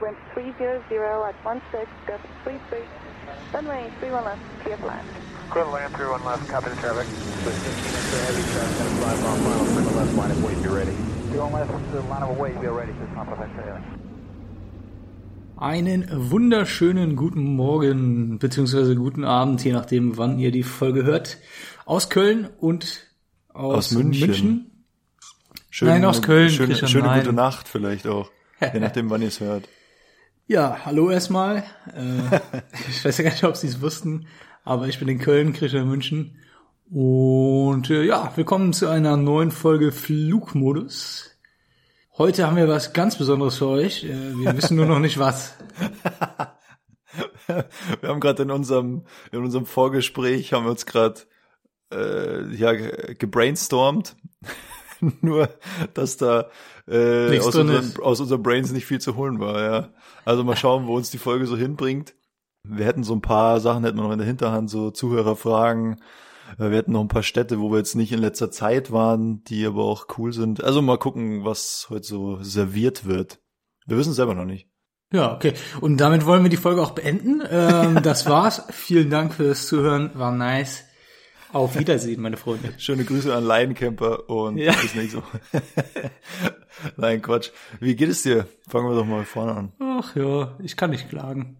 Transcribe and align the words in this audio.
wind 0.00 0.16
300 0.34 0.82
at 1.28 1.34
16, 1.44 1.86
gust 2.06 2.24
33, 2.44 2.78
runway 3.52 3.90
31 4.00 4.24
left, 4.24 4.40
clear 4.62 4.76
for 4.76 4.86
land. 4.86 5.06
Land 5.54 5.94
31 5.94 6.24
left, 6.24 6.48
copy 6.48 6.70
the 6.70 6.76
traffic. 6.76 7.06
With 7.44 7.54
15 7.54 7.94
inch 7.98 8.10
heavy 8.26 8.44
traffic, 8.52 8.78
gonna 8.78 8.96
fly 9.00 9.14
final, 9.24 9.66
Quinn 9.74 9.96
left 9.96 10.14
line 10.16 10.30
of 10.30 10.44
weight, 10.44 10.62
be 10.62 10.68
ready. 10.68 10.96
31 11.32 11.52
left, 11.52 12.08
line 12.08 12.22
of 12.22 12.38
weight, 12.38 12.60
be 12.60 12.66
ready, 12.68 12.92
just 12.92 13.12
not 13.14 13.26
perfect 13.28 13.54
heavy. 13.56 13.82
Einen 15.56 16.06
wunderschönen 16.30 17.16
guten 17.16 17.44
Morgen 17.54 18.38
beziehungsweise 18.38 18.94
guten 18.96 19.24
Abend, 19.24 19.62
je 19.62 19.72
nachdem, 19.72 20.16
wann 20.16 20.38
ihr 20.38 20.52
die 20.52 20.62
Folge 20.62 21.04
hört. 21.04 21.36
Aus 21.84 22.08
Köln 22.08 22.48
und 22.58 23.06
aus, 23.52 23.74
Aus 23.76 23.90
München. 23.92 24.20
München. 24.28 24.84
Schöne, 25.68 25.90
Nein, 25.92 26.04
aus 26.06 26.22
Köln, 26.22 26.48
Schöne, 26.48 26.68
Christian, 26.68 26.88
schöne 26.90 27.06
nein. 27.08 27.20
gute 27.24 27.34
Nacht 27.34 27.68
vielleicht 27.68 28.06
auch. 28.06 28.30
Je 28.72 28.80
nachdem, 28.80 29.10
wann 29.10 29.20
ihr 29.20 29.28
es 29.28 29.40
hört. 29.40 29.68
Ja, 30.50 30.78
hallo 30.84 31.10
erstmal. 31.12 31.58
Äh, 31.94 32.40
ich 32.88 33.04
weiß 33.04 33.18
ja 33.18 33.22
gar 33.22 33.30
nicht, 33.30 33.44
ob 33.44 33.54
Sie 33.56 33.68
es 33.68 33.80
wussten, 33.80 34.26
aber 34.64 34.88
ich 34.88 34.98
bin 34.98 35.06
in 35.06 35.20
Köln, 35.20 35.52
Christian 35.52 35.86
München. 35.88 36.40
Und 36.90 37.88
äh, 37.88 38.02
ja, 38.02 38.32
willkommen 38.34 38.72
zu 38.72 38.88
einer 38.88 39.16
neuen 39.16 39.52
Folge 39.52 39.92
Flugmodus. 39.92 41.38
Heute 42.18 42.48
haben 42.48 42.56
wir 42.56 42.66
was 42.66 42.92
ganz 42.92 43.16
Besonderes 43.16 43.58
für 43.58 43.68
euch. 43.68 44.02
Äh, 44.02 44.08
wir 44.08 44.56
wissen 44.56 44.76
nur 44.76 44.86
noch 44.86 44.98
nicht 44.98 45.20
was. 45.20 45.54
Wir 47.46 48.08
haben 48.08 48.18
gerade 48.18 48.42
in 48.42 48.50
unserem, 48.50 49.04
in 49.30 49.44
unserem 49.44 49.66
Vorgespräch 49.66 50.52
haben 50.52 50.64
wir 50.64 50.72
uns 50.72 50.84
gerade 50.84 51.20
äh, 51.92 52.52
ja, 52.56 52.72
ge- 52.72 53.14
gebrainstormt. 53.14 54.16
Nur, 55.20 55.48
dass 55.94 56.16
da 56.16 56.50
äh, 56.88 57.38
aus, 57.38 57.54
unseren, 57.54 57.92
aus 58.02 58.20
unseren 58.20 58.42
Brains 58.42 58.72
nicht 58.72 58.86
viel 58.86 59.00
zu 59.00 59.16
holen 59.16 59.40
war, 59.40 59.62
ja. 59.62 59.88
Also 60.24 60.44
mal 60.44 60.56
schauen, 60.56 60.86
wo 60.86 60.96
uns 60.96 61.10
die 61.10 61.18
Folge 61.18 61.46
so 61.46 61.56
hinbringt. 61.56 62.14
Wir 62.68 62.84
hätten 62.84 63.04
so 63.04 63.14
ein 63.14 63.22
paar 63.22 63.60
Sachen, 63.60 63.84
hätten 63.84 63.96
wir 63.96 64.02
noch 64.02 64.12
in 64.12 64.18
der 64.18 64.26
Hinterhand, 64.26 64.68
so 64.68 64.90
Zuhörerfragen. 64.90 66.00
Äh, 66.58 66.70
Wir 66.70 66.78
hätten 66.78 66.92
noch 66.92 67.00
ein 67.00 67.08
paar 67.08 67.22
Städte, 67.22 67.60
wo 67.60 67.70
wir 67.70 67.78
jetzt 67.78 67.94
nicht 67.94 68.12
in 68.12 68.20
letzter 68.20 68.50
Zeit 68.50 68.92
waren, 68.92 69.42
die 69.44 69.64
aber 69.64 69.84
auch 69.84 70.06
cool 70.18 70.32
sind. 70.32 70.62
Also 70.62 70.82
mal 70.82 70.98
gucken, 70.98 71.44
was 71.44 71.86
heute 71.90 72.06
so 72.06 72.42
serviert 72.42 73.06
wird. 73.06 73.40
Wir 73.86 73.96
wissen 73.96 74.10
es 74.10 74.16
selber 74.16 74.34
noch 74.34 74.44
nicht. 74.44 74.68
Ja, 75.12 75.34
okay. 75.34 75.54
Und 75.80 75.96
damit 75.96 76.24
wollen 76.24 76.44
wir 76.44 76.50
die 76.50 76.56
Folge 76.56 76.82
auch 76.82 76.92
beenden. 76.92 77.42
Ähm, 77.50 78.00
das 78.02 78.28
war's. 78.28 78.62
Vielen 78.70 79.10
Dank 79.10 79.34
fürs 79.34 79.66
Zuhören. 79.66 80.10
War 80.14 80.32
nice. 80.32 80.84
Auf 81.52 81.78
Wiedersehen, 81.78 82.20
meine 82.22 82.36
Freunde. 82.36 82.72
Schöne 82.78 83.04
Grüße 83.04 83.34
an 83.34 83.44
Lainencamper 83.44 84.28
und 84.30 84.56
Ja. 84.58 84.72
bis 84.80 84.94
nächste 84.94 85.18
Woche. 85.18 85.40
Nein, 86.96 87.20
Quatsch. 87.22 87.50
Wie 87.80 87.96
geht 87.96 88.08
es 88.08 88.22
dir? 88.22 88.46
Fangen 88.68 88.88
wir 88.88 88.94
doch 88.94 89.04
mal 89.04 89.24
vorne 89.24 89.54
an. 89.54 89.72
Ach 89.80 90.14
ja, 90.16 90.56
ich 90.62 90.76
kann 90.76 90.90
nicht 90.90 91.08
klagen. 91.08 91.56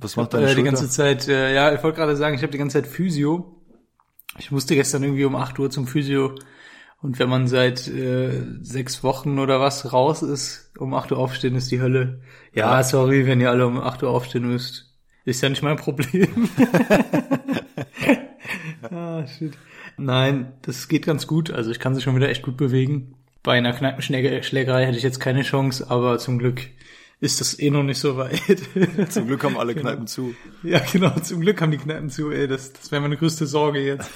Was 0.00 0.16
macht 0.16 0.32
deine 0.34 0.44
äh, 0.44 0.48
die 0.48 0.54
Schulter? 0.56 0.70
ganze 0.70 0.88
Zeit, 0.88 1.28
äh, 1.28 1.54
ja, 1.54 1.72
ich 1.74 1.82
wollte 1.82 1.98
gerade 1.98 2.16
sagen, 2.16 2.34
ich 2.34 2.42
habe 2.42 2.52
die 2.52 2.58
ganze 2.58 2.82
Zeit 2.82 2.90
Physio. 2.90 3.60
Ich 4.38 4.50
musste 4.50 4.74
gestern 4.74 5.02
irgendwie 5.04 5.24
um 5.24 5.36
8 5.36 5.58
Uhr 5.58 5.70
zum 5.70 5.86
Physio. 5.86 6.34
Und 7.02 7.18
wenn 7.18 7.28
man 7.28 7.46
seit 7.46 7.86
äh, 7.86 8.42
sechs 8.62 9.04
Wochen 9.04 9.38
oder 9.38 9.60
was 9.60 9.92
raus 9.92 10.22
ist, 10.22 10.72
um 10.78 10.94
8 10.94 11.12
Uhr 11.12 11.18
aufstehen, 11.18 11.54
ist 11.54 11.70
die 11.70 11.80
Hölle. 11.80 12.22
Ja, 12.54 12.82
sorry, 12.82 13.26
wenn 13.26 13.40
ihr 13.40 13.50
alle 13.50 13.66
um 13.66 13.78
8 13.78 14.02
Uhr 14.02 14.10
aufstehen 14.10 14.46
müsst. 14.48 14.90
Ist 15.26 15.42
ja 15.42 15.48
nicht 15.48 15.62
mein 15.62 15.76
Problem. 15.76 16.48
ah, 19.22 19.26
shit. 19.26 19.52
Nein, 19.96 20.52
das 20.62 20.88
geht 20.88 21.06
ganz 21.06 21.26
gut. 21.26 21.50
Also 21.50 21.70
ich 21.70 21.78
kann 21.78 21.94
sich 21.94 22.04
schon 22.04 22.16
wieder 22.16 22.28
echt 22.28 22.42
gut 22.42 22.56
bewegen. 22.56 23.14
Bei 23.42 23.52
einer 23.58 23.72
Kneipenschlägerei 23.72 24.86
hätte 24.86 24.96
ich 24.96 25.02
jetzt 25.04 25.20
keine 25.20 25.42
Chance, 25.42 25.90
aber 25.90 26.18
zum 26.18 26.38
Glück 26.38 26.62
ist 27.20 27.40
das 27.40 27.58
eh 27.58 27.70
noch 27.70 27.82
nicht 27.82 27.98
so 27.98 28.16
weit. 28.16 28.40
Zum 29.10 29.26
Glück 29.26 29.44
haben 29.44 29.56
alle 29.56 29.74
Genau. 29.74 29.88
Kneipen 29.88 30.06
zu. 30.06 30.34
Ja, 30.62 30.80
genau, 30.92 31.10
zum 31.20 31.40
Glück 31.40 31.60
haben 31.62 31.70
die 31.70 31.78
Kneipen 31.78 32.10
zu, 32.10 32.30
ey, 32.30 32.48
das, 32.48 32.72
das 32.72 32.90
wäre 32.90 33.00
meine 33.00 33.16
größte 33.16 33.46
Sorge 33.46 33.80
jetzt. 33.80 34.10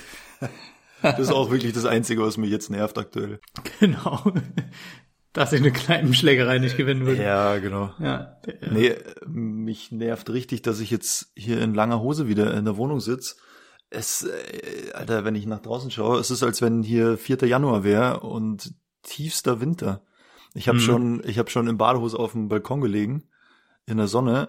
Das 1.01 1.19
ist 1.19 1.31
auch 1.31 1.51
wirklich 1.51 1.73
das 1.73 1.85
Einzige, 1.87 2.23
was 2.23 2.37
mich 2.37 2.51
jetzt 2.51 2.71
nervt 2.71 2.99
aktuell. 2.99 3.41
Genau. 3.81 4.33
Dass 5.33 5.53
ich 5.53 5.61
eine 5.61 5.71
Kneipenschlägerei 5.71 6.59
nicht 6.59 6.77
gewinnen 6.77 7.07
würde. 7.07 7.23
Ja, 7.23 7.59
genau. 7.59 7.93
Ja. 8.01 8.37
ja. 8.47 8.73
Nee, 8.73 8.95
mich 9.27 9.93
nervt 9.93 10.31
richtig, 10.31 10.63
dass 10.63 10.81
ich 10.81 10.91
jetzt 10.91 11.31
hier 11.37 11.61
in 11.61 11.75
langer 11.75 12.01
Hose 12.01 12.29
wieder 12.29 12.53
in 12.55 12.65
der 12.65 12.77
Wohnung 12.77 13.01
sitz. 13.01 13.37
Es, 13.91 14.23
äh, 14.25 14.93
Alter, 14.93 15.25
wenn 15.25 15.35
ich 15.35 15.47
nach 15.47 15.61
draußen 15.61 15.91
schaue, 15.91 16.19
es 16.19 16.31
ist, 16.31 16.43
als 16.43 16.61
wenn 16.61 16.83
hier 16.83 17.17
4. 17.17 17.47
Januar 17.47 17.85
wäre 17.85 18.21
und 18.21 18.75
tiefster 19.03 19.61
Winter. 19.61 20.03
Ich 20.55 20.69
habe 20.69 20.79
Mhm. 20.79 20.83
schon, 20.83 21.23
ich 21.25 21.39
habe 21.39 21.51
schon 21.51 21.69
in 21.69 21.79
Badehose 21.79 22.19
auf 22.19 22.33
dem 22.33 22.49
Balkon 22.49 22.81
gelegen, 22.81 23.25
in 23.87 23.97
der 23.97 24.09
Sonne, 24.09 24.49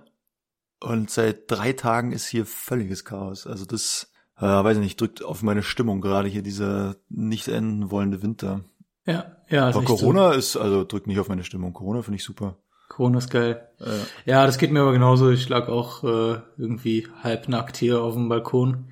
und 0.81 1.09
seit 1.09 1.49
drei 1.51 1.73
Tagen 1.73 2.11
ist 2.11 2.27
hier 2.27 2.45
völliges 2.45 3.03
Chaos. 3.05 3.45
Also 3.47 3.65
das, 3.65 4.11
äh, 4.37 4.45
weiß 4.45 4.77
ich 4.77 4.83
nicht, 4.83 4.99
drückt 4.99 5.23
auf 5.23 5.41
meine 5.43 5.63
Stimmung 5.63 5.99
gerade 6.01 6.27
hier 6.29 6.41
dieser 6.41 6.95
nicht 7.09 7.47
enden 7.49 7.91
wollende 7.91 8.21
Winter. 8.21 8.61
Ja, 9.05 9.37
ja. 9.49 9.69
ist 9.69 9.75
Aber 9.75 9.85
so. 9.87 9.95
Corona 9.97 10.31
ist, 10.33 10.55
also 10.57 10.83
drückt 10.85 11.07
nicht 11.07 11.19
auf 11.19 11.27
meine 11.29 11.43
Stimmung. 11.43 11.73
Corona 11.73 12.01
finde 12.01 12.17
ich 12.17 12.23
super. 12.23 12.57
Corona 12.87 13.17
ist 13.19 13.29
geil. 13.29 13.69
Äh, 13.79 13.99
Ja, 14.29 14.45
das 14.45 14.57
geht 14.57 14.71
mir 14.71 14.81
aber 14.81 14.93
genauso. 14.93 15.29
Ich 15.31 15.47
lag 15.49 15.67
auch 15.67 16.03
äh, 16.03 16.39
irgendwie 16.57 17.07
halbnackt 17.23 17.77
hier 17.77 18.01
auf 18.01 18.13
dem 18.15 18.29
Balkon. 18.29 18.89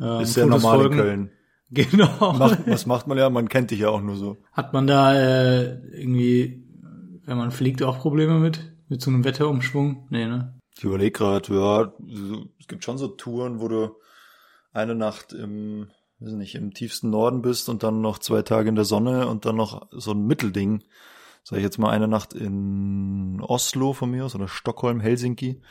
Ähm, 0.00 0.20
ist 0.20 0.34
Fotos 0.34 0.62
normal 0.62 0.78
folgen. 0.78 0.94
in 0.94 1.00
Köln. 1.00 1.30
Genau. 1.74 2.34
Macht, 2.34 2.66
was 2.66 2.84
macht 2.84 3.06
man 3.06 3.16
ja? 3.16 3.30
Man 3.30 3.48
kennt 3.48 3.70
dich 3.70 3.80
ja 3.80 3.88
auch 3.88 4.02
nur 4.02 4.16
so. 4.16 4.36
Hat 4.52 4.74
man 4.74 4.86
da 4.86 5.14
äh, 5.14 5.78
irgendwie, 5.98 6.62
wenn 7.24 7.38
man 7.38 7.50
fliegt, 7.50 7.82
auch 7.82 7.98
Probleme 7.98 8.38
mit? 8.38 8.74
Mit 8.88 9.00
so 9.00 9.10
einem 9.10 9.24
Wetterumschwung? 9.24 10.06
Nee, 10.10 10.26
ne? 10.26 10.60
Ich 10.76 10.84
überlege 10.84 11.12
gerade, 11.12 11.54
ja, 11.54 11.92
es 12.60 12.66
gibt 12.66 12.84
schon 12.84 12.98
so 12.98 13.08
Touren, 13.08 13.58
wo 13.60 13.68
du 13.68 13.96
eine 14.74 14.94
Nacht 14.94 15.32
im, 15.32 15.88
weiß 16.20 16.32
nicht, 16.32 16.56
im 16.56 16.74
tiefsten 16.74 17.08
Norden 17.08 17.40
bist 17.40 17.70
und 17.70 17.82
dann 17.82 18.02
noch 18.02 18.18
zwei 18.18 18.42
Tage 18.42 18.68
in 18.68 18.74
der 18.74 18.84
Sonne 18.84 19.26
und 19.28 19.46
dann 19.46 19.56
noch 19.56 19.86
so 19.92 20.12
ein 20.12 20.26
Mittelding. 20.26 20.84
Sag 21.42 21.56
ich 21.56 21.64
jetzt 21.64 21.78
mal 21.78 21.90
eine 21.90 22.06
Nacht 22.06 22.34
in 22.34 23.40
Oslo 23.40 23.94
von 23.94 24.10
mir 24.10 24.26
aus 24.26 24.34
oder 24.34 24.46
Stockholm, 24.46 25.00
Helsinki 25.00 25.62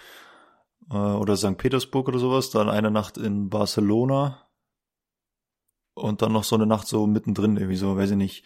äh, 0.90 0.96
oder 0.96 1.38
St. 1.38 1.58
Petersburg 1.58 2.08
oder 2.08 2.20
sowas, 2.20 2.50
dann 2.50 2.70
eine 2.70 2.92
Nacht 2.92 3.18
in 3.18 3.50
Barcelona 3.50 4.48
und 5.94 6.22
dann 6.22 6.32
noch 6.32 6.44
so 6.44 6.56
eine 6.56 6.66
Nacht 6.66 6.88
so 6.88 7.06
mittendrin, 7.08 7.58
irgendwie 7.58 7.76
so, 7.78 7.96
weiß 7.98 8.12
ich 8.12 8.18
nicht, 8.18 8.44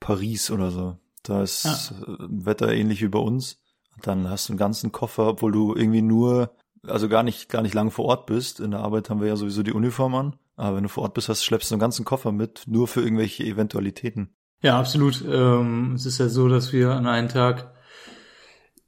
Paris 0.00 0.50
oder 0.50 0.70
so. 0.70 0.96
Da 1.22 1.42
ist 1.42 1.66
Ah. 1.66 2.16
Wetter 2.28 2.72
ähnlich 2.72 3.02
wie 3.02 3.08
bei 3.08 3.18
uns. 3.18 3.62
Und 3.94 4.06
dann 4.06 4.28
hast 4.28 4.48
du 4.48 4.52
einen 4.52 4.58
ganzen 4.58 4.92
Koffer, 4.92 5.28
obwohl 5.28 5.52
du 5.52 5.74
irgendwie 5.74 6.02
nur, 6.02 6.54
also 6.86 7.08
gar 7.08 7.22
nicht, 7.22 7.48
gar 7.48 7.62
nicht 7.62 7.74
lange 7.74 7.90
vor 7.90 8.04
Ort 8.06 8.26
bist. 8.26 8.60
In 8.60 8.70
der 8.70 8.80
Arbeit 8.80 9.10
haben 9.10 9.20
wir 9.20 9.28
ja 9.28 9.36
sowieso 9.36 9.62
die 9.62 9.72
Uniform 9.72 10.14
an. 10.14 10.36
Aber 10.56 10.76
wenn 10.76 10.82
du 10.84 10.88
vor 10.88 11.02
Ort 11.02 11.14
bist, 11.14 11.28
hast, 11.28 11.44
schleppst 11.44 11.70
du 11.70 11.74
einen 11.74 11.80
ganzen 11.80 12.04
Koffer 12.04 12.32
mit, 12.32 12.62
nur 12.66 12.88
für 12.88 13.02
irgendwelche 13.02 13.44
Eventualitäten. 13.44 14.34
Ja, 14.62 14.78
absolut. 14.78 15.22
Ähm, 15.26 15.94
es 15.94 16.06
ist 16.06 16.18
ja 16.18 16.28
so, 16.28 16.48
dass 16.48 16.72
wir 16.72 16.92
an 16.92 17.06
einem 17.06 17.28
Tag, 17.28 17.74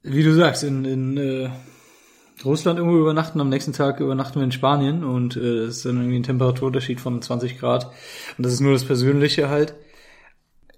wie 0.01 0.23
du 0.23 0.33
sagst, 0.33 0.63
in, 0.63 0.85
in 0.85 1.17
äh, 1.17 1.49
Russland 2.45 2.79
irgendwo 2.79 2.97
übernachten, 2.97 3.41
am 3.41 3.49
nächsten 3.49 3.73
Tag 3.73 3.99
übernachten 3.99 4.35
wir 4.39 4.43
in 4.43 4.51
Spanien 4.51 5.03
und 5.03 5.35
äh, 5.35 5.65
das 5.65 5.77
ist 5.77 5.85
dann 5.85 5.97
irgendwie 5.97 6.19
ein 6.19 6.23
Temperaturunterschied 6.23 7.01
von 7.01 7.21
20 7.21 7.59
Grad. 7.59 7.85
Und 8.37 8.45
das 8.45 8.53
ist 8.53 8.61
nur 8.61 8.73
das 8.73 8.85
Persönliche 8.85 9.49
halt. 9.49 9.75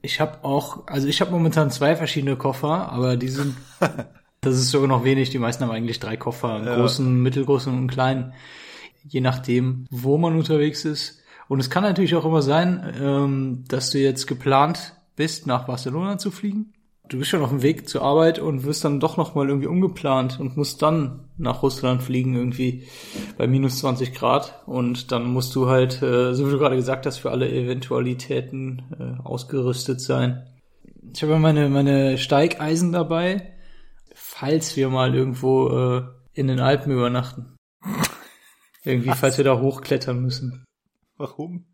Ich 0.01 0.19
habe 0.19 0.43
auch, 0.43 0.87
also 0.87 1.07
ich 1.07 1.21
habe 1.21 1.31
momentan 1.31 1.69
zwei 1.69 1.95
verschiedene 1.95 2.35
Koffer, 2.35 2.91
aber 2.91 3.17
die 3.17 3.27
sind, 3.29 3.55
das 4.41 4.55
ist 4.55 4.71
sogar 4.71 4.87
noch 4.87 5.03
wenig. 5.03 5.29
Die 5.29 5.37
meisten 5.39 5.63
haben 5.63 5.71
eigentlich 5.71 5.99
drei 5.99 6.17
Koffer, 6.17 6.55
einen 6.55 6.65
Ja. 6.65 6.75
großen, 6.75 7.21
mittelgroßen 7.21 7.71
und 7.71 7.77
einen 7.77 7.87
kleinen, 7.89 8.33
je 9.07 9.21
nachdem, 9.21 9.85
wo 9.91 10.17
man 10.17 10.35
unterwegs 10.35 10.85
ist. 10.85 11.19
Und 11.47 11.59
es 11.59 11.69
kann 11.69 11.83
natürlich 11.83 12.15
auch 12.15 12.25
immer 12.25 12.41
sein, 12.41 12.93
ähm, 12.99 13.63
dass 13.67 13.91
du 13.91 13.99
jetzt 13.99 14.25
geplant 14.25 14.95
bist, 15.15 15.45
nach 15.45 15.65
Barcelona 15.65 16.17
zu 16.17 16.31
fliegen. 16.31 16.73
Du 17.11 17.17
bist 17.17 17.29
schon 17.29 17.41
auf 17.41 17.49
dem 17.49 17.61
Weg 17.61 17.89
zur 17.89 18.03
Arbeit 18.03 18.39
und 18.39 18.63
wirst 18.63 18.85
dann 18.85 19.01
doch 19.01 19.17
noch 19.17 19.35
mal 19.35 19.49
irgendwie 19.49 19.67
umgeplant 19.67 20.39
und 20.39 20.55
musst 20.55 20.81
dann 20.81 21.25
nach 21.35 21.61
Russland 21.61 22.01
fliegen 22.01 22.37
irgendwie 22.37 22.87
bei 23.37 23.47
minus 23.47 23.79
20 23.79 24.13
Grad 24.13 24.63
und 24.65 25.11
dann 25.11 25.25
musst 25.25 25.53
du 25.53 25.67
halt, 25.67 26.01
äh, 26.01 26.33
so 26.33 26.47
wie 26.47 26.51
du 26.51 26.57
gerade 26.57 26.77
gesagt 26.77 27.05
hast, 27.05 27.17
für 27.17 27.29
alle 27.29 27.51
Eventualitäten 27.51 28.83
äh, 28.97 29.27
ausgerüstet 29.27 29.99
sein. 29.99 30.47
Ich 31.13 31.21
habe 31.21 31.37
meine 31.37 31.67
meine 31.67 32.17
Steigeisen 32.17 32.93
dabei, 32.93 33.57
falls 34.15 34.77
wir 34.77 34.87
mal 34.87 35.13
irgendwo 35.13 35.67
äh, 35.67 36.03
in 36.31 36.47
den 36.47 36.61
Alpen 36.61 36.93
übernachten. 36.93 37.57
Irgendwie, 38.85 39.11
falls 39.11 39.37
wir 39.37 39.43
da 39.43 39.59
hochklettern 39.59 40.21
müssen. 40.21 40.63
Warum? 41.17 41.65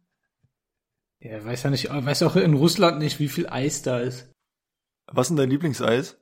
Ja, 1.20 1.46
weiß 1.46 1.62
ja 1.62 1.70
nicht, 1.70 1.90
weiß 1.92 2.24
auch 2.24 2.36
in 2.38 2.56
Russland 2.56 2.98
nicht, 2.98 3.20
wie 3.20 3.28
viel 3.28 3.48
Eis 3.48 3.84
da 3.84 4.00
ist. 4.00 4.32
Was 5.12 5.26
ist 5.26 5.30
denn 5.30 5.38
dein 5.38 5.50
Lieblingseis? 5.50 6.18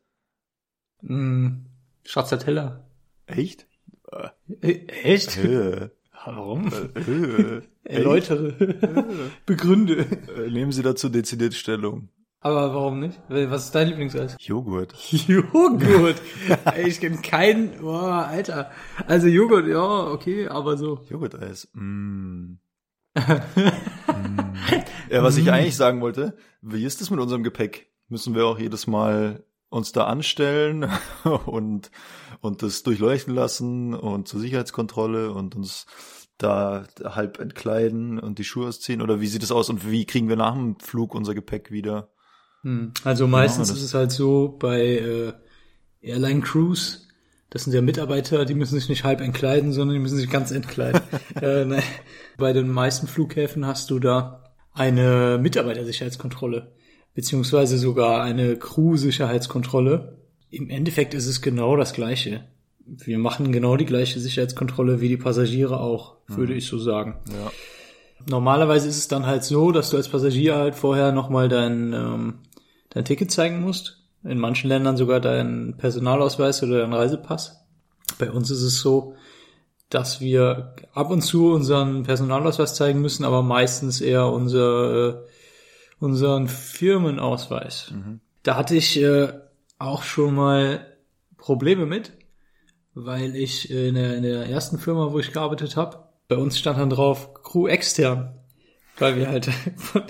Hm, 1.01 1.65
Stracciatella. 2.03 2.87
Echt? 3.25 3.67
Äh, 4.61 4.87
Echt? 4.87 5.37
Äh, 5.37 5.89
Warum? 6.25 6.71
äh, 6.71 7.61
Erläutere. 7.83 8.53
Begründe. 9.45 10.05
äh, 10.35 10.49
nehmen 10.49 10.71
Sie 10.71 10.81
dazu 10.83 11.09
dezidiert 11.09 11.53
Stellung. 11.53 12.09
Aber 12.39 12.75
warum 12.75 12.99
nicht? 12.99 13.19
Was 13.27 13.65
ist 13.65 13.75
dein 13.75 13.87
Lieblingseis? 13.87 14.35
Joghurt. 14.39 14.93
Joghurt. 15.09 16.21
Ey, 16.75 16.87
ich 16.89 16.99
kenne 16.99 17.17
keinen. 17.17 17.79
Boah, 17.79 18.27
Alter. 18.27 18.69
Also 19.07 19.25
Joghurt, 19.27 19.67
ja, 19.67 20.11
okay, 20.11 20.47
aber 20.47 20.77
so. 20.77 20.99
Joghurt-Eis. 21.09 21.69
Mm. 21.73 22.59
mm. 23.15 23.29
Ja, 25.09 25.23
was 25.23 25.37
ich 25.37 25.51
eigentlich 25.51 25.75
sagen 25.75 26.01
wollte, 26.01 26.37
wie 26.61 26.85
ist 26.85 27.01
es 27.01 27.09
mit 27.09 27.19
unserem 27.19 27.41
Gepäck? 27.43 27.87
Müssen 28.07 28.35
wir 28.35 28.45
auch 28.45 28.59
jedes 28.59 28.87
Mal 28.87 29.43
uns 29.69 29.91
da 29.91 30.05
anstellen 30.05 30.89
und, 31.45 31.91
und 32.41 32.61
das 32.63 32.83
durchleuchten 32.83 33.33
lassen 33.33 33.93
und 33.93 34.27
zur 34.27 34.39
Sicherheitskontrolle 34.39 35.31
und 35.31 35.55
uns 35.55 35.85
da 36.37 36.85
halb 37.03 37.39
entkleiden 37.39 38.19
und 38.19 38.39
die 38.39 38.43
Schuhe 38.43 38.67
ausziehen? 38.67 39.01
Oder 39.01 39.21
wie 39.21 39.27
sieht 39.27 39.43
es 39.43 39.51
aus 39.51 39.69
und 39.69 39.89
wie 39.89 40.05
kriegen 40.05 40.29
wir 40.29 40.35
nach 40.35 40.53
dem 40.53 40.79
Flug 40.79 41.15
unser 41.15 41.33
Gepäck 41.33 41.71
wieder? 41.71 42.09
Hm. 42.61 42.93
Also 43.03 43.27
meistens 43.27 43.69
ist 43.69 43.81
es 43.81 43.93
halt 43.93 44.11
so 44.11 44.57
bei 44.59 44.81
äh, 44.81 45.33
Airline 46.01 46.41
Crews, 46.41 47.07
das 47.49 47.63
sind 47.63 47.73
ja 47.73 47.81
Mitarbeiter, 47.81 48.43
die 48.43 48.55
müssen 48.55 48.77
sich 48.77 48.89
nicht 48.89 49.03
halb 49.03 49.21
entkleiden, 49.21 49.71
sondern 49.71 49.95
die 49.95 50.01
müssen 50.01 50.17
sich 50.17 50.29
ganz 50.29 50.51
entkleiden. 50.51 51.01
äh, 51.41 51.63
ne. 51.63 51.81
Bei 52.37 52.51
den 52.51 52.69
meisten 52.69 53.07
Flughäfen 53.07 53.65
hast 53.65 53.91
du 53.91 53.99
da 53.99 54.43
eine 54.73 55.39
Mitarbeitersicherheitskontrolle, 55.41 56.75
beziehungsweise 57.15 57.77
sogar 57.77 58.21
eine 58.21 58.57
Crew-Sicherheitskontrolle. 58.57 60.19
Im 60.51 60.69
Endeffekt 60.69 61.13
ist 61.13 61.25
es 61.25 61.41
genau 61.41 61.75
das 61.75 61.93
Gleiche. 61.93 62.43
Wir 62.85 63.17
machen 63.17 63.51
genau 63.51 63.77
die 63.77 63.85
gleiche 63.85 64.19
Sicherheitskontrolle 64.19 65.01
wie 65.01 65.09
die 65.09 65.17
Passagiere 65.17 65.79
auch, 65.79 66.17
würde 66.27 66.53
mhm. 66.53 66.59
ich 66.59 66.67
so 66.67 66.77
sagen. 66.77 67.15
Ja. 67.31 67.51
Normalerweise 68.29 68.87
ist 68.87 68.97
es 68.97 69.07
dann 69.07 69.25
halt 69.25 69.43
so, 69.43 69.71
dass 69.71 69.89
du 69.89 69.97
als 69.97 70.09
Passagier 70.09 70.55
halt 70.55 70.75
vorher 70.75 71.11
nochmal 71.11 71.49
dein, 71.49 71.93
ähm, 71.93 72.35
dein 72.89 73.05
Ticket 73.05 73.31
zeigen 73.31 73.61
musst. 73.61 74.03
In 74.23 74.39
manchen 74.39 74.67
Ländern 74.67 74.97
sogar 74.97 75.19
deinen 75.19 75.77
Personalausweis 75.77 76.63
oder 76.63 76.79
deinen 76.79 76.93
Reisepass. 76.93 77.63
Bei 78.17 78.31
uns 78.31 78.49
ist 78.49 78.61
es 78.61 78.79
so, 78.79 79.15
dass 79.89 80.19
wir 80.19 80.73
ab 80.93 81.11
und 81.11 81.21
zu 81.21 81.51
unseren 81.51 82.03
Personalausweis 82.03 82.73
zeigen 82.73 83.01
müssen, 83.01 83.23
aber 83.23 83.43
meistens 83.43 84.01
eher 84.01 84.27
unser, 84.27 85.09
äh, 85.09 85.15
unseren 86.05 86.47
Firmenausweis. 86.47 87.91
Mhm. 87.91 88.19
Da 88.43 88.55
hatte 88.55 88.75
ich 88.75 89.01
äh, 89.01 89.33
auch 89.79 90.03
schon 90.03 90.35
mal 90.35 90.85
Probleme 91.37 91.85
mit, 91.85 92.13
weil 92.93 93.35
ich 93.35 93.69
äh, 93.69 93.89
in, 93.89 93.95
der, 93.95 94.15
in 94.15 94.23
der 94.23 94.45
ersten 94.47 94.77
Firma, 94.77 95.11
wo 95.11 95.19
ich 95.19 95.33
gearbeitet 95.33 95.75
habe, 95.75 96.05
bei 96.27 96.37
uns 96.37 96.57
stand 96.57 96.79
dann 96.79 96.89
drauf 96.89 97.33
Crew 97.43 97.67
extern, 97.67 98.39
weil 98.97 99.17
wir 99.17 99.27
halt 99.27 99.45
von, 99.75 100.03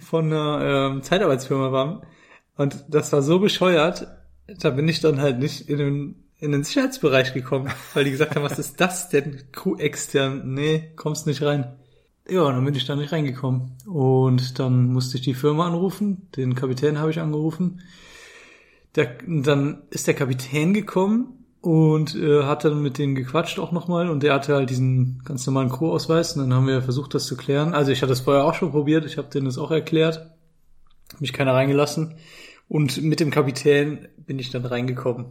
von 0.00 0.26
einer 0.26 0.90
ähm, 0.90 1.02
Zeitarbeitsfirma 1.02 1.70
waren. 1.70 2.02
Und 2.56 2.84
das 2.88 3.12
war 3.12 3.22
so 3.22 3.38
bescheuert, 3.38 4.06
da 4.46 4.70
bin 4.70 4.88
ich 4.88 5.00
dann 5.00 5.20
halt 5.20 5.38
nicht 5.38 5.68
in 5.68 5.78
den 5.78 6.22
in 6.42 6.50
den 6.50 6.64
Sicherheitsbereich 6.64 7.34
gekommen, 7.34 7.70
weil 7.94 8.02
die 8.02 8.10
gesagt 8.10 8.34
haben, 8.34 8.42
was 8.42 8.58
ist 8.58 8.80
das 8.80 9.08
denn? 9.08 9.44
Crew 9.52 9.76
extern? 9.76 10.52
Nee, 10.52 10.92
kommst 10.96 11.28
nicht 11.28 11.40
rein. 11.40 11.78
Ja, 12.28 12.50
dann 12.50 12.64
bin 12.64 12.74
ich 12.74 12.84
da 12.84 12.94
nicht 12.94 13.12
reingekommen. 13.12 13.72
Und 13.86 14.58
dann 14.58 14.92
musste 14.92 15.16
ich 15.16 15.22
die 15.22 15.34
Firma 15.34 15.66
anrufen, 15.66 16.28
den 16.36 16.54
Kapitän 16.54 16.98
habe 16.98 17.10
ich 17.10 17.20
angerufen. 17.20 17.82
Der, 18.94 19.16
dann 19.26 19.82
ist 19.90 20.06
der 20.06 20.14
Kapitän 20.14 20.74
gekommen 20.74 21.46
und 21.62 22.14
äh, 22.14 22.42
hat 22.42 22.64
dann 22.64 22.82
mit 22.82 22.98
denen 22.98 23.14
gequatscht 23.14 23.58
auch 23.58 23.72
nochmal 23.72 24.10
und 24.10 24.22
der 24.22 24.34
hatte 24.34 24.54
halt 24.54 24.68
diesen 24.68 25.22
ganz 25.24 25.46
normalen 25.46 25.70
Crew-Ausweis 25.70 26.36
und 26.36 26.42
dann 26.42 26.54
haben 26.54 26.66
wir 26.66 26.82
versucht, 26.82 27.14
das 27.14 27.24
zu 27.24 27.36
klären. 27.36 27.72
Also 27.72 27.90
ich 27.90 28.02
hatte 28.02 28.10
das 28.10 28.20
vorher 28.20 28.44
auch 28.44 28.54
schon 28.54 28.72
probiert, 28.72 29.06
ich 29.06 29.16
habe 29.16 29.28
denen 29.28 29.46
das 29.46 29.58
auch 29.58 29.70
erklärt, 29.70 30.30
mich 31.20 31.32
keiner 31.32 31.54
reingelassen 31.54 32.16
und 32.72 33.02
mit 33.02 33.20
dem 33.20 33.30
Kapitän 33.30 34.08
bin 34.16 34.38
ich 34.38 34.48
dann 34.48 34.64
reingekommen 34.64 35.26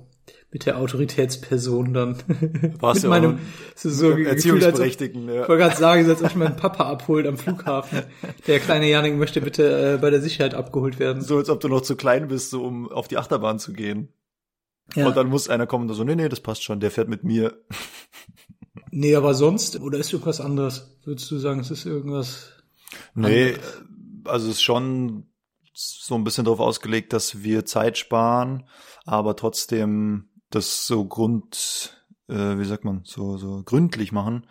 mit 0.52 0.68
der 0.68 0.78
Autoritätsperson 0.78 1.92
dann. 1.92 2.18
Warst 2.80 3.02
mit 3.02 3.10
meinem 3.10 3.40
so, 3.74 3.90
so 3.90 4.12
Erziehungsberechtigten, 4.12 5.28
ja. 5.28 5.42
Ich 5.42 5.50
wollte 5.50 5.64
gerade 5.64 5.76
sagen, 5.76 6.08
als 6.08 6.22
ob 6.22 6.28
ich 6.30 6.36
meinen 6.36 6.56
Papa 6.56 6.88
abholt 6.88 7.26
am 7.26 7.40
Flughafen. 7.40 8.04
Der 8.46 8.60
kleine 8.60 8.88
Janik 8.88 9.16
möchte 9.16 9.42
bitte 9.42 9.96
äh, 9.96 9.98
bei 9.98 10.12
der 10.12 10.22
Sicherheit 10.22 10.54
abgeholt 10.54 11.00
werden. 11.00 11.24
So 11.24 11.38
als 11.38 11.50
ob 11.50 11.60
du 11.62 11.68
noch 11.68 11.82
zu 11.82 11.96
klein 11.96 12.28
bist, 12.28 12.52
so 12.52 12.64
um 12.64 12.92
auf 12.92 13.08
die 13.08 13.18
Achterbahn 13.18 13.58
zu 13.58 13.74
gehen. 13.74 14.10
Ja. 14.94 15.08
Und 15.08 15.18
dann 15.18 15.28
muss 15.28 15.50
einer 15.50 15.66
kommen 15.66 15.90
und 15.90 15.96
so, 15.96 16.04
nee, 16.04 16.16
nee, 16.16 16.30
das 16.30 16.42
passt 16.42 16.64
schon, 16.64 16.80
der 16.80 16.92
fährt 16.92 17.10
mit 17.10 17.24
mir. 17.24 17.60
Nee, 18.94 19.16
aber 19.16 19.34
sonst, 19.34 19.80
oder 19.80 19.98
ist 20.00 20.12
irgendwas 20.12 20.42
anderes? 20.42 20.98
Würdest 21.06 21.32
du 21.32 21.38
sagen, 21.38 21.62
es 21.62 21.72
ist 21.72 21.86
irgendwas? 21.86 22.52
Nee, 23.16 23.54
anderes? 23.54 23.84
also 24.26 24.48
es 24.48 24.56
ist 24.56 24.62
schon 24.64 25.31
so 25.74 26.16
ein 26.16 26.24
bisschen 26.24 26.46
darauf 26.46 26.60
ausgelegt, 26.60 27.14
dass 27.14 27.44
wir 27.44 27.66
Zeit 27.66 27.98
sparen, 27.98 28.68
aber 29.06 29.36
trotzdem 29.36 30.30
das 30.50 30.86
so 30.86 31.06
Grund, 31.06 32.06
äh, 32.28 32.58
wie 32.58 32.66
sagt 32.66 32.84
man, 32.84 33.02
so, 33.06 33.38
so 33.38 33.64
gründlich 33.64 34.12
machen, 34.12 34.46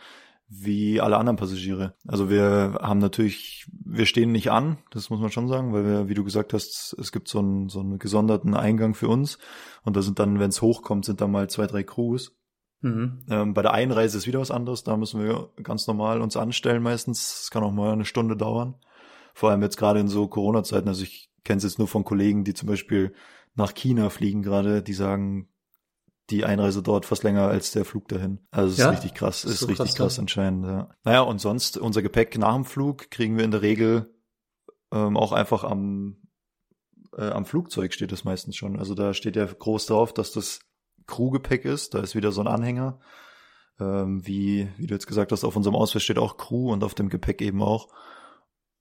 wie 0.48 1.00
alle 1.00 1.16
anderen 1.16 1.36
Passagiere. 1.36 1.94
Also 2.08 2.28
wir 2.28 2.78
haben 2.80 2.98
natürlich, 2.98 3.68
wir 3.84 4.06
stehen 4.06 4.32
nicht 4.32 4.50
an, 4.50 4.78
das 4.90 5.08
muss 5.08 5.20
man 5.20 5.30
schon 5.30 5.46
sagen, 5.46 5.72
weil 5.72 5.84
wir, 5.84 6.08
wie 6.08 6.14
du 6.14 6.24
gesagt 6.24 6.52
hast, 6.52 6.96
es 6.98 7.12
gibt 7.12 7.28
so 7.28 7.38
einen, 7.38 7.68
so 7.68 7.80
einen 7.80 7.98
gesonderten 7.98 8.54
Eingang 8.54 8.94
für 8.94 9.08
uns 9.08 9.38
und 9.84 9.96
da 9.96 10.02
sind 10.02 10.18
dann, 10.18 10.40
wenn 10.40 10.50
es 10.50 10.60
hochkommt, 10.60 11.04
sind 11.04 11.20
da 11.20 11.28
mal 11.28 11.48
zwei, 11.48 11.66
drei 11.68 11.84
Crews. 11.84 12.36
Mhm. 12.80 13.24
Ähm, 13.28 13.54
bei 13.54 13.62
der 13.62 13.74
Einreise 13.74 14.18
ist 14.18 14.26
wieder 14.26 14.40
was 14.40 14.50
anderes, 14.50 14.82
da 14.82 14.96
müssen 14.96 15.22
wir 15.22 15.50
ganz 15.62 15.86
normal 15.86 16.20
uns 16.20 16.36
anstellen 16.36 16.82
meistens. 16.82 17.42
Es 17.42 17.50
kann 17.50 17.62
auch 17.62 17.72
mal 17.72 17.92
eine 17.92 18.06
Stunde 18.06 18.36
dauern. 18.36 18.74
Vor 19.40 19.50
allem 19.50 19.62
jetzt 19.62 19.78
gerade 19.78 20.00
in 20.00 20.08
so 20.08 20.28
Corona-Zeiten. 20.28 20.86
Also 20.86 21.02
ich 21.02 21.30
kenne 21.44 21.56
es 21.56 21.64
jetzt 21.64 21.78
nur 21.78 21.88
von 21.88 22.04
Kollegen, 22.04 22.44
die 22.44 22.52
zum 22.52 22.68
Beispiel 22.68 23.14
nach 23.54 23.72
China 23.72 24.10
fliegen 24.10 24.42
gerade, 24.42 24.82
die 24.82 24.92
sagen, 24.92 25.48
die 26.28 26.44
Einreise 26.44 26.82
dort 26.82 27.06
fast 27.06 27.22
länger 27.22 27.48
als 27.48 27.72
der 27.72 27.86
Flug 27.86 28.06
dahin. 28.08 28.40
Also 28.50 28.72
es 28.72 28.76
ja? 28.76 28.90
ist 28.90 28.98
richtig 28.98 29.14
krass, 29.14 29.46
ist, 29.46 29.52
ist 29.52 29.60
so 29.60 29.66
richtig 29.68 29.86
krass, 29.86 29.96
krass 29.96 30.18
anscheinend. 30.18 30.66
Ja. 30.66 30.90
Naja, 31.04 31.22
und 31.22 31.40
sonst 31.40 31.78
unser 31.78 32.02
Gepäck 32.02 32.36
nach 32.36 32.54
dem 32.54 32.66
Flug 32.66 33.10
kriegen 33.10 33.38
wir 33.38 33.44
in 33.46 33.50
der 33.50 33.62
Regel 33.62 34.14
ähm, 34.92 35.16
auch 35.16 35.32
einfach 35.32 35.64
am 35.64 36.18
äh, 37.16 37.30
am 37.30 37.46
Flugzeug 37.46 37.94
steht 37.94 38.12
es 38.12 38.24
meistens 38.24 38.56
schon. 38.56 38.78
Also 38.78 38.94
da 38.94 39.14
steht 39.14 39.36
ja 39.36 39.46
groß 39.46 39.86
drauf, 39.86 40.12
dass 40.12 40.32
das 40.32 40.60
Crewgepäck 41.06 41.64
ist. 41.64 41.94
Da 41.94 42.00
ist 42.00 42.14
wieder 42.14 42.30
so 42.30 42.42
ein 42.42 42.46
Anhänger. 42.46 43.00
Ähm, 43.80 44.20
wie, 44.26 44.68
wie 44.76 44.86
du 44.86 44.92
jetzt 44.92 45.06
gesagt 45.06 45.32
hast, 45.32 45.44
auf 45.44 45.56
unserem 45.56 45.76
Ausweis 45.76 46.02
steht 46.02 46.18
auch 46.18 46.36
Crew 46.36 46.70
und 46.70 46.84
auf 46.84 46.94
dem 46.94 47.08
Gepäck 47.08 47.40
eben 47.40 47.62
auch. 47.62 47.88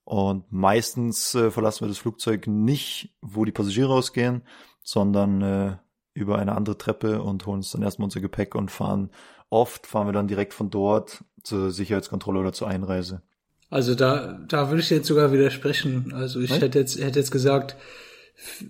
Und 0.09 0.51
meistens 0.51 1.35
äh, 1.35 1.51
verlassen 1.51 1.81
wir 1.81 1.87
das 1.87 1.99
Flugzeug 1.99 2.47
nicht, 2.47 3.13
wo 3.21 3.45
die 3.45 3.51
Passagiere 3.51 3.93
ausgehen, 3.93 4.41
sondern 4.81 5.41
äh, 5.43 5.75
über 6.15 6.39
eine 6.39 6.55
andere 6.55 6.79
Treppe 6.79 7.21
und 7.21 7.45
holen 7.45 7.57
uns 7.57 7.69
dann 7.69 7.83
erstmal 7.83 8.05
unser 8.05 8.19
Gepäck 8.19 8.55
und 8.55 8.71
fahren. 8.71 9.11
Oft 9.51 9.85
fahren 9.85 10.07
wir 10.07 10.11
dann 10.11 10.27
direkt 10.27 10.55
von 10.55 10.71
dort 10.71 11.23
zur 11.43 11.69
Sicherheitskontrolle 11.69 12.39
oder 12.39 12.53
zur 12.53 12.67
Einreise. 12.67 13.21
Also 13.69 13.93
da, 13.93 14.39
da 14.47 14.69
würde 14.69 14.81
ich 14.81 14.89
jetzt 14.89 15.05
sogar 15.05 15.31
widersprechen. 15.31 16.11
Also 16.15 16.39
ich 16.39 16.59
hätte 16.59 16.79
jetzt, 16.79 16.99
hätte 16.99 17.19
jetzt 17.19 17.29
gesagt, 17.29 17.75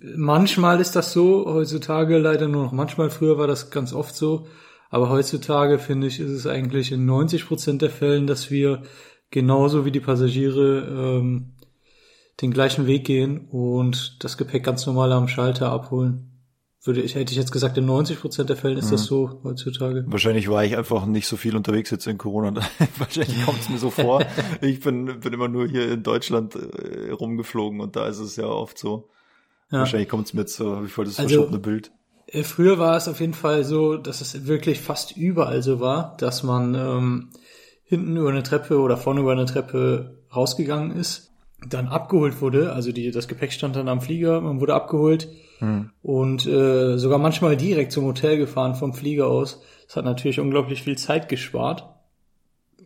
manchmal 0.02 0.78
ist 0.78 0.94
das 0.94 1.10
so, 1.14 1.46
heutzutage 1.46 2.18
leider 2.18 2.48
nur 2.48 2.64
noch 2.64 2.72
manchmal, 2.72 3.08
früher 3.08 3.38
war 3.38 3.46
das 3.46 3.70
ganz 3.70 3.94
oft 3.94 4.14
so, 4.14 4.46
aber 4.90 5.08
heutzutage 5.08 5.78
finde 5.78 6.08
ich, 6.08 6.20
ist 6.20 6.32
es 6.32 6.46
eigentlich 6.46 6.92
in 6.92 7.06
90 7.06 7.46
Prozent 7.46 7.80
der 7.80 7.88
Fällen, 7.88 8.26
dass 8.26 8.50
wir 8.50 8.82
genauso 9.30 9.84
wie 9.84 9.90
die 9.90 10.00
Passagiere 10.00 11.18
ähm, 11.20 11.52
den 12.40 12.52
gleichen 12.52 12.86
Weg 12.86 13.04
gehen 13.04 13.48
und 13.50 14.22
das 14.24 14.36
Gepäck 14.36 14.64
ganz 14.64 14.86
normal 14.86 15.12
am 15.12 15.28
Schalter 15.28 15.70
abholen. 15.70 16.26
Würde 16.82 17.02
ich, 17.02 17.14
hätte 17.14 17.30
ich 17.30 17.36
jetzt 17.36 17.52
gesagt, 17.52 17.76
in 17.76 17.84
90 17.84 18.20
Prozent 18.20 18.48
der 18.48 18.56
Fällen 18.56 18.78
ist 18.78 18.86
mhm. 18.86 18.92
das 18.92 19.04
so 19.04 19.40
heutzutage. 19.44 20.02
Wahrscheinlich 20.06 20.48
war 20.48 20.64
ich 20.64 20.78
einfach 20.78 21.04
nicht 21.04 21.26
so 21.26 21.36
viel 21.36 21.54
unterwegs 21.54 21.90
jetzt 21.90 22.06
in 22.06 22.16
Corona. 22.16 22.54
Wahrscheinlich 22.98 23.44
kommt 23.44 23.60
es 23.60 23.68
mir 23.68 23.76
so 23.76 23.90
vor. 23.90 24.24
ich 24.62 24.80
bin, 24.80 25.20
bin 25.20 25.32
immer 25.34 25.48
nur 25.48 25.68
hier 25.68 25.92
in 25.92 26.02
Deutschland 26.02 26.54
äh, 26.54 27.10
rumgeflogen 27.10 27.82
und 27.82 27.96
da 27.96 28.06
ist 28.06 28.18
es 28.18 28.36
ja 28.36 28.46
oft 28.46 28.78
so. 28.78 29.10
Ja. 29.70 29.80
Wahrscheinlich 29.80 30.08
kommt 30.08 30.26
es 30.26 30.32
mir 30.32 30.40
jetzt 30.40 30.56
so, 30.56 30.82
wie 30.82 30.88
voll 30.88 31.04
das 31.04 31.18
also, 31.18 31.34
verschobene 31.34 31.58
Bild. 31.58 31.92
Äh, 32.26 32.44
früher 32.44 32.78
war 32.78 32.96
es 32.96 33.08
auf 33.08 33.20
jeden 33.20 33.34
Fall 33.34 33.64
so, 33.64 33.98
dass 33.98 34.22
es 34.22 34.46
wirklich 34.46 34.80
fast 34.80 35.14
überall 35.14 35.62
so 35.62 35.80
war, 35.80 36.16
dass 36.16 36.42
man 36.42 36.74
ähm, 36.74 37.28
hinten 37.90 38.16
über 38.16 38.30
eine 38.30 38.44
Treppe 38.44 38.78
oder 38.78 38.96
vorne 38.96 39.20
über 39.20 39.32
eine 39.32 39.46
Treppe 39.46 40.22
rausgegangen 40.34 40.92
ist, 40.92 41.32
dann 41.68 41.88
abgeholt 41.88 42.40
wurde, 42.40 42.72
also 42.72 42.92
die, 42.92 43.10
das 43.10 43.26
Gepäck 43.26 43.52
stand 43.52 43.74
dann 43.74 43.88
am 43.88 44.00
Flieger, 44.00 44.40
man 44.40 44.60
wurde 44.60 44.74
abgeholt 44.74 45.28
hm. 45.58 45.90
und 46.00 46.46
äh, 46.46 46.96
sogar 46.96 47.18
manchmal 47.18 47.56
direkt 47.56 47.90
zum 47.90 48.04
Hotel 48.04 48.38
gefahren 48.38 48.76
vom 48.76 48.94
Flieger 48.94 49.26
aus. 49.26 49.60
Das 49.86 49.96
hat 49.96 50.04
natürlich 50.04 50.38
unglaublich 50.38 50.84
viel 50.84 50.96
Zeit 50.96 51.28
gespart. 51.28 51.96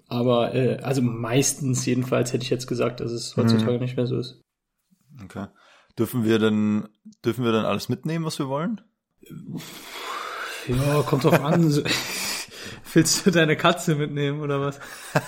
Aber 0.09 0.55
äh, 0.55 0.79
also 0.79 1.03
meistens 1.03 1.85
jedenfalls 1.85 2.33
hätte 2.33 2.45
ich 2.45 2.51
jetzt 2.51 2.67
gesagt, 2.67 3.01
dass 3.01 3.13
es 3.13 3.37
heutzutage 3.37 3.75
hm. 3.75 3.81
nicht 3.81 3.97
mehr 3.99 4.07
so 4.07 4.19
ist. 4.19 4.41
Okay. 5.23 5.47
Dürfen 5.99 6.25
wir 6.25 6.39
denn 6.39 6.89
dürfen 7.25 7.45
wir 7.45 7.53
dann 7.53 7.67
alles 7.67 7.91
mitnehmen, 7.91 8.25
was 8.25 8.39
wir 8.39 8.49
wollen? 8.49 8.81
Ja, 10.67 11.03
kommt 11.03 11.25
drauf 11.25 11.45
an. 11.45 11.85
Willst 12.95 13.27
du 13.27 13.33
deine 13.33 13.57
Katze 13.57 13.97
mitnehmen 13.97 14.41
oder 14.41 14.61
was? 14.61 14.79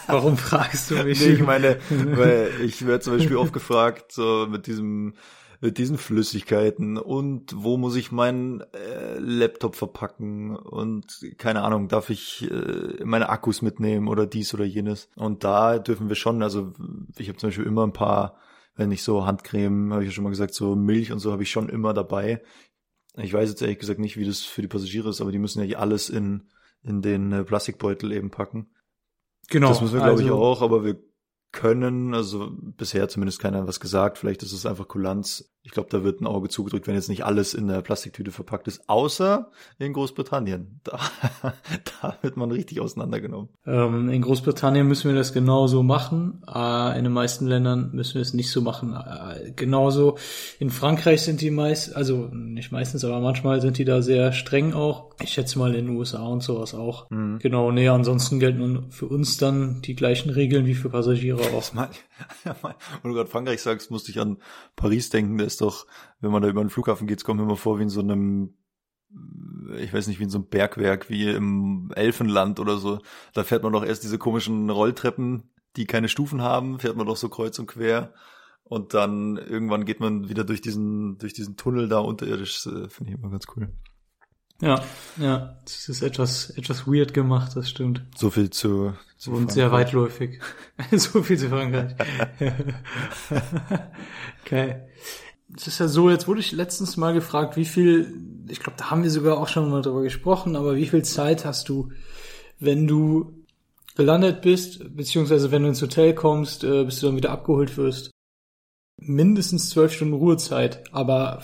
Warum 0.06 0.36
fragst 0.36 0.90
du 0.90 1.02
mich? 1.02 1.20
Nee, 1.20 1.32
ich 1.32 1.42
meine, 1.42 1.78
weil 1.90 2.50
ich 2.64 2.86
werde 2.86 3.00
zum 3.00 3.18
Beispiel 3.18 3.36
oft 3.36 3.52
gefragt, 3.52 4.12
so 4.12 4.46
mit 4.48 4.68
diesem, 4.68 5.14
mit 5.60 5.76
diesen 5.76 5.98
Flüssigkeiten 5.98 6.96
und 6.96 7.52
wo 7.56 7.76
muss 7.76 7.96
ich 7.96 8.12
meinen 8.12 8.60
äh, 8.60 9.18
Laptop 9.18 9.74
verpacken 9.74 10.54
und 10.54 11.18
keine 11.38 11.62
Ahnung, 11.62 11.88
darf 11.88 12.08
ich 12.08 12.48
äh, 12.48 13.04
meine 13.04 13.30
Akkus 13.30 13.62
mitnehmen 13.62 14.06
oder 14.06 14.26
dies 14.26 14.54
oder 14.54 14.64
jenes. 14.64 15.08
Und 15.16 15.42
da 15.42 15.80
dürfen 15.80 16.08
wir 16.08 16.16
schon, 16.16 16.44
also 16.44 16.72
ich 17.18 17.28
habe 17.28 17.38
zum 17.38 17.48
Beispiel 17.48 17.66
immer 17.66 17.84
ein 17.84 17.92
paar, 17.92 18.36
wenn 18.76 18.92
ich 18.92 19.02
so 19.02 19.26
Handcreme, 19.26 19.92
habe 19.92 20.04
ich 20.04 20.10
ja 20.10 20.14
schon 20.14 20.24
mal 20.24 20.30
gesagt, 20.30 20.54
so 20.54 20.76
Milch 20.76 21.10
und 21.10 21.18
so 21.18 21.32
habe 21.32 21.42
ich 21.42 21.50
schon 21.50 21.68
immer 21.68 21.94
dabei. 21.94 22.42
Ich 23.16 23.32
weiß 23.32 23.48
jetzt 23.48 23.62
ehrlich 23.62 23.80
gesagt 23.80 23.98
nicht, 23.98 24.16
wie 24.16 24.26
das 24.26 24.42
für 24.42 24.62
die 24.62 24.68
Passagiere 24.68 25.08
ist, 25.08 25.20
aber 25.20 25.32
die 25.32 25.38
müssen 25.38 25.64
ja 25.64 25.78
alles 25.78 26.10
in 26.10 26.42
in 26.86 27.02
den 27.02 27.32
äh, 27.32 27.44
Plastikbeutel 27.44 28.12
eben 28.12 28.30
packen. 28.30 28.70
Genau. 29.48 29.68
Das 29.68 29.80
müssen 29.80 29.94
wir, 29.94 30.04
glaube 30.04 30.22
ich, 30.22 30.28
also- 30.28 30.42
auch, 30.42 30.62
aber 30.62 30.84
wir 30.84 30.98
können, 31.52 32.14
also 32.14 32.50
bisher 32.60 33.08
zumindest 33.08 33.40
keiner 33.40 33.66
was 33.66 33.80
gesagt, 33.80 34.18
vielleicht 34.18 34.42
ist 34.42 34.52
es 34.52 34.66
einfach 34.66 34.88
Kulanz. 34.88 35.52
Ich 35.66 35.72
glaube, 35.72 35.88
da 35.90 36.04
wird 36.04 36.20
ein 36.20 36.26
Auge 36.28 36.48
zugedrückt, 36.48 36.86
wenn 36.86 36.94
jetzt 36.94 37.08
nicht 37.08 37.24
alles 37.24 37.52
in 37.52 37.66
der 37.66 37.82
Plastiktüte 37.82 38.30
verpackt 38.30 38.68
ist, 38.68 38.88
außer 38.88 39.50
in 39.78 39.92
Großbritannien. 39.92 40.80
Da, 41.42 41.52
da 42.00 42.16
wird 42.22 42.36
man 42.36 42.50
richtig 42.52 42.80
auseinandergenommen. 42.80 43.48
Ähm, 43.66 44.08
in 44.08 44.22
Großbritannien 44.22 44.86
müssen 44.86 45.08
wir 45.10 45.16
das 45.16 45.32
genauso 45.32 45.82
machen. 45.82 46.42
Äh, 46.52 46.96
in 46.98 47.04
den 47.04 47.12
meisten 47.12 47.46
Ländern 47.46 47.90
müssen 47.92 48.14
wir 48.14 48.22
es 48.22 48.32
nicht 48.34 48.50
so 48.50 48.60
machen. 48.60 48.94
Äh, 48.94 49.50
genauso 49.56 50.16
in 50.60 50.70
Frankreich 50.70 51.22
sind 51.22 51.40
die 51.40 51.50
meist, 51.50 51.94
also 51.96 52.28
nicht 52.32 52.70
meistens, 52.72 53.04
aber 53.04 53.20
manchmal 53.20 53.60
sind 53.60 53.78
die 53.78 53.84
da 53.84 54.00
sehr 54.02 54.32
streng 54.32 54.72
auch. 54.72 55.10
Ich 55.20 55.30
schätze 55.30 55.58
mal 55.58 55.74
in 55.74 55.86
den 55.86 55.96
USA 55.96 56.22
und 56.24 56.42
sowas 56.42 56.74
auch. 56.74 57.10
Mhm. 57.10 57.38
Genau, 57.40 57.72
nee, 57.72 57.88
ansonsten 57.88 58.38
gelten 58.38 58.90
für 58.90 59.06
uns 59.06 59.36
dann 59.38 59.82
die 59.82 59.96
gleichen 59.96 60.30
Regeln 60.30 60.66
wie 60.66 60.74
für 60.74 60.90
Passagiere 60.90 61.40
auch. 61.56 61.74
Mal- 61.74 61.90
Wenn 63.02 63.10
du 63.10 63.14
gerade 63.16 63.28
Frankreich 63.28 63.60
sagst, 63.62 63.90
musste 63.90 64.10
ich 64.10 64.20
an 64.20 64.38
Paris 64.76 65.10
denken. 65.10 65.36
Ist 65.56 65.62
doch, 65.62 65.86
wenn 66.20 66.30
man 66.30 66.42
da 66.42 66.48
über 66.48 66.62
den 66.62 66.68
Flughafen 66.68 67.06
geht, 67.06 67.24
kommt 67.24 67.40
mir 67.40 67.46
immer 67.46 67.56
vor 67.56 67.78
wie 67.78 67.84
in 67.84 67.88
so 67.88 68.00
einem, 68.00 68.58
ich 69.78 69.90
weiß 69.90 70.06
nicht, 70.06 70.20
wie 70.20 70.24
in 70.24 70.30
so 70.30 70.36
einem 70.36 70.48
Bergwerk, 70.48 71.08
wie 71.08 71.30
im 71.30 71.90
Elfenland 71.96 72.60
oder 72.60 72.76
so. 72.76 73.00
Da 73.32 73.42
fährt 73.42 73.62
man 73.62 73.72
doch 73.72 73.82
erst 73.82 74.04
diese 74.04 74.18
komischen 74.18 74.68
Rolltreppen, 74.68 75.50
die 75.76 75.86
keine 75.86 76.10
Stufen 76.10 76.42
haben, 76.42 76.78
fährt 76.78 76.98
man 76.98 77.06
doch 77.06 77.16
so 77.16 77.30
kreuz 77.30 77.58
und 77.58 77.68
quer. 77.68 78.12
Und 78.64 78.92
dann 78.92 79.38
irgendwann 79.38 79.86
geht 79.86 79.98
man 79.98 80.28
wieder 80.28 80.44
durch 80.44 80.60
diesen, 80.60 81.16
durch 81.16 81.32
diesen 81.32 81.56
Tunnel 81.56 81.88
da 81.88 82.00
unterirdisch. 82.00 82.66
Äh, 82.66 82.90
Finde 82.90 83.12
ich 83.12 83.18
immer 83.18 83.30
ganz 83.30 83.46
cool. 83.56 83.72
Ja, 84.60 84.82
ja, 85.16 85.58
das 85.64 85.88
ist 85.88 86.02
etwas, 86.02 86.50
etwas 86.50 86.86
weird 86.86 87.12
gemacht, 87.14 87.56
das 87.56 87.68
stimmt. 87.70 88.02
So 88.14 88.30
viel 88.30 88.50
zu, 88.50 88.94
zu 89.16 89.32
Und 89.32 89.52
sehr 89.52 89.68
Frankreich. 89.68 89.86
weitläufig. 89.86 90.42
so 90.92 91.22
viel 91.22 91.38
zu 91.38 91.48
Frankreich. 91.48 91.94
okay. 94.44 94.82
Es 95.54 95.66
ist 95.66 95.78
ja 95.78 95.88
so, 95.88 96.10
jetzt 96.10 96.26
wurde 96.26 96.40
ich 96.40 96.52
letztens 96.52 96.96
mal 96.96 97.14
gefragt, 97.14 97.56
wie 97.56 97.64
viel, 97.64 98.20
ich 98.48 98.60
glaube, 98.60 98.78
da 98.78 98.90
haben 98.90 99.02
wir 99.02 99.10
sogar 99.10 99.38
auch 99.38 99.48
schon 99.48 99.70
mal 99.70 99.82
drüber 99.82 100.02
gesprochen, 100.02 100.56
aber 100.56 100.76
wie 100.76 100.86
viel 100.86 101.04
Zeit 101.04 101.44
hast 101.44 101.68
du, 101.68 101.92
wenn 102.58 102.86
du 102.86 103.44
gelandet 103.96 104.42
bist, 104.42 104.96
beziehungsweise 104.96 105.50
wenn 105.50 105.62
du 105.62 105.68
ins 105.68 105.82
Hotel 105.82 106.14
kommst, 106.14 106.64
äh, 106.64 106.84
bis 106.84 107.00
du 107.00 107.06
dann 107.06 107.16
wieder 107.16 107.30
abgeholt 107.30 107.76
wirst? 107.76 108.10
Mindestens 108.98 109.70
zwölf 109.70 109.92
Stunden 109.92 110.14
Ruhezeit, 110.14 110.84
aber 110.92 111.42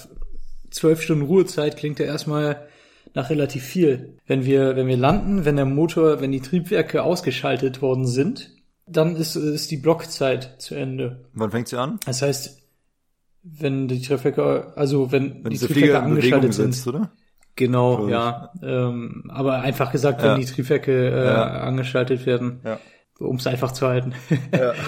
zwölf 0.71 1.03
Stunden 1.03 1.25
Ruhezeit 1.25 1.77
klingt 1.77 1.99
ja 1.99 2.07
erstmal 2.07 2.67
nach 3.15 3.31
relativ 3.31 3.63
viel. 3.63 4.17
Wenn 4.27 4.45
wir, 4.45 4.77
wenn 4.77 4.87
wir 4.87 4.97
landen, 4.97 5.45
wenn 5.45 5.57
der 5.57 5.65
Motor, 5.67 6.21
wenn 6.21 6.33
die 6.33 6.41
Triebwerke 6.41 7.03
ausgeschaltet 7.03 7.83
worden 7.83 8.07
sind, 8.07 8.51
dann 8.87 9.17
ist, 9.17 9.37
ist 9.37 9.71
die 9.71 9.77
Blockzeit 9.77 10.61
zu 10.61 10.75
Ende. 10.75 11.25
Wann 11.35 11.51
fängt 11.51 11.69
sie 11.69 11.79
an? 11.79 12.01
Das 12.07 12.23
heißt, 12.23 12.62
wenn 13.43 13.89
die 13.89 14.01
Triebwerke, 14.03 14.73
also 14.77 15.11
wenn, 15.13 15.45
Wenn 15.45 15.51
die 15.51 15.59
Triebwerke 15.59 15.73
Flieger 15.81 16.03
angeschaltet 16.03 16.55
sind, 16.55 16.73
setzt, 16.75 16.87
oder? 16.89 17.13
genau, 17.57 18.09
ja. 18.09 18.53
Ähm, 18.63 19.25
aber 19.29 19.61
einfach 19.61 19.93
gesagt, 19.93 20.23
Ja. 20.23 20.33
wenn 20.35 20.41
die 20.41 20.47
Triebwerke 20.47 20.93
äh, 21.11 21.25
Ja. 21.27 21.43
angeschaltet 21.63 22.25
werden, 22.27 22.61
Ja. 22.65 22.79
um 23.19 23.37
es 23.37 23.47
einfach 23.47 23.73
zu 23.73 23.87
halten. 23.87 24.15
Ja. 24.53 24.73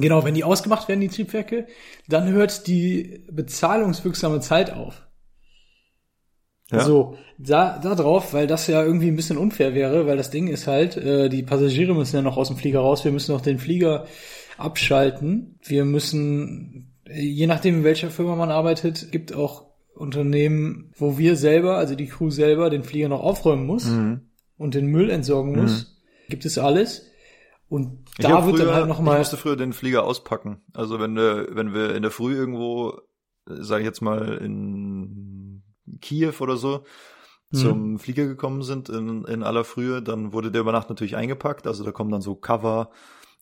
Genau, 0.00 0.24
wenn 0.24 0.34
die 0.34 0.44
ausgemacht 0.44 0.86
werden, 0.88 1.00
die 1.00 1.08
Triebwerke, 1.08 1.66
dann 2.08 2.28
hört 2.30 2.66
die 2.68 3.24
bezahlungswirksame 3.32 4.38
Zeit 4.40 4.72
auf. 4.72 5.02
Ja. 6.70 6.80
So, 6.84 7.16
da, 7.38 7.78
da 7.82 7.94
drauf, 7.94 8.32
weil 8.34 8.46
das 8.46 8.66
ja 8.68 8.82
irgendwie 8.84 9.08
ein 9.08 9.16
bisschen 9.16 9.38
unfair 9.38 9.74
wäre, 9.74 10.06
weil 10.06 10.16
das 10.18 10.30
Ding 10.30 10.48
ist 10.48 10.66
halt, 10.66 10.96
äh, 10.98 11.28
die 11.30 11.42
Passagiere 11.42 11.94
müssen 11.94 12.14
ja 12.16 12.22
noch 12.22 12.36
aus 12.36 12.48
dem 12.48 12.56
Flieger 12.58 12.80
raus, 12.80 13.04
wir 13.04 13.10
müssen 13.12 13.32
noch 13.32 13.40
den 13.40 13.58
Flieger 13.58 14.06
abschalten, 14.58 15.58
wir 15.64 15.84
müssen, 15.84 16.87
je 17.12 17.46
nachdem 17.46 17.76
in 17.78 17.84
welcher 17.84 18.10
Firma 18.10 18.36
man 18.36 18.50
arbeitet, 18.50 19.10
gibt 19.12 19.34
auch 19.34 19.66
Unternehmen, 19.94 20.92
wo 20.96 21.18
wir 21.18 21.36
selber, 21.36 21.76
also 21.76 21.94
die 21.94 22.06
Crew 22.06 22.30
selber, 22.30 22.70
den 22.70 22.84
Flieger 22.84 23.08
noch 23.08 23.20
aufräumen 23.22 23.66
muss 23.66 23.86
Mhm. 23.86 24.20
und 24.56 24.74
den 24.74 24.86
Müll 24.86 25.10
entsorgen 25.10 25.56
muss. 25.56 26.00
Gibt 26.28 26.44
es 26.44 26.58
alles. 26.58 27.06
Und 27.68 28.04
Ich 28.18 28.24
da 28.24 28.46
wird 28.46 28.56
früher, 28.56 28.66
dann 28.66 28.74
halt 28.74 28.84
Ich 28.84 28.88
nochmal, 28.88 29.18
musste 29.18 29.36
früher 29.36 29.56
den 29.56 29.72
Flieger 29.72 30.04
auspacken. 30.04 30.62
Also 30.72 31.00
wenn 31.00 31.14
wir, 31.16 31.48
wenn 31.50 31.74
wir 31.74 31.94
in 31.94 32.02
der 32.02 32.10
Früh 32.10 32.34
irgendwo, 32.34 32.98
sage 33.46 33.82
ich 33.82 33.86
jetzt 33.86 34.00
mal 34.00 34.38
in 34.38 35.62
Kiew 36.00 36.32
oder 36.40 36.56
so, 36.56 36.84
Mhm. 37.50 37.56
zum 37.56 37.98
Flieger 37.98 38.26
gekommen 38.26 38.62
sind 38.62 38.90
in, 38.90 39.24
in 39.24 39.42
aller 39.42 39.64
Frühe, 39.64 40.02
dann 40.02 40.32
wurde 40.34 40.50
der 40.50 40.60
über 40.60 40.72
Nacht 40.72 40.90
natürlich 40.90 41.16
eingepackt. 41.16 41.66
Also 41.66 41.82
da 41.82 41.92
kommen 41.92 42.10
dann 42.10 42.20
so 42.20 42.34
Cover 42.34 42.90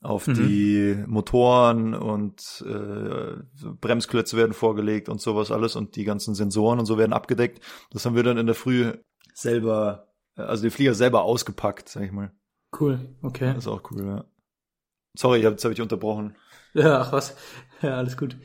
auf 0.03 0.27
Mhm. 0.27 0.35
die 0.35 1.05
Motoren 1.07 1.95
und 1.95 2.65
äh, 2.67 3.37
Bremsklötze 3.81 4.37
werden 4.37 4.53
vorgelegt 4.53 5.09
und 5.09 5.21
sowas 5.21 5.51
alles 5.51 5.75
und 5.77 5.97
die 5.97 6.05
ganzen 6.05 6.35
Sensoren 6.35 6.79
und 6.79 6.87
so 6.87 6.99
werden 6.99 7.13
abgedeckt. 7.13 7.63
Das 7.91 8.05
haben 8.07 8.15
wir 8.17 8.23
dann 8.23 8.39
in 8.39 8.47
der 8.47 8.55
Früh 8.55 8.93
selber, 9.35 10.13
also 10.37 10.63
den 10.63 10.71
Flieger 10.71 10.95
selber 10.95 11.23
ausgepackt, 11.23 11.89
sag 11.89 12.05
ich 12.05 12.13
mal. 12.13 12.33
cool, 12.79 13.17
okay. 13.23 13.55
Das 13.55 13.65
ist 13.65 13.69
auch 13.69 13.83
cool, 13.91 14.05
ja. 14.07 14.25
Sorry, 15.19 15.41
jetzt 15.41 15.65
habe 15.65 15.73
ich 15.73 15.81
unterbrochen. 15.81 16.37
Ja, 16.75 17.01
ach 17.01 17.13
was. 17.13 17.35
Ja, 17.83 17.97
alles 17.99 18.17
gut. 18.17 18.37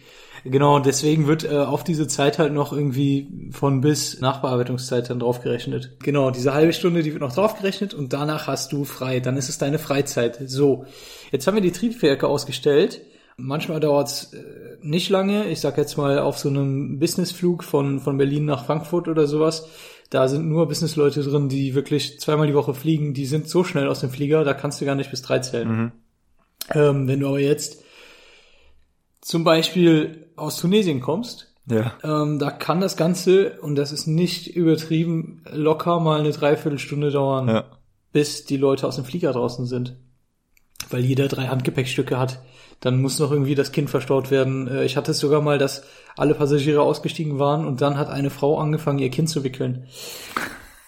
Genau, 0.43 0.79
deswegen 0.79 1.27
wird 1.27 1.43
äh, 1.43 1.55
auf 1.55 1.83
diese 1.83 2.07
Zeit 2.07 2.39
halt 2.39 2.51
noch 2.51 2.73
irgendwie 2.73 3.49
von 3.51 3.81
bis 3.81 4.19
Nachbearbeitungszeit 4.19 5.09
dann 5.09 5.19
draufgerechnet. 5.19 5.97
Genau, 5.99 6.31
diese 6.31 6.53
halbe 6.53 6.73
Stunde, 6.73 7.03
die 7.03 7.11
wird 7.11 7.21
noch 7.21 7.33
draufgerechnet 7.33 7.93
und 7.93 8.11
danach 8.11 8.47
hast 8.47 8.71
du 8.73 8.83
frei. 8.83 9.19
Dann 9.19 9.37
ist 9.37 9.49
es 9.49 9.57
deine 9.57 9.77
Freizeit. 9.77 10.39
So, 10.47 10.85
jetzt 11.31 11.45
haben 11.45 11.55
wir 11.55 11.61
die 11.61 11.71
Triebwerke 11.71 12.27
ausgestellt. 12.27 13.01
Manchmal 13.37 13.79
dauert's 13.79 14.33
äh, 14.33 14.77
nicht 14.81 15.09
lange. 15.09 15.47
Ich 15.47 15.61
sag 15.61 15.77
jetzt 15.77 15.97
mal 15.97 16.19
auf 16.19 16.39
so 16.39 16.49
einem 16.49 16.99
Businessflug 16.99 17.63
von, 17.63 17.99
von 17.99 18.17
Berlin 18.17 18.45
nach 18.45 18.65
Frankfurt 18.65 19.07
oder 19.07 19.27
sowas. 19.27 19.67
Da 20.09 20.27
sind 20.27 20.49
nur 20.49 20.67
Businessleute 20.67 21.23
drin, 21.23 21.49
die 21.49 21.73
wirklich 21.75 22.19
zweimal 22.19 22.47
die 22.47 22.53
Woche 22.53 22.73
fliegen. 22.73 23.13
Die 23.13 23.25
sind 23.25 23.47
so 23.47 23.63
schnell 23.63 23.87
aus 23.87 24.01
dem 24.01 24.09
Flieger, 24.09 24.43
da 24.43 24.53
kannst 24.53 24.81
du 24.81 24.85
gar 24.85 24.95
nicht 24.95 25.11
bis 25.11 25.21
drei 25.21 25.39
zählen. 25.39 25.69
Mhm. 25.69 25.91
Ähm, 26.73 27.07
wenn 27.07 27.19
du 27.19 27.27
aber 27.27 27.39
jetzt 27.39 27.83
zum 29.21 29.43
Beispiel 29.43 30.27
aus 30.35 30.57
Tunesien 30.57 30.99
kommst, 30.99 31.53
Ja. 31.69 31.93
ähm, 32.03 32.39
da 32.39 32.49
kann 32.51 32.81
das 32.81 32.97
Ganze, 32.97 33.59
und 33.61 33.75
das 33.75 33.91
ist 33.91 34.07
nicht 34.07 34.47
übertrieben, 34.47 35.43
locker 35.51 35.99
mal 35.99 36.19
eine 36.19 36.31
Dreiviertelstunde 36.31 37.11
dauern, 37.11 37.47
Ja. 37.47 37.63
bis 38.11 38.45
die 38.45 38.57
Leute 38.57 38.87
aus 38.87 38.95
dem 38.95 39.05
Flieger 39.05 39.31
draußen 39.31 39.65
sind. 39.67 39.95
Weil 40.89 41.05
jeder 41.05 41.27
drei 41.27 41.47
Handgepäckstücke 41.47 42.17
hat. 42.19 42.39
Dann 42.81 42.99
muss 42.99 43.19
noch 43.19 43.31
irgendwie 43.31 43.53
das 43.53 43.71
Kind 43.71 43.91
verstaut 43.91 44.31
werden. 44.31 44.67
Äh, 44.67 44.83
Ich 44.85 44.97
hatte 44.97 45.11
es 45.11 45.19
sogar 45.19 45.39
mal, 45.41 45.59
dass 45.59 45.83
alle 46.17 46.33
Passagiere 46.33 46.81
ausgestiegen 46.81 47.37
waren 47.37 47.65
und 47.65 47.79
dann 47.81 47.97
hat 47.97 48.09
eine 48.09 48.31
Frau 48.31 48.57
angefangen, 48.57 48.97
ihr 48.99 49.11
Kind 49.11 49.29
zu 49.29 49.43
wickeln. 49.43 49.85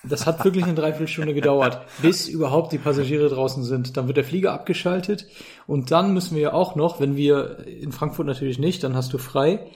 Das 0.04 0.26
hat 0.26 0.44
wirklich 0.44 0.66
eine 0.66 0.76
Dreiviertelstunde 0.76 1.34
gedauert, 1.34 1.80
bis 2.02 2.28
überhaupt 2.28 2.74
die 2.74 2.78
Passagiere 2.78 3.30
draußen 3.30 3.64
sind. 3.64 3.96
Dann 3.96 4.08
wird 4.08 4.18
der 4.18 4.26
Flieger 4.26 4.52
abgeschaltet 4.52 5.28
und 5.66 5.92
dann 5.92 6.14
müssen 6.14 6.36
wir 6.36 6.42
ja 6.42 6.54
auch 6.54 6.76
noch, 6.76 7.00
wenn 7.00 7.16
wir 7.16 7.66
in 7.66 7.92
Frankfurt 7.92 8.26
natürlich 8.26 8.60
nicht, 8.60 8.84
dann 8.84 8.96
hast 8.96 9.14
du 9.14 9.18
frei. 9.18 9.68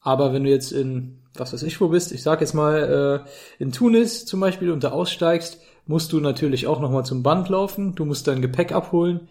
Aber 0.00 0.32
wenn 0.32 0.44
du 0.44 0.50
jetzt 0.50 0.72
in, 0.72 1.18
was 1.34 1.52
weiß 1.52 1.62
ich 1.64 1.80
wo 1.80 1.88
bist, 1.88 2.12
ich 2.12 2.22
sag 2.22 2.40
jetzt 2.40 2.54
mal 2.54 3.24
äh, 3.26 3.62
in 3.62 3.72
Tunis 3.72 4.24
zum 4.24 4.40
Beispiel 4.40 4.70
und 4.70 4.82
da 4.82 4.92
aussteigst, 4.92 5.60
musst 5.86 6.12
du 6.12 6.20
natürlich 6.20 6.66
auch 6.66 6.80
nochmal 6.80 7.04
zum 7.04 7.22
Band 7.22 7.48
laufen. 7.48 7.94
Du 7.94 8.04
musst 8.04 8.26
dein 8.28 8.40
Gepäck 8.40 8.72
abholen. 8.72 9.28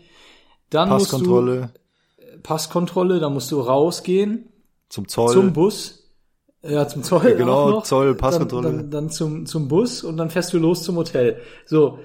Dann 0.70 0.90
Passkontrolle 0.90 1.62
musst 1.62 1.76
du 1.76 1.86
Passkontrolle, 2.44 3.20
dann 3.20 3.34
musst 3.34 3.52
du 3.52 3.60
rausgehen 3.60 4.50
zum 4.90 5.08
Zoll. 5.08 5.34
zum 5.34 5.54
Bus. 5.54 6.05
Ja, 6.68 6.88
zum 6.88 7.04
Zoll. 7.04 7.30
Ja, 7.30 7.36
genau, 7.36 7.70
noch. 7.70 7.84
Zoll, 7.84 8.16
Passkontrolle. 8.16 8.68
Dann, 8.68 8.78
dann, 8.78 8.92
dann 8.92 9.10
zum, 9.10 9.46
zum 9.46 9.68
Bus 9.68 10.04
und 10.04 10.18
dann 10.18 10.30
fährst 10.30 10.52
du 10.54 10.58
los 10.58 10.84
zum 10.84 10.96
Hotel. 10.96 11.40
So, 11.66 12.00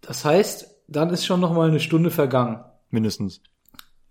das 0.00 0.24
heißt, 0.24 0.66
dann 0.88 1.10
ist 1.10 1.26
schon 1.26 1.40
noch 1.40 1.52
mal 1.52 1.68
eine 1.68 1.80
Stunde 1.80 2.10
vergangen. 2.10 2.60
mindestens. 2.90 3.40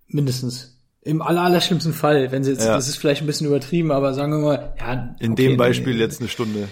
Mindestens. 0.08 0.80
Im 1.02 1.22
aller, 1.22 1.42
aller 1.42 1.62
schlimmsten 1.62 1.94
Fall. 1.94 2.32
Wenn 2.32 2.44
sie 2.44 2.52
jetzt, 2.52 2.66
Ja. 2.66 2.76
das 2.76 2.88
ist 2.88 2.98
vielleicht 2.98 3.22
ein 3.22 3.28
bisschen 3.28 3.48
übertrieben, 3.48 3.92
aber 3.92 4.14
sagen 4.14 4.32
wir 4.34 4.40
mal, 4.40 4.74
ja. 4.78 5.16
In 5.20 5.32
okay, 5.34 5.48
dem 5.48 5.58
Beispiel 5.58 5.94
nee, 5.96 6.00
jetzt 6.02 6.20
eine 6.20 6.30
Stunde. 6.30 6.68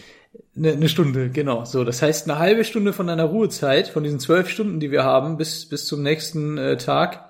Eine, 0.55 0.73
eine 0.73 0.89
Stunde, 0.89 1.29
genau. 1.29 1.65
So, 1.65 1.83
das 1.83 2.01
heißt, 2.01 2.29
eine 2.29 2.39
halbe 2.39 2.63
Stunde 2.63 2.93
von 2.93 3.07
deiner 3.07 3.23
Ruhezeit, 3.25 3.87
von 3.87 4.03
diesen 4.03 4.19
zwölf 4.19 4.49
Stunden, 4.49 4.79
die 4.79 4.91
wir 4.91 5.03
haben, 5.03 5.37
bis, 5.37 5.67
bis 5.67 5.85
zum 5.85 6.01
nächsten 6.01 6.57
äh, 6.57 6.77
Tag, 6.77 7.24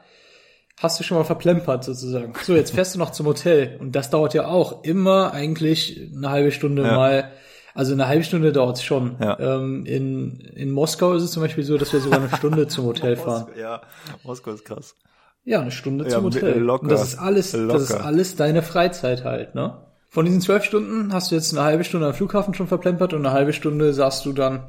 hast 0.78 1.00
du 1.00 1.04
schon 1.04 1.18
mal 1.18 1.24
verplempert 1.24 1.84
sozusagen. 1.84 2.34
So, 2.44 2.56
jetzt 2.56 2.72
fährst 2.72 2.96
du 2.96 3.00
noch 3.00 3.12
zum 3.12 3.26
Hotel 3.28 3.78
und 3.80 3.96
das 3.96 4.10
dauert 4.10 4.34
ja 4.34 4.48
auch 4.48 4.84
immer 4.84 5.32
eigentlich 5.34 6.10
eine 6.16 6.30
halbe 6.30 6.52
Stunde 6.52 6.84
Ja. 6.84 6.96
mal. 6.96 7.32
Also 7.74 7.92
eine 7.94 8.08
halbe 8.08 8.24
Stunde 8.24 8.54
dauert's 8.54 8.84
schon. 8.84 9.18
Ja. 9.20 9.38
Ähm, 9.40 9.86
in, 9.86 10.40
in 10.56 10.72
Moskau 10.72 11.14
ist 11.14 11.24
es 11.24 11.32
zum 11.32 11.44
Beispiel 11.44 11.64
so, 11.66 11.78
dass 11.78 11.92
wir 11.92 12.00
sogar 12.00 12.20
eine 12.22 12.30
Stunde 12.36 12.68
zum 12.68 12.86
Hotel 12.86 13.16
fahren. 13.18 13.48
Ja, 13.60 13.82
Moskau 14.24 14.52
ist 14.52 14.64
krass. 14.64 14.96
Ja, 15.44 15.60
eine 15.62 15.72
Stunde 15.72 16.06
Ja, 16.06 16.12
zum 16.12 16.24
Hotel. 16.26 16.58
locker. 16.60 16.84
Und 16.84 16.90
das 16.92 17.04
ist 17.04 17.20
alles, 17.20 17.52
das 17.52 17.82
ist 17.84 17.90
Locker. 17.92 18.06
alles 18.06 18.36
deine 18.36 18.62
Freizeit 18.62 19.24
halt, 19.26 19.56
ne? 19.56 19.78
Von 20.10 20.24
diesen 20.26 20.40
zwölf 20.40 20.64
Stunden 20.64 21.12
hast 21.14 21.30
du 21.32 21.36
jetzt 21.36 21.52
eine 21.54 21.64
halbe 21.66 21.84
Stunde 21.84 22.08
am 22.08 22.14
Flughafen 22.14 22.54
schon 22.54 22.68
verplempert 22.68 23.14
und 23.14 23.26
eine 23.26 23.36
halbe 23.36 23.52
Stunde 23.52 23.94
saßt 23.94 24.26
du 24.26 24.32
dann 24.32 24.66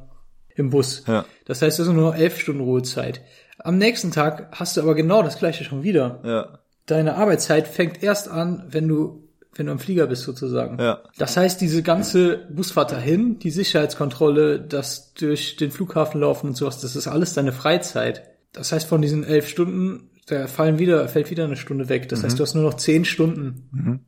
im 0.57 0.71
Bus. 0.71 1.05
Ja. 1.07 1.25
Das 1.45 1.63
heißt, 1.63 1.79
das 1.79 1.87
sind 1.87 1.95
nur 1.95 2.11
noch 2.11 2.19
elf 2.19 2.41
Stunden 2.41 2.63
Ruhezeit. 2.63 3.21
Am 3.59 3.79
nächsten 3.79 4.11
Tag 4.13 4.49
hast 4.53 4.77
du 4.77 4.83
aber 4.83 4.95
genau 4.95 5.23
das 5.23 5.39
gleiche 5.39 5.65
schon 5.65 5.83
wieder. 5.83 6.21
Ja, 6.25 6.59
Deine 6.87 7.17
Arbeitszeit 7.17 7.67
fängt 7.67 8.03
erst 8.03 8.29
an, 8.29 8.65
wenn 8.69 8.87
du, 8.87 9.25
wenn 9.55 9.67
du 9.67 9.73
am 9.73 9.79
Flieger 9.81 10.07
bist 10.07 10.23
sozusagen. 10.23 10.79
ja, 10.79 11.01
Das 11.19 11.37
heißt, 11.37 11.61
diese 11.61 11.83
ganze 11.83 12.47
Busfahrt 12.51 12.93
dahin, 12.93 13.39
die 13.41 13.51
Sicherheitskontrolle, 13.51 14.61
das 14.61 15.13
durch 15.15 15.57
den 15.57 15.71
Flughafen 15.73 16.21
laufen 16.21 16.49
und 16.49 16.57
sowas, 16.57 16.81
das 16.81 16.95
ist 16.95 17.09
alles 17.09 17.35
deine 17.35 17.53
Freizeit. 17.53 18.23
Das 18.53 18.71
heißt, 18.73 18.87
von 18.87 19.03
diesen 19.03 19.25
elf 19.25 19.49
Stunden, 19.49 20.11
da 20.27 20.47
fallen 20.47 20.79
wieder, 20.79 21.09
fällt 21.09 21.31
wieder 21.31 21.45
eine 21.45 21.57
Stunde 21.57 21.89
weg. 21.89 22.09
Das 22.09 22.23
heißt, 22.23 22.39
du 22.39 22.43
hast 22.43 22.55
nur 22.55 22.65
noch 22.65 22.75
zehn 22.75 23.05
Stunden 23.05 24.07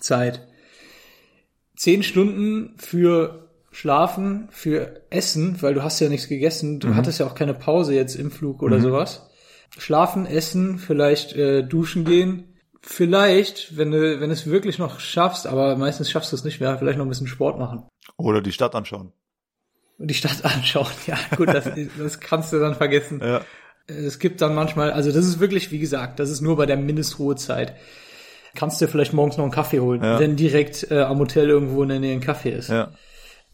Zeit. 0.00 0.46
Zehn 1.76 2.02
Stunden 2.02 2.74
für 2.76 3.49
Schlafen, 3.70 4.48
für 4.50 5.00
Essen, 5.10 5.62
weil 5.62 5.74
du 5.74 5.82
hast 5.82 6.00
ja 6.00 6.08
nichts 6.08 6.28
gegessen. 6.28 6.80
Du 6.80 6.94
hattest 6.96 7.20
ja 7.20 7.26
auch 7.26 7.34
keine 7.34 7.54
Pause 7.54 7.94
jetzt 7.94 8.16
im 8.16 8.30
Flug 8.30 8.62
oder 8.62 8.80
sowas. 8.80 9.28
Schlafen, 9.78 10.26
essen, 10.26 10.78
vielleicht 10.78 11.34
äh, 11.36 11.62
duschen 11.62 12.04
gehen. 12.04 12.44
Vielleicht, 12.82 13.76
wenn 13.76 13.90
du, 13.92 14.20
wenn 14.20 14.28
du 14.30 14.32
es 14.32 14.46
wirklich 14.46 14.78
noch 14.78 14.98
schaffst, 15.00 15.46
aber 15.46 15.76
meistens 15.76 16.10
schaffst 16.10 16.32
du 16.32 16.36
es 16.36 16.44
nicht 16.44 16.60
mehr, 16.60 16.76
vielleicht 16.78 16.98
noch 16.98 17.04
ein 17.06 17.08
bisschen 17.10 17.26
Sport 17.28 17.58
machen. 17.58 17.84
Oder 18.16 18.40
die 18.40 18.52
Stadt 18.52 18.74
anschauen. 18.74 19.12
Und 19.98 20.08
die 20.10 20.14
Stadt 20.14 20.44
anschauen. 20.44 20.86
Ja, 21.06 21.16
gut, 21.36 21.48
das, 21.48 21.68
das 21.98 22.18
kannst 22.20 22.52
du 22.52 22.58
dann 22.58 22.74
vergessen. 22.74 23.20
Ja, 23.22 23.42
Es 23.86 24.18
gibt 24.18 24.40
dann 24.40 24.54
manchmal, 24.54 24.90
also 24.92 25.12
das 25.12 25.26
ist 25.26 25.38
wirklich, 25.40 25.70
wie 25.70 25.78
gesagt, 25.78 26.18
das 26.18 26.30
ist 26.30 26.40
nur 26.40 26.56
bei 26.56 26.66
der 26.66 26.76
Mindestruhezeit. 26.78 27.74
Kannst 28.56 28.80
dir 28.80 28.88
vielleicht 28.88 29.12
morgens 29.12 29.36
noch 29.36 29.44
einen 29.44 29.52
Kaffee 29.52 29.78
holen, 29.78 30.02
Ja. 30.02 30.18
wenn 30.18 30.34
direkt 30.34 30.90
äh, 30.90 31.02
am 31.02 31.18
Hotel 31.20 31.48
irgendwo 31.48 31.82
in 31.84 31.90
der 31.90 32.00
Nähe 32.00 32.14
ein 32.14 32.20
Kaffee 32.20 32.50
ist. 32.50 32.68
ja. 32.70 32.90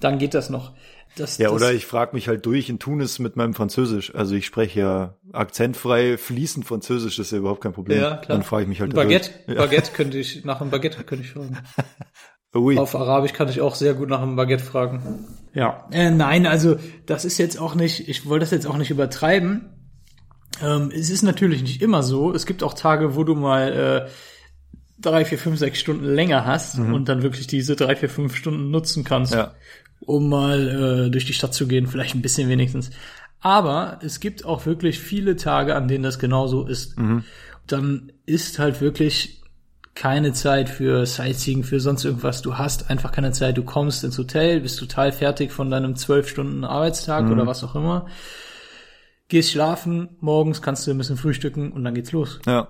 Dann 0.00 0.18
geht 0.18 0.34
das 0.34 0.50
noch. 0.50 0.72
Das, 1.16 1.38
Ja, 1.38 1.46
das, 1.48 1.54
oder 1.54 1.72
ich 1.72 1.86
frage 1.86 2.14
mich 2.14 2.28
halt 2.28 2.44
durch 2.44 2.68
in 2.68 2.78
Tunis 2.78 3.18
mit 3.18 3.36
meinem 3.36 3.54
Französisch. 3.54 4.14
Also 4.14 4.34
ich 4.34 4.44
spreche 4.44 4.80
ja 4.80 5.16
akzentfrei, 5.32 6.18
fließend 6.18 6.66
Französisch, 6.66 7.16
das 7.16 7.26
ist 7.26 7.32
ja 7.32 7.38
überhaupt 7.38 7.62
kein 7.62 7.72
Problem. 7.72 8.00
Ja, 8.00 8.16
klar. 8.16 8.36
Dann 8.36 8.42
frage 8.42 8.64
ich 8.64 8.68
mich 8.68 8.80
halt 8.80 8.92
Ein 8.92 8.96
Baguette, 8.96 9.30
dadurch. 9.30 9.56
Ja. 9.56 9.64
Baguette 9.64 9.92
könnte 9.92 10.18
ich, 10.18 10.44
nach 10.44 10.60
einem 10.60 10.70
Baguette 10.70 11.02
könnte 11.04 11.24
ich 11.24 11.30
fragen. 11.32 11.56
Ui. 12.54 12.78
Auf 12.78 12.94
Arabisch 12.94 13.32
kann 13.32 13.48
ich 13.48 13.60
auch 13.60 13.74
sehr 13.74 13.94
gut 13.94 14.08
nach 14.08 14.20
einem 14.22 14.36
Baguette 14.36 14.64
fragen. 14.64 15.26
Ja. 15.54 15.86
Äh, 15.90 16.10
nein, 16.10 16.46
also 16.46 16.76
das 17.06 17.24
ist 17.24 17.38
jetzt 17.38 17.58
auch 17.58 17.74
nicht, 17.74 18.08
ich 18.08 18.26
wollte 18.26 18.44
das 18.44 18.50
jetzt 18.50 18.66
auch 18.66 18.76
nicht 18.76 18.90
übertreiben. 18.90 19.72
Ähm, 20.62 20.90
es 20.94 21.10
ist 21.10 21.22
natürlich 21.22 21.62
nicht 21.62 21.82
immer 21.82 22.02
so. 22.02 22.32
Es 22.32 22.46
gibt 22.46 22.62
auch 22.62 22.74
Tage, 22.74 23.14
wo 23.14 23.24
du 23.24 23.34
mal 23.34 24.06
äh, 24.06 24.10
drei, 24.98 25.24
vier, 25.24 25.38
fünf, 25.38 25.58
sechs 25.58 25.78
Stunden 25.78 26.04
länger 26.04 26.46
hast 26.46 26.78
und 26.78 27.08
dann 27.08 27.22
wirklich 27.22 27.46
diese 27.46 27.76
drei, 27.76 27.96
vier, 27.96 28.08
fünf 28.08 28.34
Stunden 28.36 28.70
nutzen 28.70 29.04
kannst, 29.04 29.32
Mhm. 29.32 29.38
Ja. 29.38 29.54
Um 30.00 30.28
mal 30.28 31.06
äh, 31.06 31.10
durch 31.10 31.24
die 31.26 31.32
Stadt 31.32 31.54
zu 31.54 31.66
gehen, 31.66 31.86
vielleicht 31.86 32.14
ein 32.14 32.22
bisschen 32.22 32.48
wenigstens. 32.48 32.90
Aber 33.40 33.98
es 34.02 34.20
gibt 34.20 34.44
auch 34.44 34.66
wirklich 34.66 34.98
viele 34.98 35.36
Tage, 35.36 35.74
an 35.76 35.88
denen 35.88 36.04
das 36.04 36.18
genauso 36.18 36.66
ist. 36.66 36.98
Mhm. 36.98 37.24
Dann 37.66 38.12
ist 38.24 38.58
halt 38.58 38.80
wirklich 38.80 39.42
keine 39.94 40.32
Zeit 40.32 40.68
für 40.68 41.06
Sightseeing, 41.06 41.64
für 41.64 41.80
sonst 41.80 42.04
irgendwas. 42.04 42.42
Du 42.42 42.58
hast 42.58 42.90
einfach 42.90 43.12
keine 43.12 43.32
Zeit. 43.32 43.56
Du 43.56 43.62
kommst 43.64 44.04
ins 44.04 44.18
Hotel, 44.18 44.60
bist 44.60 44.78
total 44.78 45.10
fertig 45.10 45.52
von 45.52 45.70
deinem 45.70 45.96
zwölf 45.96 46.28
Stunden 46.28 46.64
Arbeitstag 46.64 47.24
Mhm. 47.24 47.32
oder 47.32 47.46
was 47.46 47.64
auch 47.64 47.74
immer. 47.74 48.06
Gehst 49.28 49.50
schlafen, 49.52 50.08
morgens 50.20 50.62
kannst 50.62 50.86
du 50.86 50.90
ein 50.92 50.98
bisschen 50.98 51.16
frühstücken 51.16 51.72
und 51.72 51.82
dann 51.82 51.94
geht's 51.94 52.12
los. 52.12 52.38
Ja. 52.46 52.68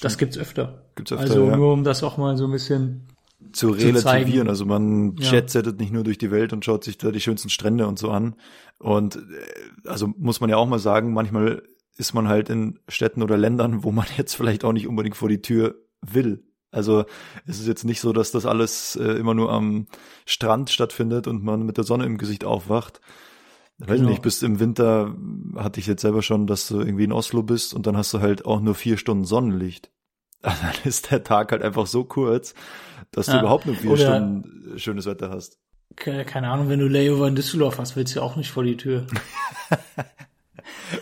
Das 0.00 0.18
gibt's 0.18 0.38
öfter. 0.38 0.84
Gibt's 0.94 1.12
öfter, 1.12 1.24
also 1.24 1.48
ja. 1.48 1.56
nur 1.56 1.72
um 1.72 1.84
das 1.84 2.02
auch 2.02 2.16
mal 2.16 2.36
so 2.36 2.44
ein 2.44 2.52
bisschen. 2.52 3.08
Zu 3.52 3.68
zu 3.70 3.70
relativieren. 3.70 4.02
zeigen. 4.02 4.48
Also 4.48 4.66
man 4.66 5.16
Ja. 5.18 5.32
jetsettet 5.32 5.78
nicht 5.80 5.92
nur 5.92 6.04
durch 6.04 6.18
die 6.18 6.30
Welt 6.30 6.52
und 6.52 6.64
schaut 6.64 6.84
sich 6.84 6.98
da 6.98 7.10
die 7.10 7.20
schönsten 7.20 7.48
Strände 7.50 7.86
und 7.86 7.98
so 7.98 8.10
an. 8.10 8.34
Und 8.78 9.16
äh, 9.16 9.88
also 9.88 10.08
muss 10.16 10.40
man 10.40 10.50
ja 10.50 10.56
auch 10.56 10.66
mal 10.66 10.78
sagen, 10.78 11.12
manchmal 11.12 11.62
ist 11.96 12.14
man 12.14 12.28
halt 12.28 12.48
in 12.50 12.78
Städten 12.88 13.22
oder 13.22 13.36
Ländern, 13.36 13.84
wo 13.84 13.90
man 13.92 14.06
jetzt 14.16 14.34
vielleicht 14.34 14.64
auch 14.64 14.72
nicht 14.72 14.86
unbedingt 14.88 15.16
vor 15.16 15.28
die 15.28 15.42
Tür 15.42 15.76
will. 16.00 16.44
Also 16.70 17.04
es 17.46 17.58
ist 17.60 17.66
jetzt 17.66 17.84
nicht 17.84 18.00
so, 18.00 18.12
dass 18.12 18.30
das 18.30 18.44
alles 18.44 18.94
äh, 18.96 19.12
immer 19.12 19.32
nur 19.34 19.50
am 19.50 19.86
Strand 20.26 20.68
stattfindet 20.70 21.26
und 21.26 21.42
man 21.42 21.62
mit 21.64 21.78
der 21.78 21.84
Sonne 21.84 22.04
im 22.04 22.18
Gesicht 22.18 22.44
aufwacht. 22.44 23.00
Weiß 23.78 23.98
Genau. 24.00 24.10
nicht, 24.10 24.22
bis 24.22 24.42
im 24.42 24.58
Winter 24.60 25.14
hatte 25.56 25.80
ich 25.80 25.86
jetzt 25.86 26.02
selber 26.02 26.20
schon, 26.22 26.46
dass 26.46 26.68
du 26.68 26.80
irgendwie 26.80 27.04
in 27.04 27.12
Oslo 27.12 27.42
bist 27.42 27.72
und 27.72 27.86
dann 27.86 27.96
hast 27.96 28.12
du 28.12 28.20
halt 28.20 28.44
auch 28.44 28.60
nur 28.60 28.74
vier 28.74 28.98
Stunden 28.98 29.24
Sonnenlicht. 29.24 29.90
Dann 30.42 30.52
ist 30.84 31.10
der 31.10 31.24
Tag 31.24 31.50
halt 31.52 31.62
einfach 31.62 31.86
so 31.86 32.04
kurz, 32.04 32.54
dass 33.12 33.26
du 33.26 33.32
Ja. 33.32 33.40
überhaupt 33.40 33.66
nur 33.66 33.74
vier 33.76 33.90
Oder- 33.92 34.16
Stunden 34.16 34.74
äh, 34.74 34.78
schönes 34.78 35.06
Wetter 35.06 35.30
hast. 35.30 35.58
Ke- 35.96 36.24
Keine 36.24 36.48
Ahnung, 36.50 36.68
wenn 36.68 36.78
du 36.80 36.86
Layover 36.88 37.26
in 37.28 37.34
Düsseldorf 37.34 37.78
hast, 37.78 37.96
willst 37.96 38.14
du 38.14 38.20
ja 38.20 38.24
auch 38.24 38.36
nicht 38.36 38.50
vor 38.50 38.62
die 38.64 38.76
Tür. 38.76 39.06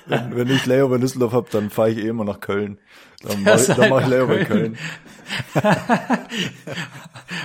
Wenn, 0.07 0.35
wenn 0.37 0.49
ich 0.51 0.67
Layover 0.67 0.97
in 0.97 1.01
Düsseldorf 1.01 1.33
hab, 1.33 1.51
dann 1.51 1.71
fahre 1.71 1.91
ich 1.91 1.99
eh 1.99 2.09
immer 2.09 2.25
nach 2.25 2.41
Köln. 2.41 2.79
Dann 3.23 3.43
mache 3.45 3.67
dann 3.75 3.89
mach 3.91 3.99
ich 3.99 4.05
halt 4.05 4.09
Layover 4.09 4.39
in 4.39 4.47
Köln. 4.47 4.77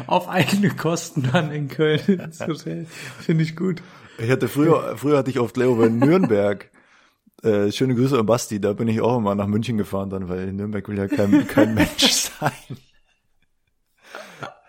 Auf 0.08 0.28
eigene 0.28 0.70
Kosten 0.72 1.30
dann 1.32 1.52
in 1.52 1.68
Köln. 1.68 2.00
Finde 3.20 3.44
ich 3.44 3.56
gut. 3.56 3.82
Ich 4.18 4.30
hatte 4.30 4.48
früher, 4.48 4.96
früher 4.98 5.18
hatte 5.20 5.30
ich 5.30 5.40
oft 5.40 5.56
Layover 5.58 5.88
in 5.88 6.00
Nürnberg. 6.00 6.70
Äh, 7.44 7.72
schöne 7.72 7.96
Grüße 7.96 8.20
an 8.20 8.28
Basti, 8.28 8.62
da 8.62 8.74
bin 8.74 8.88
ich 8.88 9.02
auch 9.02 9.18
immer 9.18 9.34
nach 9.34 9.48
München 9.48 9.76
gefahren 9.76 10.12
dann, 10.12 10.30
weil 10.30 10.48
in 10.50 10.58
Nürnberg 10.58 10.88
will 10.88 10.96
ja 11.00 11.08
kein, 11.08 11.48
kein 11.48 11.74
Mensch 11.74 12.12
sein. 12.12 12.52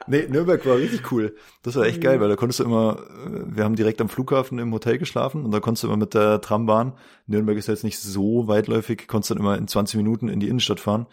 Nee, 0.07 0.27
Nürnberg 0.29 0.65
war 0.67 0.77
richtig 0.77 1.11
cool. 1.13 1.35
Das 1.63 1.77
war 1.77 1.85
echt 1.85 2.01
geil, 2.01 2.21
weil 2.21 2.29
da 2.29 2.37
konntest 2.37 2.61
du 2.61 2.65
immer, 2.65 2.99
äh, 3.27 3.43
wir 3.57 3.65
haben 3.65 3.77
direkt 3.77 4.01
am 4.01 4.09
Flughafen 4.09 4.59
im 4.59 4.73
Hotel 4.73 4.99
geschlafen 4.99 5.45
und 5.45 5.51
da 5.53 5.61
konntest 5.61 5.85
du 5.85 5.89
immer 5.89 5.97
mit 5.97 6.15
der 6.15 6.41
Trambahn, 6.41 6.95
Nürnberg 7.27 7.57
ist 7.57 7.69
jetzt 7.69 7.85
nicht 7.85 7.99
so 7.99 8.49
weitläufig, 8.49 9.07
konntest 9.09 9.31
dann 9.31 9.39
immer 9.39 9.57
in 9.59 9.69
20 9.69 9.97
Minuten 9.97 10.29
in 10.29 10.41
die 10.41 10.49
Innenstadt 10.49 10.81
fahren. 10.81 11.07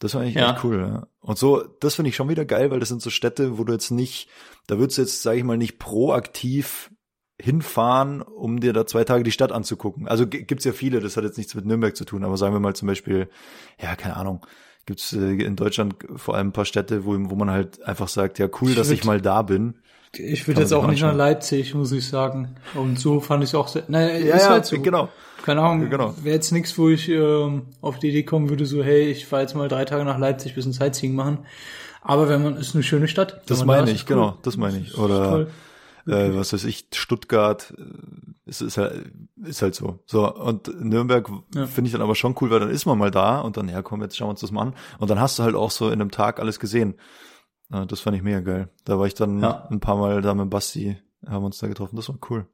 Das 0.00 0.14
war 0.14 0.22
eigentlich 0.22 0.34
Ja. 0.34 0.52
echt 0.54 0.64
cool, 0.64 0.78
ja. 0.78 1.06
Und 1.20 1.38
so, 1.38 1.62
das 1.80 1.94
finde 1.94 2.08
ich 2.10 2.16
schon 2.16 2.28
wieder 2.28 2.44
geil, 2.44 2.70
weil 2.70 2.80
das 2.80 2.88
sind 2.88 3.00
so 3.00 3.10
Städte, 3.10 3.58
wo 3.58 3.64
du 3.64 3.72
jetzt 3.72 3.90
nicht, 3.90 4.28
da 4.66 4.78
würdest 4.78 4.98
du 4.98 5.02
jetzt, 5.02 5.22
sage 5.22 5.38
ich 5.38 5.44
mal, 5.44 5.56
nicht 5.56 5.78
proaktiv 5.78 6.90
hinfahren, 7.40 8.22
um 8.22 8.60
dir 8.60 8.72
da 8.72 8.86
zwei 8.86 9.04
Tage 9.04 9.24
die 9.24 9.32
Stadt 9.32 9.52
anzugucken. 9.52 10.06
Also 10.08 10.26
gibt's 10.26 10.64
ja 10.64 10.72
viele, 10.72 11.00
das 11.00 11.16
hat 11.16 11.24
jetzt 11.24 11.36
nichts 11.38 11.54
mit 11.54 11.64
Nürnberg 11.66 11.96
zu 11.96 12.04
tun, 12.04 12.24
aber 12.24 12.36
sagen 12.36 12.54
wir 12.54 12.60
mal 12.60 12.74
zum 12.76 12.86
Beispiel, 12.88 13.28
ja, 13.80 13.96
keine 13.96 14.16
Ahnung, 14.16 14.46
gibt's 14.86 15.12
äh, 15.12 15.18
in 15.42 15.56
Deutschland 15.56 15.94
vor 16.16 16.34
allem 16.36 16.48
ein 16.48 16.52
paar 16.52 16.64
Städte, 16.64 17.04
wo, 17.04 17.12
wo 17.18 17.34
man 17.34 17.50
halt 17.50 17.82
einfach 17.84 18.08
sagt, 18.08 18.38
ja, 18.38 18.48
cool, 18.60 18.70
Ich 18.70 18.76
dass 18.76 18.88
würd- 18.90 18.94
ich 18.94 19.04
mal 19.04 19.20
da 19.20 19.42
bin. 19.42 19.74
Ich 20.16 20.46
würde 20.46 20.60
jetzt 20.60 20.72
auch 20.72 20.86
nicht 20.86 21.02
nach. 21.02 21.12
Leipzig, 21.14 21.74
muss 21.74 21.90
ich 21.90 22.06
sagen. 22.06 22.54
Und 22.74 23.00
so 23.00 23.18
fand 23.20 23.42
ich 23.42 23.50
es 23.50 23.54
auch 23.56 23.66
sehr. 23.66 23.82
Naja, 23.88 24.16
Ja, 24.18 24.36
ist 24.36 24.42
ja, 24.44 24.50
halt 24.50 24.64
so. 24.66 24.80
genau. 24.80 25.08
Keine 25.44 25.60
Ahnung, 25.62 25.90
Genau. 25.90 26.14
wäre 26.22 26.36
jetzt 26.36 26.52
nichts, 26.52 26.78
wo 26.78 26.88
ich 26.88 27.08
ähm, 27.08 27.62
auf 27.80 27.98
die 27.98 28.08
Idee 28.10 28.22
kommen 28.22 28.48
würde, 28.48 28.64
so, 28.64 28.82
hey, 28.84 29.10
ich 29.10 29.26
fahre 29.26 29.42
jetzt 29.42 29.54
mal 29.56 29.68
drei 29.68 29.84
Tage 29.84 30.04
nach 30.04 30.18
Leipzig, 30.18 30.54
bisschen 30.54 30.72
Sightseeing 30.72 31.14
machen. 31.14 31.38
Aber 32.00 32.28
wenn 32.28 32.42
man, 32.42 32.56
ist 32.56 32.74
eine 32.74 32.82
schöne 32.84 33.08
Stadt. 33.08 33.40
Das 33.46 33.58
da 33.60 33.64
meine 33.64 33.82
ist, 33.84 33.90
ich, 33.90 33.96
ist 34.02 34.06
genau, 34.06 34.36
das 34.42 34.56
meine 34.56 34.78
ich. 34.78 34.96
Oder 34.96 35.48
äh, 36.06 36.34
was 36.34 36.52
weiß 36.52 36.64
ich, 36.64 36.86
Stuttgart, 36.94 37.74
äh, 37.76 37.82
es 38.46 38.60
ist 38.60 38.76
halt, 38.78 39.10
ist 39.42 39.62
halt 39.62 39.74
so. 39.74 40.00
So, 40.06 40.32
und 40.34 40.68
Nürnberg 40.82 41.28
Ja. 41.54 41.66
finde 41.66 41.88
ich 41.88 41.92
dann 41.92 42.02
aber 42.02 42.14
schon 42.14 42.34
cool, 42.40 42.50
weil 42.50 42.60
dann 42.60 42.70
ist 42.70 42.84
man 42.86 42.98
mal 42.98 43.10
da 43.10 43.40
und 43.40 43.56
dann, 43.56 43.68
ja 43.68 43.82
komm, 43.82 44.02
jetzt 44.02 44.16
schauen 44.16 44.26
wir 44.28 44.30
uns 44.32 44.40
das 44.40 44.52
mal 44.52 44.62
an. 44.62 44.74
Und 44.98 45.10
dann 45.10 45.20
hast 45.20 45.38
du 45.38 45.42
halt 45.42 45.54
auch 45.54 45.70
so 45.70 45.86
in 45.88 45.94
einem 46.00 46.10
Tag 46.10 46.40
alles 46.40 46.60
gesehen. 46.60 46.94
Das 47.70 48.00
fand 48.00 48.16
ich 48.16 48.22
mega 48.22 48.40
geil. 48.40 48.68
Da 48.84 48.98
war 48.98 49.06
ich 49.06 49.14
dann 49.14 49.40
Ja. 49.42 49.66
ein 49.70 49.80
paar 49.80 49.96
Mal 49.96 50.20
da 50.20 50.34
mit 50.34 50.50
Basti, 50.50 50.96
haben 51.26 51.44
uns 51.44 51.58
da 51.58 51.66
getroffen, 51.66 51.96
das 51.96 52.08
war 52.08 52.16
cool. 52.30 52.46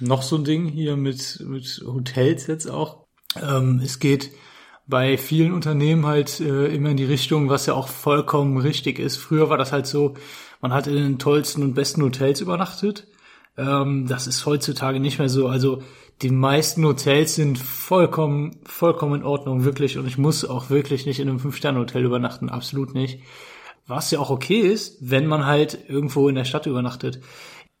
noch 0.00 0.22
so 0.22 0.36
ein 0.36 0.44
Ding 0.44 0.66
hier 0.66 0.96
mit, 0.96 1.42
mit 1.46 1.82
Hotels 1.86 2.46
jetzt 2.46 2.70
auch. 2.70 3.04
Ähm, 3.42 3.80
es 3.82 3.98
geht 3.98 4.30
bei 4.86 5.16
vielen 5.18 5.52
Unternehmen 5.52 6.06
halt 6.06 6.40
äh, 6.40 6.66
immer 6.66 6.90
in 6.90 6.96
die 6.96 7.04
Richtung, 7.04 7.48
was 7.48 7.66
ja 7.66 7.74
auch 7.74 7.88
vollkommen 7.88 8.58
richtig 8.58 8.98
ist. 8.98 9.16
Früher 9.16 9.48
war 9.50 9.56
das 9.58 9.72
halt 9.72 9.86
so, 9.86 10.14
man 10.60 10.72
hat 10.72 10.86
in 10.86 10.94
den 10.94 11.18
tollsten 11.18 11.62
und 11.62 11.74
besten 11.74 12.02
Hotels 12.02 12.40
übernachtet. 12.40 13.06
Ähm, 13.56 14.06
das 14.08 14.26
ist 14.26 14.46
heutzutage 14.46 15.00
nicht 15.00 15.18
mehr 15.18 15.28
so. 15.28 15.48
Also 15.48 15.82
die 16.22 16.30
meisten 16.30 16.84
Hotels 16.84 17.34
sind 17.34 17.58
vollkommen, 17.58 18.60
vollkommen 18.64 19.20
in 19.20 19.26
Ordnung, 19.26 19.64
wirklich. 19.64 19.98
Und 19.98 20.06
ich 20.06 20.18
muss 20.18 20.44
auch 20.44 20.70
wirklich 20.70 21.06
nicht 21.06 21.20
in 21.20 21.28
einem 21.28 21.40
Fünf-Sterne-Hotel 21.40 22.04
übernachten, 22.04 22.48
absolut 22.48 22.94
nicht. 22.94 23.20
Was 23.86 24.10
ja 24.10 24.18
auch 24.18 24.30
okay 24.30 24.60
ist, 24.60 24.96
wenn 25.00 25.26
man 25.26 25.44
halt 25.44 25.78
irgendwo 25.88 26.28
in 26.28 26.34
der 26.34 26.44
Stadt 26.44 26.66
übernachtet. 26.66 27.20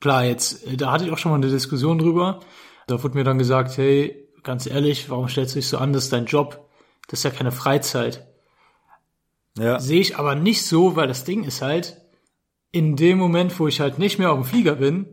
klar, 0.00 0.24
jetzt, 0.24 0.66
äh, 0.66 0.76
da 0.76 0.92
hatte 0.92 1.04
ich 1.04 1.12
auch 1.12 1.18
schon 1.18 1.32
mal 1.32 1.38
eine 1.38 1.48
Diskussion 1.48 1.98
drüber. 1.98 2.40
Da 2.86 3.02
wurde 3.02 3.16
mir 3.16 3.24
dann 3.24 3.38
gesagt, 3.38 3.78
hey, 3.78 4.28
ganz 4.42 4.66
ehrlich, 4.66 5.08
warum 5.08 5.28
stellst 5.28 5.54
du 5.54 5.58
dich 5.58 5.68
so 5.68 5.78
an, 5.78 5.92
das 5.92 6.04
ist 6.04 6.12
dein 6.12 6.26
Job? 6.26 6.68
Das 7.08 7.20
ist 7.20 7.24
ja 7.24 7.30
keine 7.30 7.52
Freizeit. 7.52 8.26
Ja. 9.58 9.78
Sehe 9.78 10.00
ich 10.00 10.18
aber 10.18 10.34
nicht 10.34 10.66
so, 10.66 10.96
weil 10.96 11.08
das 11.08 11.24
Ding 11.24 11.44
ist 11.44 11.62
halt, 11.62 12.00
in 12.72 12.96
dem 12.96 13.18
Moment, 13.18 13.58
wo 13.58 13.68
ich 13.68 13.80
halt 13.80 13.98
nicht 13.98 14.18
mehr 14.18 14.32
auf 14.32 14.40
dem 14.40 14.44
Flieger 14.44 14.74
bin, 14.74 15.06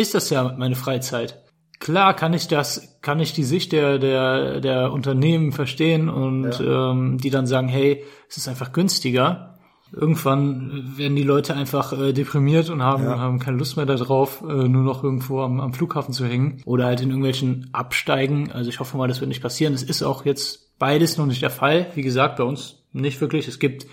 ist 0.00 0.14
das 0.14 0.30
ja 0.30 0.54
meine 0.56 0.76
Freizeit. 0.76 1.42
Klar 1.78 2.14
kann 2.14 2.34
ich 2.34 2.46
das, 2.48 2.98
kann 3.00 3.20
ich 3.20 3.32
die 3.32 3.44
Sicht 3.44 3.72
der, 3.72 3.98
der, 3.98 4.60
der 4.60 4.92
Unternehmen 4.92 5.52
verstehen 5.52 6.08
und 6.08 6.58
Ja. 6.60 6.90
ähm, 6.90 7.18
die 7.18 7.30
dann 7.30 7.46
sagen, 7.46 7.68
hey, 7.68 8.04
es 8.28 8.36
ist 8.36 8.48
einfach 8.48 8.72
günstiger. 8.72 9.58
Irgendwann 9.92 10.92
werden 10.96 11.16
die 11.16 11.22
Leute 11.24 11.54
einfach 11.54 11.92
äh, 11.98 12.12
deprimiert 12.12 12.70
und 12.70 12.82
haben, 12.82 13.04
Ja. 13.04 13.18
haben 13.18 13.38
keine 13.40 13.56
Lust 13.56 13.76
mehr 13.76 13.86
darauf, 13.86 14.40
äh, 14.42 14.68
nur 14.68 14.84
noch 14.84 15.02
irgendwo 15.02 15.40
am, 15.40 15.58
am 15.60 15.72
Flughafen 15.72 16.12
zu 16.14 16.26
hängen 16.26 16.62
oder 16.64 16.84
halt 16.84 17.00
in 17.00 17.08
irgendwelchen 17.08 17.70
Absteigen. 17.72 18.52
Also 18.52 18.68
ich 18.70 18.78
hoffe 18.78 18.96
mal, 18.96 19.08
das 19.08 19.20
wird 19.20 19.28
nicht 19.28 19.42
passieren. 19.42 19.74
Es 19.74 19.82
ist 19.82 20.02
auch 20.02 20.24
jetzt 20.24 20.78
beides 20.78 21.16
noch 21.18 21.26
nicht 21.26 21.42
der 21.42 21.50
Fall. 21.50 21.88
Wie 21.94 22.02
gesagt, 22.02 22.36
bei 22.36 22.44
uns 22.44 22.76
nicht 22.92 23.20
wirklich. 23.20 23.48
Es 23.48 23.58
gibt 23.58 23.86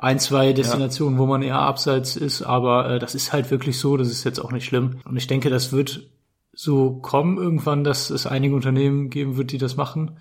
ein, 0.00 0.18
zwei 0.18 0.52
Destinationen, 0.54 1.18
wo 1.18 1.26
man 1.26 1.42
eher 1.42 1.58
abseits 1.58 2.16
ist, 2.16 2.42
aber 2.42 2.88
äh, 2.90 2.98
das 2.98 3.14
ist 3.14 3.32
halt 3.34 3.50
wirklich 3.50 3.78
so, 3.78 3.96
das 3.98 4.08
ist 4.08 4.24
jetzt 4.24 4.38
auch 4.38 4.50
nicht 4.50 4.64
schlimm. 4.64 5.00
Und 5.04 5.16
ich 5.16 5.26
denke, 5.26 5.50
das 5.50 5.72
wird 5.72 6.08
so 6.52 6.92
kommen 6.94 7.36
irgendwann, 7.36 7.84
dass 7.84 8.08
es 8.10 8.26
einige 8.26 8.54
Unternehmen 8.54 9.10
geben 9.10 9.36
wird, 9.36 9.52
die 9.52 9.58
das 9.58 9.76
machen. 9.76 10.12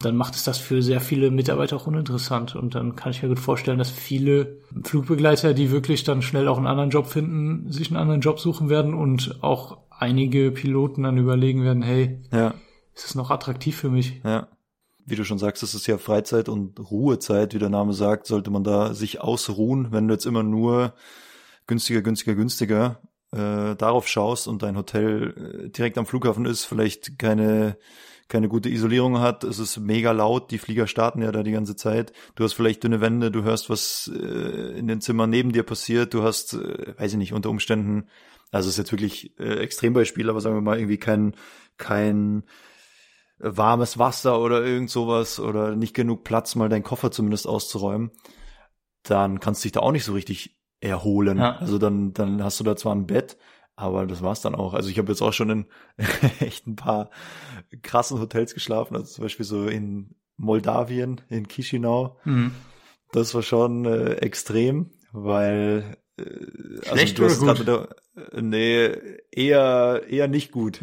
Dann 0.00 0.16
macht 0.16 0.34
es 0.34 0.44
das 0.44 0.58
für 0.58 0.82
sehr 0.82 1.00
viele 1.00 1.30
Mitarbeiter 1.30 1.76
auch 1.76 1.86
uninteressant. 1.86 2.54
Und 2.54 2.74
dann 2.74 2.96
kann 2.96 3.12
ich 3.12 3.22
mir 3.22 3.28
gut 3.30 3.38
vorstellen, 3.38 3.78
dass 3.78 3.90
viele 3.90 4.58
Flugbegleiter, 4.84 5.54
die 5.54 5.70
wirklich 5.70 6.04
dann 6.04 6.20
schnell 6.20 6.46
auch 6.48 6.58
einen 6.58 6.66
anderen 6.66 6.90
Job 6.90 7.06
finden, 7.06 7.70
sich 7.72 7.88
einen 7.88 7.96
anderen 7.96 8.20
Job 8.20 8.40
suchen 8.40 8.68
werden 8.68 8.92
und 8.92 9.38
auch 9.42 9.78
einige 9.90 10.50
Piloten 10.50 11.04
dann 11.04 11.16
überlegen 11.16 11.64
werden, 11.64 11.82
hey, 11.82 12.20
Ja. 12.30 12.52
ist 12.94 13.04
das 13.04 13.14
noch 13.14 13.30
attraktiv 13.30 13.76
für 13.76 13.88
mich? 13.88 14.20
Ja. 14.22 14.48
Wie 15.06 15.16
du 15.16 15.24
schon 15.24 15.38
sagst, 15.38 15.62
das 15.62 15.74
ist 15.74 15.86
ja 15.86 15.98
Freizeit 15.98 16.48
und 16.48 16.78
Ruhezeit, 16.78 17.54
wie 17.54 17.58
der 17.58 17.68
Name 17.68 17.92
sagt, 17.92 18.26
sollte 18.26 18.50
man 18.50 18.64
da 18.64 18.94
sich 18.94 19.20
ausruhen, 19.20 19.92
wenn 19.92 20.08
du 20.08 20.14
jetzt 20.14 20.26
immer 20.26 20.42
nur 20.42 20.94
günstiger, 21.66 22.02
günstiger, 22.02 22.34
günstiger 22.34 23.00
äh, 23.32 23.74
darauf 23.76 24.08
schaust 24.08 24.48
und 24.48 24.62
dein 24.62 24.76
Hotel 24.76 25.66
äh, 25.66 25.68
direkt 25.70 25.98
am 25.98 26.06
Flughafen 26.06 26.46
ist, 26.46 26.64
vielleicht 26.64 27.18
keine 27.18 27.76
keine 28.28 28.48
gute 28.48 28.70
Isolierung 28.70 29.20
hat, 29.20 29.44
es 29.44 29.58
ist 29.58 29.78
mega 29.78 30.10
laut, 30.12 30.50
die 30.50 30.58
Flieger 30.58 30.86
starten 30.86 31.20
ja 31.20 31.30
da 31.30 31.42
die 31.42 31.52
ganze 31.52 31.76
Zeit. 31.76 32.12
Du 32.34 32.44
hast 32.44 32.54
vielleicht 32.54 32.82
dünne 32.82 33.00
Wände, 33.02 33.30
du 33.30 33.42
hörst, 33.42 33.68
was 33.68 34.10
äh, 34.14 34.78
in 34.78 34.86
den 34.86 35.00
Zimmern 35.02 35.30
neben 35.30 35.52
dir 35.52 35.62
passiert, 35.62 36.14
du 36.14 36.22
hast, 36.22 36.54
äh, 36.54 36.98
weiß 36.98 37.12
ich 37.12 37.18
nicht, 37.18 37.32
unter 37.34 37.50
Umständen, 37.50 38.08
also 38.50 38.68
es 38.68 38.74
ist 38.74 38.78
jetzt 38.78 38.92
wirklich 38.92 39.38
äh, 39.38 39.58
Extrembeispiel, 39.58 40.30
aber 40.30 40.40
sagen 40.40 40.56
wir 40.56 40.62
mal 40.62 40.78
irgendwie 40.78 40.98
kein 40.98 41.34
kein 41.76 42.44
warmes 43.44 43.98
Wasser 43.98 44.40
oder 44.40 44.64
irgend 44.64 44.90
sowas 44.90 45.38
oder 45.38 45.76
nicht 45.76 45.94
genug 45.94 46.24
Platz, 46.24 46.54
mal 46.54 46.68
deinen 46.68 46.82
Koffer 46.82 47.10
zumindest 47.10 47.46
auszuräumen, 47.46 48.10
dann 49.02 49.40
kannst 49.40 49.62
du 49.62 49.66
dich 49.66 49.72
da 49.72 49.80
auch 49.80 49.92
nicht 49.92 50.04
so 50.04 50.14
richtig 50.14 50.58
erholen. 50.80 51.38
Ja. 51.38 51.56
Also 51.56 51.78
dann, 51.78 52.12
dann 52.12 52.42
hast 52.42 52.58
du 52.60 52.64
da 52.64 52.76
zwar 52.76 52.94
ein 52.94 53.06
Bett, 53.06 53.36
aber 53.76 54.06
das 54.06 54.22
war's 54.22 54.40
dann 54.40 54.54
auch. 54.54 54.74
Also 54.74 54.88
ich 54.88 54.98
habe 54.98 55.12
jetzt 55.12 55.22
auch 55.22 55.32
schon 55.32 55.50
in 55.50 55.66
echt 56.40 56.66
ein 56.66 56.76
paar 56.76 57.10
krassen 57.82 58.18
Hotels 58.20 58.54
geschlafen, 58.54 58.96
also 58.96 59.06
zum 59.06 59.22
Beispiel 59.22 59.46
so 59.46 59.66
in 59.66 60.14
Moldawien, 60.36 61.20
in 61.28 61.46
Chisinau. 61.46 62.18
Mhm. 62.24 62.52
Das 63.12 63.34
war 63.34 63.42
schon 63.42 63.84
äh, 63.84 64.14
extrem, 64.14 64.90
weil 65.12 65.96
Schlecht 66.82 67.18
du 67.18 67.24
hast 67.24 67.42
oder 67.42 67.54
grad 67.54 67.60
wieder, 67.60 67.88
äh, 68.32 68.40
nee, 68.42 68.90
eher 69.32 70.02
eher 70.08 70.28
nicht 70.28 70.52
gut. 70.52 70.80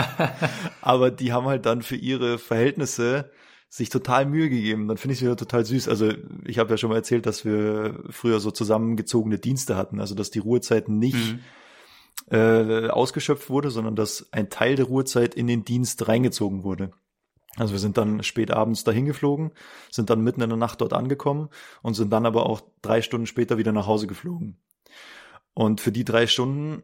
Aber 0.80 1.10
die 1.10 1.32
haben 1.32 1.46
halt 1.46 1.66
dann 1.66 1.82
für 1.82 1.96
ihre 1.96 2.38
Verhältnisse 2.38 3.30
sich 3.68 3.88
total 3.88 4.26
Mühe 4.26 4.48
gegeben. 4.48 4.86
Dann 4.86 4.96
finde 4.96 5.14
ich 5.14 5.18
es 5.18 5.24
wieder 5.24 5.36
total 5.36 5.64
süß. 5.64 5.88
Also 5.88 6.12
ich 6.44 6.58
habe 6.60 6.70
ja 6.70 6.76
schon 6.76 6.90
mal 6.90 6.96
erzählt, 6.96 7.26
dass 7.26 7.44
wir 7.44 8.04
früher 8.10 8.38
so 8.38 8.52
zusammengezogene 8.52 9.38
Dienste 9.40 9.76
hatten, 9.76 9.98
also 9.98 10.14
dass 10.14 10.30
die 10.30 10.38
Ruhezeiten 10.38 10.98
nicht 10.98 11.16
Mhm. 11.16 11.40
äh, 12.30 12.88
ausgeschöpft 12.88 13.50
wurde, 13.50 13.70
sondern 13.70 13.96
dass 13.96 14.28
ein 14.32 14.48
Teil 14.50 14.76
der 14.76 14.86
Ruhezeit 14.86 15.34
in 15.34 15.48
den 15.48 15.64
Dienst 15.64 16.06
reingezogen 16.06 16.62
wurde. 16.62 16.92
Also 17.56 17.72
wir 17.72 17.78
sind 17.78 17.96
dann 17.96 18.22
spät 18.22 18.50
abends 18.50 18.84
dahin 18.84 19.04
geflogen, 19.06 19.52
sind 19.90 20.10
dann 20.10 20.22
mitten 20.22 20.40
in 20.40 20.48
der 20.48 20.58
Nacht 20.58 20.80
dort 20.80 20.92
angekommen 20.92 21.48
und 21.82 21.94
sind 21.94 22.12
dann 22.12 22.26
aber 22.26 22.46
auch 22.46 22.62
drei 22.82 23.00
Stunden 23.00 23.26
später 23.26 23.58
wieder 23.58 23.72
nach 23.72 23.86
Hause 23.86 24.06
geflogen. 24.06 24.56
Und 25.54 25.80
für 25.80 25.92
die 25.92 26.04
drei 26.04 26.26
Stunden 26.26 26.82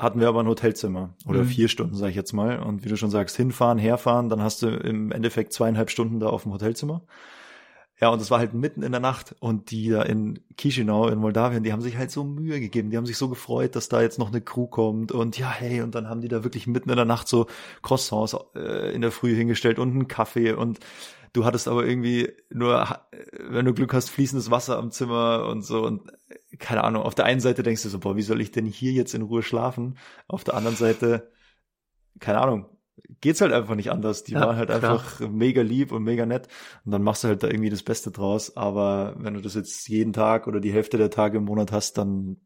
hatten 0.00 0.18
wir 0.18 0.28
aber 0.28 0.40
ein 0.40 0.48
Hotelzimmer 0.48 1.14
oder 1.26 1.40
Mhm. 1.40 1.46
vier 1.46 1.68
Stunden, 1.68 1.94
sage 1.94 2.10
ich 2.10 2.16
jetzt 2.16 2.32
mal. 2.32 2.58
Und 2.58 2.84
wie 2.84 2.88
du 2.88 2.96
schon 2.96 3.10
sagst, 3.10 3.36
hinfahren, 3.36 3.78
herfahren, 3.78 4.28
dann 4.28 4.42
hast 4.42 4.62
du 4.62 4.68
im 4.68 5.12
Endeffekt 5.12 5.52
zweieinhalb 5.52 5.90
Stunden 5.90 6.18
da 6.18 6.28
auf 6.28 6.42
dem 6.44 6.52
Hotelzimmer. 6.52 7.02
Ja, 8.00 8.08
und 8.08 8.22
es 8.22 8.30
war 8.30 8.38
halt 8.38 8.54
mitten 8.54 8.82
in 8.82 8.92
der 8.92 9.00
Nacht 9.00 9.36
und 9.40 9.70
die 9.70 9.90
da 9.90 10.02
in 10.02 10.40
Chisinau 10.58 11.08
in 11.08 11.18
Moldawien, 11.18 11.62
die 11.62 11.72
haben 11.72 11.82
sich 11.82 11.98
halt 11.98 12.10
so 12.10 12.24
Mühe 12.24 12.58
gegeben, 12.58 12.90
die 12.90 12.96
haben 12.96 13.04
sich 13.04 13.18
so 13.18 13.28
gefreut, 13.28 13.76
dass 13.76 13.90
da 13.90 14.00
jetzt 14.00 14.18
noch 14.18 14.28
eine 14.28 14.40
Crew 14.40 14.66
kommt. 14.66 15.12
Und 15.12 15.36
ja, 15.36 15.50
hey, 15.50 15.82
und 15.82 15.94
dann 15.94 16.08
haben 16.08 16.22
die 16.22 16.28
da 16.28 16.42
wirklich 16.42 16.66
mitten 16.66 16.88
in 16.88 16.96
der 16.96 17.04
Nacht 17.04 17.28
so 17.28 17.46
Croissants 17.82 18.34
äh, 18.54 18.94
in 18.94 19.02
der 19.02 19.10
Früh 19.12 19.34
hingestellt 19.36 19.78
und 19.78 19.90
einen 19.90 20.08
Kaffee. 20.08 20.52
Und 20.52 20.80
du 21.34 21.44
hattest 21.44 21.68
aber 21.68 21.84
irgendwie 21.84 22.32
nur, 22.48 23.00
wenn 23.38 23.66
du 23.66 23.74
Glück 23.74 23.92
hast, 23.92 24.08
fließendes 24.08 24.50
Wasser 24.50 24.78
am 24.78 24.90
Zimmer 24.92 25.46
und 25.46 25.62
so. 25.62 25.84
Und 25.84 26.08
äh, 26.30 26.56
keine 26.56 26.84
Ahnung, 26.84 27.02
auf 27.02 27.14
der 27.14 27.26
einen 27.26 27.40
Seite 27.40 27.62
denkst 27.62 27.82
du 27.82 27.90
so, 27.90 27.98
boah, 27.98 28.16
wie 28.16 28.22
soll 28.22 28.40
ich 28.40 28.50
denn 28.50 28.64
hier 28.64 28.92
jetzt 28.92 29.14
in 29.14 29.22
Ruhe 29.22 29.42
schlafen? 29.42 29.98
Auf 30.26 30.42
der 30.42 30.54
anderen 30.54 30.76
Seite, 30.76 31.30
keine 32.18 32.40
Ahnung, 32.40 32.66
geht's 33.20 33.40
halt 33.40 33.52
einfach 33.52 33.74
nicht 33.74 33.90
anders. 33.90 34.24
Die 34.24 34.32
Ja, 34.32 34.40
waren 34.40 34.56
halt 34.56 34.68
klar. 34.68 34.92
einfach 34.92 35.20
mega 35.28 35.62
lieb 35.62 35.92
und 35.92 36.02
mega 36.02 36.26
nett. 36.26 36.48
Und 36.84 36.92
dann 36.92 37.02
machst 37.02 37.24
du 37.24 37.28
halt 37.28 37.42
da 37.42 37.48
irgendwie 37.48 37.70
das 37.70 37.82
Beste 37.82 38.10
draus. 38.10 38.56
Aber 38.56 39.14
wenn 39.18 39.34
du 39.34 39.40
das 39.40 39.54
jetzt 39.54 39.88
jeden 39.88 40.12
Tag 40.12 40.46
oder 40.46 40.60
die 40.60 40.72
Hälfte 40.72 40.98
der 40.98 41.10
Tage 41.10 41.38
im 41.38 41.44
Monat 41.44 41.72
hast, 41.72 41.98
dann 41.98 42.36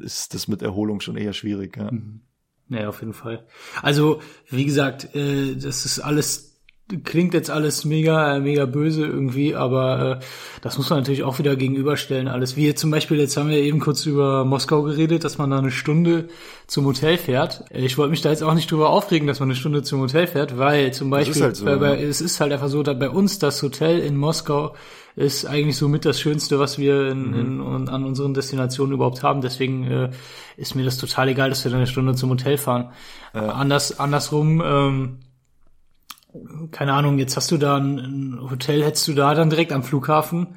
ist 0.00 0.34
das 0.34 0.48
mit 0.48 0.62
Erholung 0.62 1.00
schon 1.00 1.16
eher 1.16 1.32
schwierig. 1.32 1.76
Ja. 1.76 1.90
Mhm. 1.90 2.20
Ja, 2.68 2.88
auf 2.88 3.00
jeden 3.00 3.12
Fall. 3.12 3.46
Also, 3.82 4.20
wie 4.48 4.64
gesagt, 4.64 5.14
äh, 5.14 5.54
das 5.54 5.84
ist 5.84 6.00
alles, 6.00 6.53
klingt 7.02 7.32
jetzt 7.32 7.50
alles 7.50 7.86
mega, 7.86 8.36
äh, 8.36 8.40
mega 8.40 8.66
böse 8.66 9.06
irgendwie, 9.06 9.54
aber 9.54 10.18
äh, 10.20 10.24
das 10.60 10.76
muss 10.76 10.90
man 10.90 10.98
natürlich 10.98 11.22
auch 11.22 11.38
wieder 11.38 11.56
gegenüberstellen. 11.56 12.28
Alles 12.28 12.56
wie 12.56 12.74
zum 12.74 12.90
Beispiel, 12.90 13.18
jetzt 13.18 13.36
haben 13.36 13.48
wir 13.48 13.58
eben 13.58 13.80
kurz 13.80 14.04
über 14.04 14.44
Moskau 14.44 14.82
geredet, 14.82 15.24
dass 15.24 15.38
man 15.38 15.50
da 15.50 15.58
eine 15.58 15.70
Stunde 15.70 16.28
zum 16.66 16.84
Hotel 16.84 17.16
fährt. 17.16 17.64
Äh, 17.70 17.86
Ich 17.86 17.96
wollte 17.96 18.10
mich 18.10 18.20
da 18.20 18.30
jetzt 18.30 18.42
auch 18.42 18.52
nicht 18.54 18.70
drüber 18.70 18.90
aufregen, 18.90 19.26
dass 19.26 19.40
man 19.40 19.48
eine 19.48 19.56
Stunde 19.56 19.82
zum 19.82 20.00
Hotel 20.00 20.26
fährt, 20.26 20.58
weil 20.58 20.92
zum 20.92 21.08
Beispiel, 21.08 21.42
halt 21.42 21.56
so, 21.56 21.64
bei, 21.64 21.76
bei, 21.76 22.02
es 22.02 22.20
ist 22.20 22.38
halt 22.40 22.52
einfach 22.52 22.68
so, 22.68 22.82
dass 22.82 22.98
bei 22.98 23.08
uns 23.08 23.38
das 23.38 23.62
Hotel 23.62 24.00
in 24.00 24.16
Moskau 24.16 24.74
ist 25.16 25.46
eigentlich 25.46 25.76
somit 25.76 26.04
das 26.04 26.20
Schönste, 26.20 26.58
was 26.58 26.76
wir 26.76 27.08
in, 27.08 27.32
in, 27.32 27.60
in, 27.60 27.88
an 27.88 28.04
unseren 28.04 28.34
Destinationen 28.34 28.92
überhaupt 28.92 29.22
haben. 29.22 29.40
Deswegen 29.40 29.84
äh, 29.84 30.10
ist 30.58 30.74
mir 30.74 30.84
das 30.84 30.98
total 30.98 31.28
egal, 31.28 31.48
dass 31.48 31.64
wir 31.64 31.70
da 31.70 31.78
eine 31.78 31.86
Stunde 31.86 32.14
zum 32.14 32.30
Hotel 32.30 32.58
fahren. 32.58 32.90
Anders, 33.32 33.98
andersrum, 33.98 34.62
ähm, 34.64 35.18
keine 36.72 36.92
Ahnung, 36.94 37.18
jetzt 37.18 37.36
hast 37.36 37.50
du 37.50 37.56
da 37.58 37.76
ein, 37.76 37.98
ein 37.98 38.50
Hotel, 38.50 38.82
hättest 38.84 39.06
du 39.08 39.14
da 39.14 39.34
dann 39.34 39.50
direkt 39.50 39.72
am 39.72 39.82
Flughafen, 39.82 40.56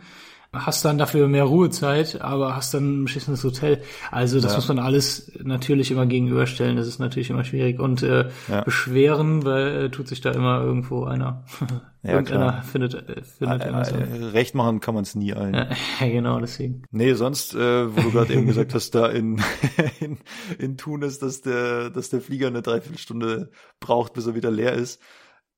hast 0.53 0.83
dann 0.85 0.97
dafür 0.97 1.27
mehr 1.27 1.43
Ruhezeit, 1.43 2.21
aber 2.21 2.55
hast 2.55 2.73
dann 2.73 3.01
ein 3.01 3.03
beschissenes 3.03 3.43
Hotel. 3.43 3.81
Also 4.11 4.39
das 4.39 4.53
Ja. 4.53 4.57
muss 4.57 4.67
man 4.69 4.79
alles 4.79 5.31
natürlich 5.43 5.91
immer 5.91 6.05
gegenüberstellen. 6.07 6.77
Das 6.77 6.87
ist 6.87 6.97
natürlich 6.99 7.29
immer 7.29 7.43
schwierig. 7.43 7.79
Und 7.79 8.01
äh, 8.01 8.29
Ja. 8.47 8.61
beschweren, 8.61 9.43
weil 9.45 9.85
äh, 9.85 9.89
tut 9.91 10.07
sich 10.07 10.21
da 10.21 10.31
immer 10.31 10.61
irgendwo 10.61 11.03
einer. 11.05 11.43
Ja, 12.03 12.13
Irgendeiner 12.13 12.51
klar. 12.51 12.63
findet, 12.63 12.93
äh, 12.93 13.21
findet 13.23 13.65
immer 13.65 13.83
so. 13.83 13.95
äh, 13.95 14.23
recht 14.27 14.55
machen 14.55 14.79
kann 14.79 14.93
man 14.93 15.03
es 15.03 15.13
nie 15.15 15.33
allen. 15.33 15.53
Ja, 15.99 16.07
genau, 16.07 16.39
deswegen. 16.39 16.83
Nee, 16.91 17.13
sonst, 17.15 17.53
äh, 17.53 17.93
wo 17.93 17.99
du 18.01 18.11
gerade 18.11 18.33
eben 18.33 18.45
gesagt 18.45 18.73
hast, 18.73 18.95
da 18.95 19.07
in, 19.07 19.41
in, 19.99 20.17
in 20.57 20.77
Tunis, 20.77 21.19
dass 21.19 21.41
der, 21.41 21.89
dass 21.89 22.09
der 22.09 22.21
Flieger 22.21 22.47
eine 22.47 22.61
Dreiviertelstunde 22.61 23.51
braucht, 23.81 24.13
bis 24.13 24.25
er 24.25 24.35
wieder 24.35 24.51
leer 24.51 24.71
ist. 24.73 25.01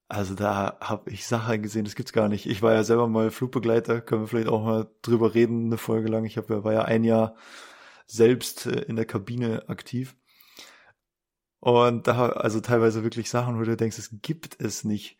Also 0.10 0.34
da 0.34 0.78
habe 0.82 1.12
ich 1.12 1.28
Sachen 1.28 1.62
gesehen, 1.62 1.86
das 1.86 1.94
gibt's 1.94 2.14
gar 2.14 2.30
nicht. 2.30 2.48
Ich 2.48 2.64
war 2.64 2.74
ja 2.74 2.84
selber 2.84 3.08
mal 3.08 3.30
Flugbegleiter, 3.30 4.02
können 4.02 4.24
wir 4.24 4.28
vielleicht 4.28 4.48
auch 4.48 4.64
mal 4.64 4.90
drüber 5.04 5.36
reden, 5.36 5.68
eine 5.68 5.78
Folge 5.78 6.10
lang. 6.10 6.26
Ich 6.26 6.36
hab, 6.38 6.50
war 6.50 6.74
ja 6.74 6.82
ein 6.84 7.04
Jahr 7.04 7.36
selbst 8.08 8.66
äh, 8.66 8.82
in 8.82 8.96
der 8.96 9.06
Kabine 9.06 9.70
aktiv. 9.70 10.16
Und 11.60 12.08
da, 12.08 12.30
also 12.30 12.60
teilweise 12.60 13.04
wirklich 13.04 13.30
Sachen, 13.30 13.60
wo 13.60 13.64
du 13.64 13.78
denkst, 13.78 14.00
es 14.00 14.22
gibt 14.22 14.60
es 14.60 14.84
nicht. 14.84 15.18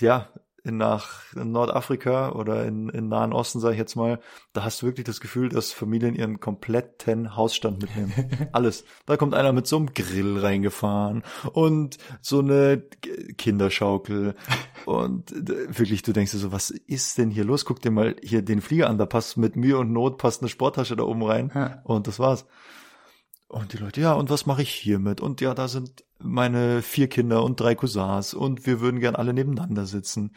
Ja, 0.00 0.32
nach 0.76 1.34
in 1.34 1.52
Nordafrika 1.52 2.32
oder 2.32 2.64
in, 2.66 2.88
in 2.88 3.08
Nahen 3.08 3.32
Osten, 3.32 3.60
sage 3.60 3.74
ich 3.74 3.78
jetzt 3.78 3.96
mal, 3.96 4.20
da 4.52 4.64
hast 4.64 4.82
du 4.82 4.86
wirklich 4.86 5.06
das 5.06 5.20
Gefühl, 5.20 5.48
dass 5.48 5.72
Familien 5.72 6.14
ihren 6.14 6.40
kompletten 6.40 7.36
Hausstand 7.36 7.80
mitnehmen. 7.80 8.12
Alles. 8.52 8.84
Da 9.06 9.16
kommt 9.16 9.34
einer 9.34 9.52
mit 9.52 9.66
so 9.66 9.76
einem 9.76 9.94
Grill 9.94 10.38
reingefahren 10.38 11.22
und 11.52 11.98
so 12.20 12.40
eine 12.40 12.82
Kinderschaukel. 13.36 14.34
Und 14.86 15.34
wirklich, 15.46 16.02
du 16.02 16.12
denkst 16.12 16.32
dir 16.32 16.38
so, 16.38 16.50
was 16.50 16.70
ist 16.70 17.18
denn 17.18 17.30
hier 17.30 17.44
los? 17.44 17.66
Guck 17.66 17.82
dir 17.82 17.90
mal 17.90 18.16
hier 18.22 18.40
den 18.40 18.62
Flieger 18.62 18.88
an, 18.88 18.96
da 18.96 19.04
passt 19.04 19.36
mit 19.36 19.54
Mühe 19.54 19.76
und 19.76 19.92
Not 19.92 20.16
passt 20.16 20.40
eine 20.40 20.48
Sporttasche 20.48 20.96
da 20.96 21.04
oben 21.04 21.22
rein. 21.22 21.80
Und 21.84 22.06
das 22.06 22.18
war's. 22.18 22.46
Und 23.48 23.72
die 23.72 23.78
Leute, 23.78 24.00
ja, 24.00 24.12
und 24.12 24.28
was 24.30 24.44
mache 24.46 24.62
ich 24.62 24.70
hiermit? 24.70 25.20
Und 25.20 25.40
ja, 25.40 25.54
da 25.54 25.68
sind 25.68 26.04
meine 26.18 26.82
vier 26.82 27.08
Kinder 27.08 27.42
und 27.42 27.58
drei 27.58 27.74
Cousins 27.74 28.34
und 28.34 28.66
wir 28.66 28.80
würden 28.80 29.00
gern 29.00 29.16
alle 29.16 29.32
nebeneinander 29.32 29.86
sitzen. 29.86 30.34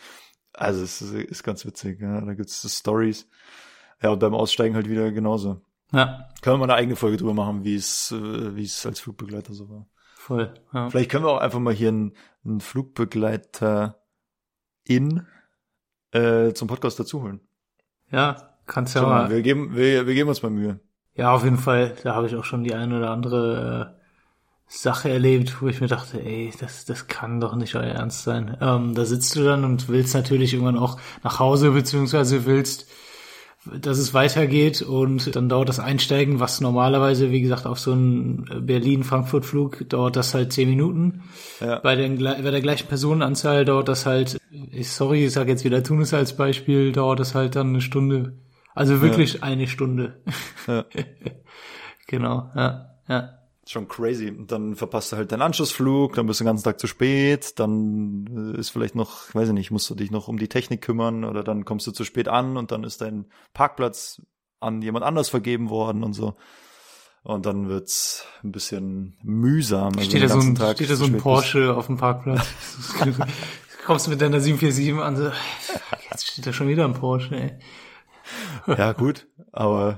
Also 0.53 0.81
es 0.83 1.01
ist, 1.01 1.13
ist 1.13 1.43
ganz 1.43 1.65
witzig, 1.65 1.99
ja. 1.99 2.21
Da 2.21 2.33
gibt's 2.33 2.65
Stories. 2.77 3.27
Ja, 4.01 4.11
und 4.11 4.19
beim 4.19 4.33
Aussteigen 4.33 4.75
halt 4.75 4.89
wieder 4.89 5.11
genauso. 5.11 5.61
Ja, 5.93 6.29
Können 6.41 6.55
wir 6.55 6.59
mal 6.59 6.71
eine 6.71 6.75
eigene 6.75 6.95
Folge 6.95 7.17
drüber 7.17 7.33
machen, 7.33 7.65
wie 7.65 7.75
es, 7.75 8.11
äh, 8.11 8.55
wie 8.55 8.63
es 8.63 8.85
als 8.85 9.01
Flugbegleiter 9.01 9.53
so 9.53 9.69
war. 9.69 9.87
voll. 10.15 10.53
Ja. 10.73 10.89
Vielleicht 10.89 11.11
können 11.11 11.25
wir 11.25 11.31
auch 11.31 11.41
einfach 11.41 11.59
mal 11.59 11.73
hier 11.73 11.89
einen, 11.89 12.13
einen 12.45 12.61
Flugbegleiter 12.61 14.01
in 14.85 15.25
äh, 16.11 16.53
zum 16.53 16.67
Podcast 16.69 16.97
dazu 16.99 17.21
holen. 17.23 17.41
Ja, 18.09 18.55
kannst 18.67 18.95
ja 18.95 19.01
mal, 19.01 19.29
wir 19.29 19.41
geben, 19.41 19.75
wir, 19.75 20.07
wir 20.07 20.13
geben 20.13 20.29
uns 20.29 20.41
mal 20.41 20.49
Mühe. 20.49 20.79
Ja, 21.15 21.33
auf 21.33 21.43
jeden 21.43 21.57
Fall. 21.57 21.95
Da 22.03 22.15
habe 22.15 22.27
ich 22.27 22.35
auch 22.35 22.45
schon 22.45 22.63
die 22.63 22.73
eine 22.73 22.97
oder 22.97 23.11
andere 23.11 23.93
äh, 23.95 24.01
Sache 24.67 25.09
erlebt, 25.09 25.61
wo 25.61 25.67
ich 25.67 25.81
mir 25.81 25.87
dachte, 25.87 26.23
ey, 26.23 26.53
das, 26.59 26.85
das 26.85 27.07
kann 27.07 27.41
doch 27.41 27.55
nicht 27.55 27.75
euer 27.75 27.83
Ernst 27.83 28.23
sein. 28.23 28.57
Ähm, 28.61 28.95
da 28.95 29.03
sitzt 29.05 29.35
du 29.35 29.43
dann 29.43 29.65
und 29.65 29.89
willst 29.89 30.13
natürlich 30.13 30.53
irgendwann 30.53 30.77
auch 30.77 30.97
nach 31.23 31.39
Hause, 31.39 31.71
beziehungsweise 31.71 32.45
willst, 32.45 32.87
dass 33.65 33.99
es 33.99 34.13
weitergeht 34.13 34.81
und 34.81 35.35
dann 35.35 35.47
dauert 35.47 35.69
das 35.69 35.79
Einsteigen, 35.79 36.39
was 36.39 36.61
normalerweise, 36.61 37.29
wie 37.31 37.41
gesagt, 37.41 37.67
auf 37.67 37.79
so 37.79 37.91
einen 37.91 38.65
Berlin-Frankfurt-Flug 38.65 39.87
dauert 39.89 40.15
das 40.15 40.33
halt 40.33 40.51
zehn 40.51 40.69
Minuten. 40.69 41.23
Ja. 41.59 41.77
Bei, 41.79 41.95
den, 41.95 42.23
bei 42.23 42.41
der 42.41 42.61
gleichen 42.61 42.87
Personenanzahl 42.87 43.65
dauert 43.65 43.87
das 43.87 44.07
halt, 44.07 44.37
ich, 44.71 44.89
sorry, 44.89 45.25
ich 45.25 45.33
sage 45.33 45.51
jetzt 45.51 45.63
wieder 45.63 45.83
Tunis 45.83 46.13
als 46.13 46.35
Beispiel, 46.35 46.91
dauert 46.91 47.19
das 47.19 47.35
halt 47.35 47.55
dann 47.55 47.67
eine 47.67 47.81
Stunde. 47.81 48.33
Also 48.73 49.01
wirklich 49.01 49.43
eine 49.43 49.67
Stunde. 49.67 50.21
Ja. 50.67 50.85
Genau, 52.07 52.51
ja, 52.55 52.89
ja. 53.07 53.29
Schon 53.65 53.87
crazy. 53.87 54.27
Und 54.27 54.51
dann 54.51 54.75
verpasst 54.75 55.13
du 55.13 55.15
halt 55.15 55.31
deinen 55.31 55.43
Anschlussflug, 55.43 56.15
dann 56.15 56.25
bist 56.25 56.41
du 56.41 56.43
den 56.43 56.47
ganzen 56.47 56.65
Tag 56.65 56.77
zu 56.77 56.87
spät, 56.87 57.57
dann 57.57 58.53
äh, 58.53 58.59
ist 58.59 58.69
vielleicht 58.69 58.95
noch, 58.95 59.33
weiß 59.33 59.47
ich 59.47 59.53
nicht, 59.53 59.71
musst 59.71 59.89
du 59.89 59.95
dich 59.95 60.11
noch 60.11 60.27
um 60.27 60.37
die 60.37 60.49
Technik 60.49 60.81
kümmern 60.81 61.23
oder 61.23 61.41
dann 61.41 61.63
kommst 61.63 61.87
du 61.87 61.91
zu 61.91 62.03
spät 62.03 62.27
an 62.27 62.57
und 62.57 62.71
dann 62.73 62.83
ist 62.83 62.99
dein 62.99 63.27
Parkplatz 63.53 64.21
an 64.59 64.81
jemand 64.81 65.05
anders 65.05 65.29
vergeben 65.29 65.69
worden 65.69 66.03
und 66.03 66.11
so. 66.11 66.35
Und 67.23 67.45
dann 67.45 67.69
wird's 67.69 68.25
ein 68.43 68.51
bisschen 68.51 69.15
mühsam. 69.23 69.93
Also 69.95 70.09
Steht 70.09 70.23
da 70.23 70.27
so 70.27 70.39
ein, 70.39 70.55
Tag 70.55 70.75
steht 70.75 70.89
da 70.89 70.95
so 70.95 71.05
ein 71.05 71.17
Porsche 71.17 71.73
auf 71.73 71.85
dem 71.85 71.95
Parkplatz. 71.95 72.45
Kommst 73.85 74.07
du 74.07 74.11
mit 74.11 74.19
deiner 74.19 74.41
747 74.41 75.01
an, 75.01 75.15
so, 75.15 75.31
jetzt 76.09 76.27
steht 76.27 76.45
da 76.45 76.51
schon 76.51 76.67
wieder 76.67 76.83
ein 76.83 76.93
Porsche, 76.93 77.35
ey. 77.35 77.59
Ja, 78.67 78.93
gut, 78.93 79.27
aber 79.51 79.97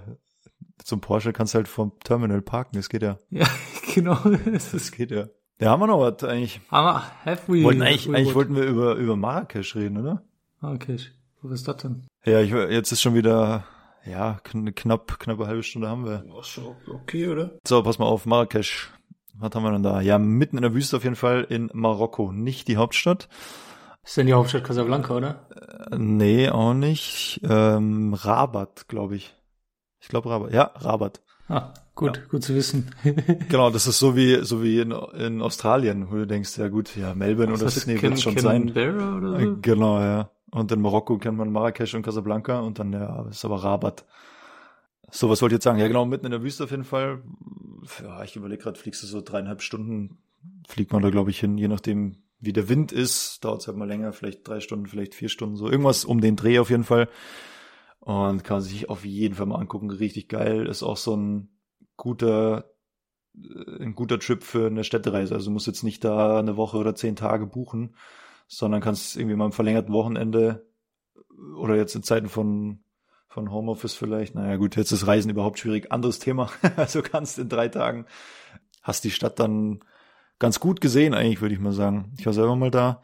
zum 0.83 1.01
Porsche 1.01 1.33
kannst 1.33 1.53
du 1.53 1.57
halt 1.57 1.67
vom 1.67 1.93
Terminal 2.03 2.41
parken, 2.41 2.75
das 2.77 2.89
geht 2.89 3.03
ja. 3.03 3.17
Ja, 3.29 3.47
genau. 3.93 4.17
Das 4.51 4.91
geht 4.91 5.11
ja. 5.11 5.27
Ja, 5.59 5.69
haben 5.71 5.81
wir 5.81 5.87
noch 5.87 5.99
was 5.99 6.23
eigentlich? 6.23 6.59
aber 6.69 7.03
have 7.25 7.43
we, 7.47 7.63
Wollten 7.63 7.81
eigentlich, 7.81 8.01
have 8.03 8.11
we 8.11 8.17
eigentlich 8.17 8.27
what? 8.29 8.35
wollten 8.35 8.55
wir 8.55 8.63
über, 8.63 8.95
über 8.95 9.15
Marrakesch 9.15 9.75
reden, 9.75 9.97
oder? 9.97 10.23
Ah, 10.61 10.71
Okay, 10.73 10.97
wo 11.41 11.49
ist 11.49 11.67
das 11.67 11.77
denn? 11.77 12.07
Ja, 12.25 12.39
ich, 12.41 12.51
jetzt 12.51 12.91
ist 12.91 13.01
schon 13.01 13.13
wieder, 13.15 13.63
ja, 14.05 14.39
kn 14.43 14.73
knapp, 14.73 15.19
knappe 15.19 15.47
halbe 15.47 15.63
Stunde 15.63 15.89
haben 15.89 16.05
wir. 16.05 16.25
Ach 16.37 16.43
so, 16.43 16.75
okay, 16.91 17.27
oder? 17.27 17.51
So, 17.65 17.83
pass 17.83 17.99
mal 17.99 18.05
auf, 18.05 18.25
Marrakesch. 18.25 18.91
Was 19.35 19.53
haben 19.55 19.63
wir 19.63 19.71
denn 19.71 19.83
da? 19.83 19.99
Ja, 20.01 20.19
mitten 20.19 20.57
in 20.57 20.61
der 20.61 20.73
Wüste 20.73 20.97
auf 20.97 21.03
jeden 21.03 21.15
Fall 21.15 21.45
in 21.49 21.69
Marokko. 21.73 22.31
Nicht 22.31 22.67
die 22.67 22.77
Hauptstadt. 22.77 23.27
Ist 24.03 24.17
denn 24.17 24.27
die 24.27 24.33
Hauptstadt 24.33 24.63
Casablanca, 24.63 25.15
oder? 25.15 25.47
Äh, 25.91 25.97
Nee, 25.97 26.49
auch 26.49 26.73
nicht. 26.73 27.39
Ähm, 27.47 28.13
Rabat, 28.13 28.87
glaube 28.87 29.15
ich. 29.15 29.33
Ich 30.01 30.07
glaube 30.09 30.29
Rabat. 30.29 30.51
Ja, 30.53 30.71
Rabat. 30.75 31.21
Ah, 31.47 31.73
gut, 31.95 32.27
gut 32.29 32.43
zu 32.43 32.55
wissen. 32.55 32.91
Genau, 33.49 33.69
das 33.69 33.85
ist 33.87 33.99
so 33.99 34.15
wie, 34.15 34.43
so 34.43 34.63
wie 34.63 34.79
in, 34.79 34.91
in 34.91 35.41
Australien, 35.41 36.07
wo 36.09 36.15
du 36.15 36.27
denkst, 36.27 36.57
ja 36.57 36.67
gut, 36.69 36.95
ja, 36.95 37.13
Melbourne 37.13 37.53
oder 37.53 37.65
Was 37.65 37.75
Sydney 37.75 37.95
Can- 37.95 38.11
wird 38.11 38.21
schon 38.21 38.37
sein. 38.37 38.69
Oder 38.71 39.39
Äh, 39.39 39.45
so? 39.45 39.57
Genau, 39.61 39.99
ja. 39.99 40.29
Und 40.51 40.71
in 40.71 40.81
Marokko 40.81 41.17
kennt 41.17 41.37
man 41.37 41.51
Marrakesch 41.51 41.93
und 41.95 42.03
Casablanca 42.03 42.59
und 42.59 42.79
dann, 42.79 42.93
ja, 42.93 43.25
ist 43.29 43.43
aber 43.45 43.63
Rabat. 43.63 44.05
So, 45.11 45.29
was 45.29 45.41
wollte 45.41 45.53
ich 45.53 45.57
jetzt 45.57 45.63
sagen? 45.65 45.79
Ja, 45.79 45.87
genau, 45.87 46.05
mitten 46.05 46.25
in 46.25 46.31
der 46.31 46.41
Wüste 46.43 46.63
auf 46.63 46.71
jeden 46.71 46.83
Fall. 46.85 47.21
Ja, 48.01 48.23
ich 48.23 48.35
überlege 48.35 48.63
gerade, 48.63 48.79
fliegst 48.79 49.03
du 49.03 49.07
so 49.07 49.21
dreieinhalb 49.21 49.61
Stunden, 49.61 50.17
fliegt 50.67 50.91
man 50.91 51.01
da, 51.03 51.09
glaube 51.09 51.29
ich, 51.29 51.39
hin, 51.39 51.57
je 51.57 51.67
nachdem, 51.67 52.15
wie 52.43 52.53
der 52.53 52.67
Wind 52.69 52.91
ist, 52.91 53.43
dauert 53.43 53.61
es 53.61 53.67
halt 53.67 53.77
mal 53.77 53.87
länger, 53.87 54.13
vielleicht 54.13 54.47
drei 54.47 54.59
Stunden, 54.59 54.87
vielleicht 54.87 55.15
vier 55.15 55.29
Stunden, 55.29 55.55
so 55.55 55.69
irgendwas 55.69 56.03
um 56.05 56.19
den 56.19 56.35
Dreh 56.35 56.59
auf 56.59 56.69
jeden 56.69 56.83
Fall. 56.83 57.09
Und 57.99 58.43
kann 58.43 58.61
sich 58.61 58.89
auf 58.89 59.05
jeden 59.05 59.35
Fall 59.35 59.45
mal 59.45 59.59
angucken, 59.59 59.89
richtig 59.89 60.27
geil. 60.27 60.67
Ist 60.67 60.83
auch 60.83 60.97
so 60.97 61.15
ein 61.15 61.57
guter, 61.95 62.71
äh, 63.35 63.83
ein 63.83 63.95
guter 63.95 64.19
Trip 64.19 64.43
für 64.43 64.67
eine 64.67 64.83
Städtereise. 64.83 65.35
Also 65.35 65.45
du 65.45 65.51
musst 65.51 65.67
jetzt 65.67 65.83
nicht 65.83 66.03
da 66.03 66.37
eine 66.37 66.57
Woche 66.57 66.77
oder 66.77 66.95
zehn 66.95 67.15
Tage 67.15 67.47
buchen, 67.47 67.95
sondern 68.47 68.81
kannst 68.81 69.15
irgendwie 69.15 69.37
mal 69.37 69.45
am 69.45 69.53
verlängerten 69.53 69.93
Wochenende 69.93 70.67
oder 71.57 71.77
jetzt 71.77 71.95
in 71.95 72.03
Zeiten 72.03 72.27
von 72.27 72.83
von 73.33 73.51
Homeoffice 73.51 73.95
vielleicht. 73.95 74.35
Naja 74.35 74.57
gut, 74.57 74.75
jetzt 74.75 74.91
ist 74.91 75.07
Reisen 75.07 75.31
überhaupt 75.31 75.57
schwierig. 75.57 75.91
Anderes 75.91 76.19
Thema. 76.19 76.51
Also 76.75 77.01
kannst 77.01 77.39
in 77.39 77.49
drei 77.49 77.67
Tagen, 77.67 78.05
hast 78.83 79.03
die 79.03 79.11
Stadt 79.11 79.39
dann 79.39 79.83
ganz 80.43 80.59
gut 80.59 80.81
gesehen 80.81 81.13
eigentlich, 81.13 81.39
würde 81.39 81.55
ich 81.55 81.61
mal 81.61 81.71
sagen. 81.71 82.11
Ich 82.19 82.25
war 82.25 82.33
selber 82.33 82.57
mal 82.57 82.69
da 82.69 83.01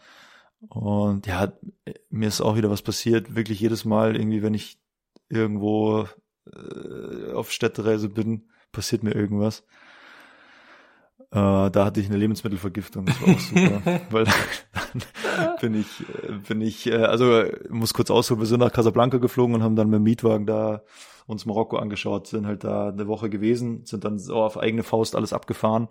und 0.67 1.25
ja, 1.25 1.53
mir 2.09 2.27
ist 2.27 2.41
auch 2.41 2.57
wieder 2.57 2.69
was 2.69 2.81
passiert. 2.81 3.33
Wirklich 3.33 3.61
jedes 3.61 3.85
Mal 3.85 4.17
irgendwie, 4.17 4.43
wenn 4.43 4.53
ich 4.53 4.77
irgendwo 5.29 6.05
äh, 6.53 7.31
auf 7.31 7.53
Städtereise 7.53 8.09
bin, 8.09 8.49
passiert 8.73 9.03
mir 9.03 9.15
irgendwas. 9.15 9.63
Äh, 11.31 11.71
da 11.71 11.85
hatte 11.85 12.01
ich 12.01 12.07
eine 12.07 12.17
Lebensmittelvergiftung, 12.17 13.05
das 13.05 13.21
war 13.21 13.33
auch 13.33 13.39
super, 13.39 14.01
weil 14.09 14.25
dann 14.25 15.57
bin 15.61 15.79
ich, 15.79 16.01
äh, 16.01 16.33
bin 16.45 16.59
ich, 16.59 16.87
äh, 16.87 17.05
also 17.05 17.45
muss 17.69 17.93
kurz 17.93 18.11
ausholen, 18.11 18.41
wir 18.41 18.47
sind 18.47 18.59
nach 18.59 18.73
Casablanca 18.73 19.17
geflogen 19.17 19.55
und 19.55 19.63
haben 19.63 19.77
dann 19.77 19.89
mit 19.89 19.99
dem 19.99 20.03
Mietwagen 20.03 20.45
da 20.45 20.81
uns 21.25 21.45
Marokko 21.45 21.77
angeschaut, 21.77 22.27
sind 22.27 22.47
halt 22.47 22.65
da 22.65 22.89
eine 22.89 23.07
Woche 23.07 23.29
gewesen, 23.29 23.85
sind 23.85 24.03
dann 24.03 24.19
so 24.19 24.41
auf 24.41 24.57
eigene 24.57 24.83
Faust 24.83 25.15
alles 25.15 25.31
abgefahren 25.31 25.87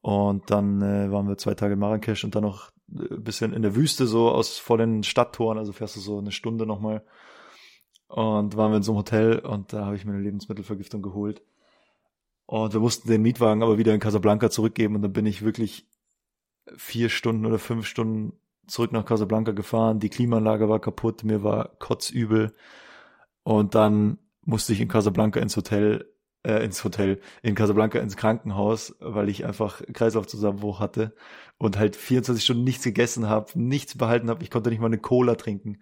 und 0.00 0.50
dann 0.50 0.82
äh, 0.82 1.10
waren 1.10 1.28
wir 1.28 1.38
zwei 1.38 1.54
Tage 1.54 1.74
in 1.74 1.80
Marrakesch 1.80 2.24
und 2.24 2.34
dann 2.34 2.44
noch 2.44 2.70
ein 2.90 3.22
bisschen 3.22 3.52
in 3.52 3.62
der 3.62 3.74
Wüste 3.74 4.06
so 4.06 4.30
aus 4.30 4.58
vor 4.58 4.78
den 4.78 5.02
Stadttoren, 5.02 5.58
also 5.58 5.72
fährst 5.72 5.96
du 5.96 6.00
so 6.00 6.18
eine 6.18 6.32
Stunde 6.32 6.66
nochmal 6.66 7.04
und 8.08 8.56
waren 8.56 8.72
wir 8.72 8.78
in 8.78 8.82
so 8.82 8.92
einem 8.92 8.98
Hotel 8.98 9.38
und 9.40 9.72
da 9.72 9.84
habe 9.84 9.96
ich 9.96 10.04
mir 10.04 10.12
eine 10.12 10.22
Lebensmittelvergiftung 10.22 11.02
geholt. 11.02 11.42
Und 12.46 12.72
wir 12.72 12.80
mussten 12.80 13.08
den 13.08 13.20
Mietwagen 13.20 13.62
aber 13.62 13.76
wieder 13.76 13.92
in 13.92 14.00
Casablanca 14.00 14.48
zurückgeben 14.48 14.94
und 14.94 15.02
dann 15.02 15.12
bin 15.12 15.26
ich 15.26 15.44
wirklich 15.44 15.86
vier 16.76 17.10
Stunden 17.10 17.44
oder 17.44 17.58
fünf 17.58 17.86
Stunden 17.86 18.32
zurück 18.66 18.92
nach 18.92 19.04
Casablanca 19.04 19.52
gefahren. 19.52 19.98
Die 19.98 20.08
Klimaanlage 20.08 20.68
war 20.68 20.80
kaputt, 20.80 21.24
mir 21.24 21.42
war 21.42 21.76
kotzübel. 21.78 22.54
Und 23.42 23.74
dann 23.74 24.18
musste 24.44 24.72
ich 24.72 24.80
in 24.80 24.88
Casablanca 24.88 25.40
ins 25.40 25.56
Hotel, 25.56 26.10
äh, 26.48 26.64
ins 26.64 26.82
Hotel, 26.82 27.20
in 27.42 27.54
Casablanca 27.54 27.98
ins 27.98 28.16
Krankenhaus, 28.16 28.96
weil 29.00 29.28
ich 29.28 29.44
einfach 29.44 29.82
Kreislaufzusammenbruch 29.92 30.80
hatte 30.80 31.14
und 31.58 31.78
halt 31.78 31.94
24 31.94 32.42
Stunden 32.42 32.64
nichts 32.64 32.84
gegessen 32.84 33.28
habe, 33.28 33.52
nichts 33.60 33.98
behalten 33.98 34.30
habe. 34.30 34.42
Ich 34.42 34.50
konnte 34.50 34.70
nicht 34.70 34.80
mal 34.80 34.86
eine 34.86 34.98
Cola 34.98 35.34
trinken. 35.34 35.78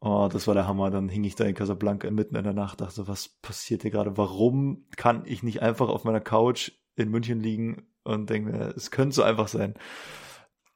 Oh, 0.00 0.28
das 0.30 0.46
war 0.46 0.54
der 0.54 0.68
Hammer. 0.68 0.90
Dann 0.90 1.08
hing 1.08 1.24
ich 1.24 1.34
da 1.34 1.44
in 1.44 1.54
Casablanca 1.54 2.10
mitten 2.10 2.36
in 2.36 2.44
der 2.44 2.52
Nacht, 2.52 2.82
dachte, 2.82 3.08
was 3.08 3.28
passiert 3.28 3.82
hier 3.82 3.90
gerade? 3.90 4.18
Warum 4.18 4.84
kann 4.96 5.22
ich 5.24 5.42
nicht 5.42 5.62
einfach 5.62 5.88
auf 5.88 6.04
meiner 6.04 6.20
Couch 6.20 6.72
in 6.94 7.10
München 7.10 7.40
liegen 7.40 7.86
und 8.04 8.28
denke 8.28 8.52
mir, 8.52 8.74
es 8.76 8.90
könnte 8.90 9.14
so 9.14 9.22
einfach 9.22 9.48
sein. 9.48 9.74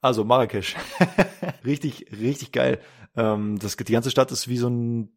Also 0.00 0.24
Marrakesch. 0.24 0.76
richtig, 1.64 2.06
richtig 2.11 2.52
geil. 2.52 2.80
Ähm, 3.16 3.59
das, 3.59 3.76
die 3.76 3.92
ganze 3.92 4.11
Stadt 4.11 4.33
ist 4.33 4.48
wie 4.48 4.56
so 4.56 4.68
ein, 4.68 5.12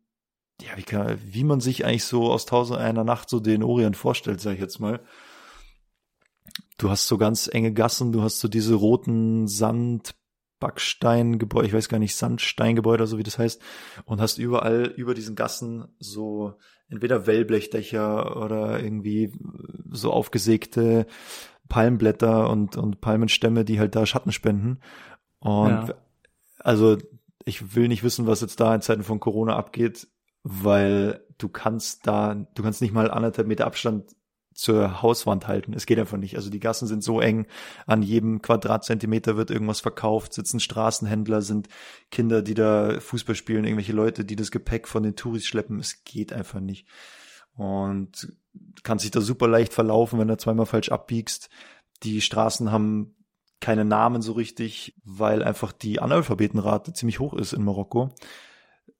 ja, 0.61 0.77
wie, 0.77 0.83
kann, 0.83 1.19
wie 1.23 1.43
man 1.43 1.59
sich 1.59 1.85
eigentlich 1.85 2.05
so 2.05 2.31
aus 2.31 2.45
Tausend 2.45 2.79
einer 2.79 3.03
Nacht 3.03 3.29
so 3.29 3.39
den 3.39 3.63
Orient 3.63 3.97
vorstellt, 3.97 4.39
sag 4.39 4.53
ich 4.53 4.59
jetzt 4.59 4.79
mal. 4.79 5.01
Du 6.77 6.89
hast 6.89 7.07
so 7.07 7.17
ganz 7.17 7.49
enge 7.51 7.73
Gassen, 7.73 8.11
du 8.11 8.21
hast 8.21 8.39
so 8.39 8.47
diese 8.47 8.75
roten 8.75 9.47
Sand, 9.47 10.15
Backsteingebäude, 10.59 11.67
ich 11.67 11.73
weiß 11.73 11.89
gar 11.89 11.99
nicht, 11.99 12.15
Sandsteingebäude 12.15 13.03
oder 13.03 13.07
so 13.07 13.17
wie 13.17 13.23
das 13.23 13.37
heißt, 13.37 13.61
und 14.05 14.21
hast 14.21 14.37
überall 14.37 14.85
über 14.95 15.13
diesen 15.13 15.35
Gassen 15.35 15.87
so 15.99 16.53
entweder 16.87 17.27
Wellblechdächer 17.27 18.37
oder 18.41 18.81
irgendwie 18.81 19.33
so 19.91 20.11
aufgesägte 20.11 21.05
Palmblätter 21.67 22.49
und, 22.49 22.77
und 22.77 23.01
Palmenstämme, 23.01 23.65
die 23.65 23.79
halt 23.79 23.95
da 23.95 24.05
Schatten 24.05 24.31
spenden. 24.31 24.79
Und 25.39 25.87
Ja. 25.87 25.95
also 26.59 26.97
ich 27.45 27.75
will 27.75 27.87
nicht 27.87 28.03
wissen, 28.03 28.27
was 28.27 28.41
jetzt 28.41 28.59
da 28.59 28.73
in 28.73 28.81
Zeiten 28.81 29.03
von 29.03 29.19
Corona 29.19 29.55
abgeht, 29.55 30.07
weil 30.43 31.25
du 31.37 31.49
kannst 31.49 32.05
da, 32.05 32.35
du 32.35 32.63
kannst 32.63 32.81
nicht 32.81 32.93
mal 32.93 33.09
anderthalb 33.09 33.47
Meter 33.47 33.65
Abstand 33.65 34.15
zur 34.53 35.01
Hauswand 35.01 35.47
halten. 35.47 35.73
Es 35.73 35.85
geht 35.85 35.97
einfach 35.99 36.17
nicht. 36.17 36.35
Also 36.35 36.49
die 36.49 36.59
Gassen 36.59 36.87
sind 36.87 37.03
so 37.03 37.19
eng, 37.19 37.47
an 37.87 38.03
jedem 38.03 38.41
Quadratzentimeter 38.41 39.35
wird 39.35 39.49
irgendwas 39.49 39.81
verkauft, 39.81 40.33
sitzen 40.33 40.59
Straßenhändler, 40.59 41.41
sind 41.41 41.69
Kinder, 42.11 42.41
die 42.41 42.53
da 42.53 42.99
Fußball 42.99 43.35
spielen, 43.35 43.65
irgendwelche 43.65 43.93
Leute, 43.93 44.25
die 44.25 44.35
das 44.35 44.51
Gepäck 44.51 44.87
von 44.87 45.03
den 45.03 45.15
Touris 45.15 45.45
schleppen. 45.45 45.79
Es 45.79 46.03
geht 46.03 46.33
einfach 46.33 46.59
nicht. 46.59 46.87
Und 47.55 48.33
kannst 48.83 49.05
dich 49.05 49.11
da 49.11 49.21
super 49.21 49.47
leicht 49.47 49.73
verlaufen, 49.73 50.19
wenn 50.19 50.27
du 50.27 50.37
zweimal 50.37 50.65
falsch 50.65 50.89
abbiegst. 50.89 51.49
Die 52.03 52.21
Straßen 52.21 52.71
haben 52.71 53.15
keine 53.59 53.85
Namen 53.85 54.21
so 54.21 54.33
richtig, 54.33 54.95
weil 55.05 55.41
einfach 55.41 55.71
die 55.71 55.99
Analphabetenrate 55.99 56.93
ziemlich 56.93 57.19
hoch 57.19 57.33
ist 57.33 57.53
in 57.53 57.63
Marokko. 57.63 58.11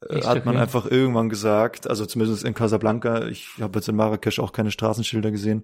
Äh, 0.10 0.18
Echt, 0.18 0.28
Hat 0.28 0.46
man 0.46 0.56
okay. 0.56 0.63
einfach 0.63 0.86
irgendwann 0.86 1.30
gesagt, 1.30 1.88
also 1.89 2.06
zumindest 2.06 2.44
in 2.44 2.54
Casablanca, 2.54 3.28
ich 3.28 3.50
habe 3.60 3.80
jetzt 3.80 3.89
in 3.89 3.96
Marrakesch 3.96 4.39
auch 4.39 4.52
keine 4.52 4.72
Straßenschilder 4.72 5.32
gesehen. 5.32 5.63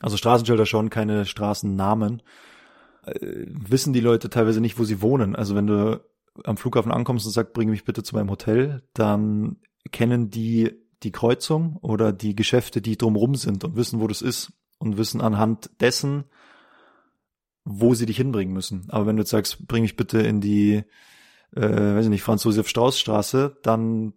Also 0.00 0.16
Straßenschilder 0.16 0.66
schon, 0.66 0.90
keine 0.90 1.26
Straßennamen. 1.26 2.22
Äh, 3.04 3.46
wissen 3.46 3.92
die 3.92 4.00
Leute 4.00 4.30
teilweise 4.30 4.60
nicht, 4.60 4.78
wo 4.78 4.84
sie 4.84 5.02
wohnen. 5.02 5.36
Also 5.36 5.54
wenn 5.54 5.66
du 5.66 6.00
am 6.44 6.56
Flughafen 6.56 6.92
ankommst 6.92 7.26
und 7.26 7.32
sagst, 7.32 7.52
bring 7.52 7.70
mich 7.70 7.84
bitte 7.84 8.02
zu 8.02 8.14
meinem 8.14 8.30
Hotel, 8.30 8.82
dann 8.94 9.56
kennen 9.90 10.30
die 10.30 10.80
die 11.02 11.12
Kreuzung 11.12 11.76
oder 11.76 12.12
die 12.12 12.36
Geschäfte, 12.36 12.82
die 12.82 12.98
drumrum 12.98 13.34
sind 13.34 13.64
und 13.64 13.76
wissen, 13.76 14.00
wo 14.00 14.06
das 14.06 14.22
ist 14.22 14.52
und 14.78 14.98
wissen 14.98 15.20
anhand 15.20 15.70
dessen, 15.80 16.24
wo 17.64 17.94
sie 17.94 18.06
dich 18.06 18.18
hinbringen 18.18 18.52
müssen. 18.52 18.86
Aber 18.88 19.06
wenn 19.06 19.16
du 19.16 19.22
jetzt 19.22 19.30
sagst, 19.30 19.66
bring 19.66 19.82
mich 19.82 19.96
bitte 19.96 20.20
in 20.20 20.40
die, 20.40 20.84
äh, 21.54 21.60
weiß 21.96 22.04
ich 22.04 22.10
nicht, 22.10 22.22
Franz-Josef-Strauß-Straße, 22.22 23.58
dann 23.62 24.12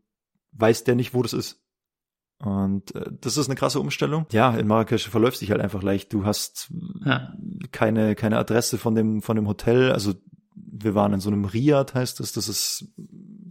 weiß 0.54 0.84
der 0.84 0.96
nicht, 0.96 1.13
wo 1.13 1.22
das 1.24 1.34
ist. 1.34 1.60
Und 2.39 2.93
äh, 2.96 3.10
das 3.22 3.38
ist 3.38 3.48
eine 3.48 3.56
krasse 3.56 3.80
Umstellung. 3.80 4.26
Ja, 4.32 4.56
in 4.56 4.67
Marrakesch 4.67 5.08
verläuft 5.08 5.38
sich 5.38 5.52
halt 5.52 5.62
einfach 5.62 5.82
leicht. 5.82 6.12
Du 6.13 6.26
hast 6.26 6.72
Ja. 7.06 7.34
keine, 7.72 8.15
keine 8.15 8.38
Adresse 8.38 8.78
von 8.78 8.96
dem, 8.96 9.22
von 9.22 9.36
dem 9.36 9.48
Hotel. 9.48 9.91
Also 9.91 10.13
wir 10.56 10.93
waren 10.96 11.13
in 11.13 11.19
so 11.19 11.30
einem 11.30 11.46
Riad, 11.46 11.93
heißt 11.93 12.19
es. 12.19 12.34
Das 12.34 12.50
ist, 12.50 12.91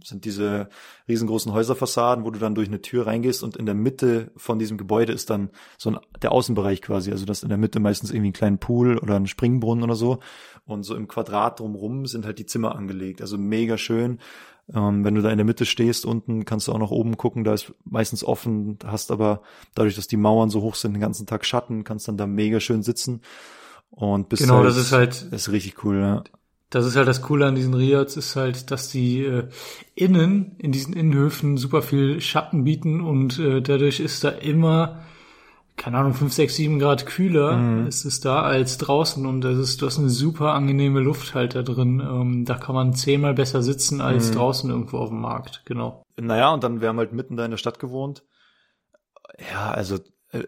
sind 0.03 0.25
diese 0.25 0.69
riesengroßen 1.07 1.51
Häuserfassaden, 1.51 2.23
wo 2.23 2.31
du 2.31 2.39
dann 2.39 2.53
durch 2.55 2.67
eine 2.67 2.81
Tür 2.81 3.07
reingehst 3.07 3.43
und 3.43 3.57
in 3.57 3.65
der 3.65 3.75
Mitte 3.75 4.31
von 4.37 4.59
diesem 4.59 4.77
Gebäude 4.77 5.11
ist 5.11 5.29
dann 5.29 5.49
so 5.77 5.91
ein, 5.91 5.97
der 6.21 6.31
Außenbereich 6.31 6.81
quasi. 6.81 7.11
Also 7.11 7.25
das 7.25 7.41
in 7.43 7.49
der 7.49 7.57
Mitte 7.57 7.79
meistens 7.79 8.11
irgendwie 8.11 8.27
einen 8.27 8.33
kleinen 8.33 8.57
Pool 8.59 8.97
oder 8.99 9.15
ein 9.15 9.27
Springbrunnen 9.27 9.83
oder 9.83 9.95
so. 9.95 10.19
Und 10.65 10.83
so 10.83 10.95
im 10.95 11.07
Quadrat 11.07 11.59
drumrum 11.59 12.05
sind 12.05 12.25
halt 12.25 12.39
die 12.39 12.45
Zimmer 12.45 12.75
angelegt. 12.75 13.21
Also 13.21 13.37
mega 13.37 13.77
schön. 13.77 14.19
Ähm, 14.73 15.03
wenn 15.03 15.15
du 15.15 15.21
da 15.21 15.29
in 15.29 15.37
der 15.37 15.45
Mitte 15.45 15.65
stehst, 15.65 16.05
unten 16.05 16.45
kannst 16.45 16.67
du 16.67 16.71
auch 16.71 16.79
nach 16.79 16.91
oben 16.91 17.17
gucken, 17.17 17.43
da 17.43 17.53
ist 17.53 17.73
meistens 17.83 18.23
offen, 18.23 18.79
hast 18.85 19.11
aber 19.11 19.41
dadurch, 19.75 19.95
dass 19.95 20.07
die 20.07 20.15
Mauern 20.15 20.49
so 20.49 20.61
hoch 20.61 20.75
sind, 20.75 20.93
den 20.93 21.01
ganzen 21.01 21.25
Tag 21.25 21.45
Schatten, 21.45 21.83
kannst 21.83 22.07
dann 22.07 22.15
da 22.15 22.27
mega 22.27 22.61
schön 22.61 22.81
sitzen. 22.81 23.21
Und 23.89 24.29
bist 24.29 24.41
Genau, 24.41 24.59
halt, 24.59 24.67
das 24.67 24.77
ist 24.77 24.91
halt, 24.93 25.27
ist 25.31 25.51
richtig 25.51 25.83
cool, 25.83 25.99
ja. 25.99 26.23
das 26.69 26.85
ist 26.85 26.95
halt 26.95 27.07
das 27.09 27.21
Coole 27.21 27.45
an 27.45 27.55
diesen 27.55 27.73
Riads, 27.73 28.15
ist 28.15 28.37
halt, 28.37 28.71
dass 28.71 28.89
die 28.89 29.19
äh, 29.23 29.49
innen, 29.95 30.55
in 30.59 30.71
diesen 30.71 30.93
Innenhöfen 30.93 31.57
super 31.57 31.81
viel 31.81 32.21
Schatten 32.21 32.63
bieten 32.63 33.01
und 33.01 33.37
äh, 33.39 33.61
dadurch 33.61 33.99
ist 33.99 34.23
da 34.23 34.29
immer, 34.29 35.03
keine 35.75 35.97
Ahnung, 35.97 36.13
5, 36.13 36.31
6, 36.33 36.55
7 36.55 36.79
Grad 36.79 37.05
kühler 37.05 37.57
Mhm. 37.57 37.87
ist 37.87 38.05
es 38.05 38.19
da 38.19 38.41
als 38.43 38.77
draußen 38.77 39.25
und 39.25 39.41
das 39.41 39.57
ist, 39.57 39.81
du 39.81 39.85
hast 39.87 39.97
eine 39.99 40.09
super 40.09 40.53
angenehme 40.53 40.99
Luft 40.99 41.33
halt 41.33 41.55
da 41.55 41.63
drin. 41.63 41.99
Ähm, 41.99 42.45
da 42.45 42.55
kann 42.55 42.75
man 42.75 42.93
zehnmal 42.93 43.33
besser 43.33 43.63
sitzen 43.63 43.99
als 44.01 44.29
Mhm. 44.29 44.35
draußen 44.35 44.69
irgendwo 44.69 44.97
auf 44.97 45.09
dem 45.09 45.21
Markt, 45.21 45.63
genau. 45.65 46.03
Naja, 46.19 46.53
und 46.53 46.63
dann, 46.63 46.79
wir 46.81 46.89
haben 46.89 46.97
halt 46.99 47.13
mitten 47.13 47.35
da 47.37 47.45
in 47.45 47.51
der 47.51 47.57
Stadt 47.57 47.79
gewohnt. 47.79 48.23
Ja, 49.51 49.71
also 49.71 49.97
äh, 50.31 50.43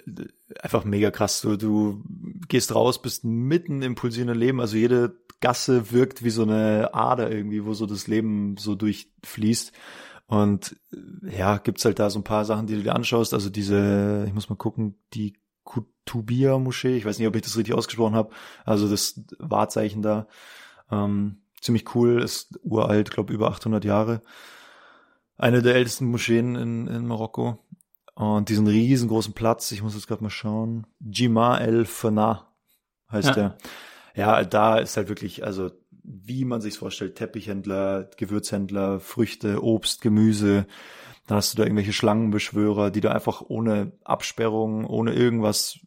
einfach 0.62 0.84
mega 0.86 1.12
krass. 1.12 1.42
Du, 1.42 1.58
du 1.58 2.04
gehst 2.48 2.74
raus, 2.76 3.02
bist 3.02 3.24
mitten 3.24 3.82
im 3.82 3.96
pulsierenden 3.96 4.38
Leben. 4.38 4.60
Also 4.62 4.78
jede 4.78 5.16
Gasse 5.42 5.92
wirkt 5.92 6.24
wie 6.24 6.30
so 6.30 6.44
eine 6.44 6.94
Ader 6.94 7.32
irgendwie, 7.32 7.66
wo 7.66 7.74
so 7.74 7.86
das 7.86 8.08
Leben 8.08 8.58
so 8.58 8.76
durchfließt. 8.76 9.72
Und 10.28 10.76
äh, 10.94 11.38
ja, 11.38 11.58
gibt's 11.58 11.86
halt 11.86 12.00
da 12.00 12.10
so 12.10 12.20
ein 12.20 12.24
paar 12.24 12.46
Sachen, 12.46 12.68
die 12.68 12.76
du 12.76 12.84
dir 12.84 12.96
anschaust. 12.96 13.34
Also 13.34 13.50
diese, 13.50 14.26
ich 14.28 14.34
muss 14.34 14.50
mal 14.50 14.56
gucken, 14.56 14.96
die 15.14 15.38
Kutubia-Moschee, 15.64 16.98
ich 16.98 17.06
weiß 17.06 17.20
nicht, 17.20 17.28
ob 17.28 17.36
ich 17.36 17.42
das 17.42 17.58
richtig 17.58 17.74
ausgesprochen 17.76 18.16
habe. 18.16 18.34
Also 18.64 18.90
das 18.90 19.22
Wahrzeichen 19.40 20.02
da. 20.02 20.28
Ähm, 20.92 21.42
ziemlich 21.62 21.96
cool, 21.96 22.22
ist 22.22 22.60
uralt, 22.64 23.12
glaube 23.12 23.34
über 23.34 23.50
800 23.50 23.84
Jahre. 23.86 24.22
Eine 25.38 25.62
der 25.62 25.76
ältesten 25.76 26.06
Moscheen 26.06 26.56
in, 26.56 26.88
in 26.88 27.08
Marokko. 27.08 27.60
Und 28.14 28.48
diesen 28.48 28.68
riesengroßen 28.68 29.34
Platz, 29.34 29.72
ich 29.72 29.84
muss 29.84 29.94
jetzt 29.96 30.08
gerade 30.08 30.24
mal 30.24 30.30
schauen. 30.30 30.88
Jima 31.00 31.58
el 31.58 31.86
Fana 31.86 32.48
heißt 33.12 33.30
Ja. 33.30 33.34
der. 33.34 33.58
Ja, 34.16 34.44
da 34.46 34.78
ist 34.78 34.96
halt 34.96 35.10
wirklich, 35.10 35.44
also 35.44 35.72
wie 36.08 36.46
man 36.46 36.62
sich's 36.62 36.78
vorstellt, 36.78 37.15
Teppichhändler, 37.15 38.10
Gewürzhändler, 38.18 39.00
Früchte, 39.00 39.63
Obst, 39.63 40.02
Gemüse. 40.02 40.68
Dann 41.28 41.38
hast 41.38 41.54
du 41.54 41.58
da 41.58 41.63
irgendwelche 41.63 41.94
Schlangenbeschwörer, 41.94 42.91
die 42.91 43.02
da 43.02 43.12
einfach 43.12 43.41
ohne 43.41 43.94
Absperrung, 44.04 44.86
ohne 44.86 45.13
irgendwas 45.13 45.80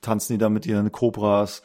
tanzen 0.00 0.34
die 0.34 0.38
da 0.38 0.48
mit 0.48 0.66
ihren 0.66 0.92
Kobras. 0.92 1.62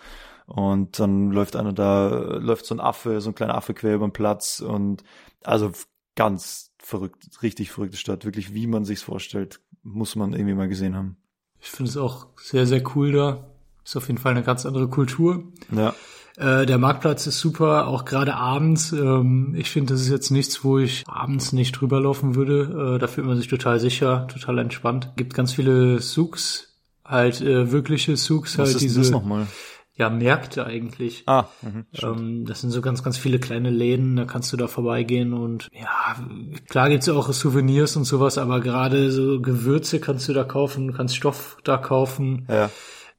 Und 0.47 0.99
dann 0.99 1.31
läuft 1.31 1.55
einer 1.55 1.73
da, 1.73 2.37
läuft 2.37 2.65
so 2.65 2.73
ein 2.73 2.79
Affe, 2.79 3.21
so 3.21 3.29
ein 3.29 3.35
kleiner 3.35 3.55
Affe 3.55 3.73
quer 3.73 3.95
über 3.95 4.07
den 4.07 4.13
Platz. 4.13 4.59
Und 4.59 5.03
also 5.43 5.71
ganz 6.15 6.71
verrückt, 6.79 7.41
richtig 7.41 7.71
verrückte 7.71 7.97
Stadt. 7.97 8.25
Wirklich, 8.25 8.53
wie 8.53 8.67
man 8.67 8.85
sich's 8.85 9.03
vorstellt, 9.03 9.59
muss 9.83 10.15
man 10.15 10.33
irgendwie 10.33 10.55
mal 10.55 10.69
gesehen 10.69 10.95
haben. 10.95 11.17
Ich 11.59 11.69
finde 11.69 11.89
es 11.89 11.97
auch 11.97 12.27
sehr, 12.37 12.65
sehr 12.65 12.81
cool 12.95 13.11
da. 13.11 13.47
Ist 13.83 13.95
auf 13.95 14.07
jeden 14.07 14.19
Fall 14.19 14.31
eine 14.31 14.43
ganz 14.43 14.65
andere 14.65 14.89
Kultur. 14.89 15.43
Ja. 15.71 15.93
Äh, 16.37 16.65
der 16.67 16.77
Marktplatz 16.77 17.25
ist 17.25 17.39
super, 17.39 17.87
auch 17.87 18.05
gerade 18.05 18.35
abends. 18.35 18.91
Ähm, 18.91 19.55
ich 19.57 19.71
finde, 19.71 19.93
das 19.93 20.01
ist 20.01 20.09
jetzt 20.09 20.29
nichts, 20.29 20.63
wo 20.63 20.77
ich 20.77 21.03
abends 21.07 21.51
nicht 21.51 21.73
drüber 21.73 21.99
laufen 21.99 22.35
würde. 22.35 22.95
Äh, 22.95 22.99
da 22.99 23.07
fühlt 23.07 23.25
man 23.25 23.37
sich 23.37 23.47
total 23.47 23.79
sicher, 23.79 24.27
total 24.27 24.59
entspannt. 24.59 25.13
Gibt 25.15 25.33
ganz 25.33 25.53
viele 25.53 25.99
Souks, 25.99 26.75
halt 27.03 27.41
äh, 27.41 27.71
wirkliche 27.71 28.15
Souks, 28.15 28.57
halt 28.57 28.69
ist 28.69 28.81
diese 28.81 29.01
das 29.01 29.09
nochmal? 29.09 29.47
ja 29.97 30.09
Märkte 30.09 30.65
eigentlich. 30.65 31.23
Ah, 31.25 31.45
stimmt. 31.91 32.19
Ähm, 32.19 32.45
das 32.45 32.61
sind 32.61 32.69
so 32.69 32.81
ganz, 32.81 33.03
ganz 33.03 33.17
viele 33.17 33.39
kleine 33.39 33.71
Läden, 33.71 34.15
da 34.15 34.25
kannst 34.25 34.53
du 34.53 34.57
da 34.57 34.67
vorbeigehen 34.67 35.33
und 35.33 35.69
ja, 35.73 36.15
klar 36.69 36.89
gibt's 36.89 37.09
auch 37.09 37.31
Souvenirs 37.33 37.95
und 37.95 38.03
sowas, 38.03 38.37
aber 38.37 38.61
gerade 38.61 39.11
so 39.11 39.41
Gewürze 39.41 39.99
kannst 39.99 40.29
du 40.29 40.33
da 40.33 40.43
kaufen, 40.43 40.93
kannst 40.93 41.15
Stoff 41.15 41.57
da 41.63 41.77
kaufen, 41.77 42.45
ja. 42.47 42.69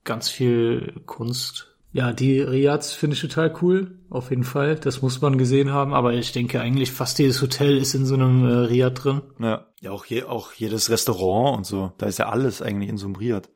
ganz 0.05 0.29
viel 0.31 0.95
Kunst. 1.05 1.68
Ja, 1.99 2.13
die 2.13 2.41
Riads 2.41 2.93
finde 2.93 3.15
ich 3.17 3.21
total 3.23 3.53
cool, 3.61 3.99
auf 4.09 4.31
jeden 4.31 4.45
Fall. 4.45 4.77
Das 4.77 5.03
muss 5.03 5.21
man 5.21 5.37
gesehen 5.37 5.73
haben, 5.73 5.93
aber 5.95 6.13
ich 6.15 6.31
denke 6.31 6.61
eigentlich 6.61 6.93
fast 6.93 7.19
jedes 7.19 7.43
Hotel 7.43 7.77
ist 7.77 7.93
in 7.95 8.07
so 8.07 8.15
einem 8.15 8.45
äh, 8.47 8.53
Riad 8.67 9.03
drin. 9.03 9.23
Ja, 9.41 9.67
ja 9.81 9.91
auch, 9.91 10.05
je, 10.07 10.23
auch 10.23 10.53
jedes 10.53 10.91
Restaurant 10.91 11.57
und 11.57 11.67
so. 11.67 11.93
Da 11.99 12.07
ist 12.07 12.19
ja 12.21 12.29
alles 12.29 12.63
eigentlich 12.63 12.89
in 12.89 12.99
so 12.99 13.07
einem 13.07 13.17
Riad. 13.17 13.51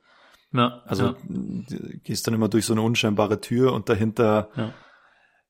Ja, 0.51 0.81
Also 0.85 1.05
ja. 1.05 1.15
gehst 2.03 2.27
dann 2.27 2.33
immer 2.33 2.49
durch 2.49 2.65
so 2.65 2.73
eine 2.73 2.81
unscheinbare 2.81 3.39
Tür 3.39 3.71
und 3.71 3.87
dahinter, 3.87 4.49
Ja. 4.57 4.73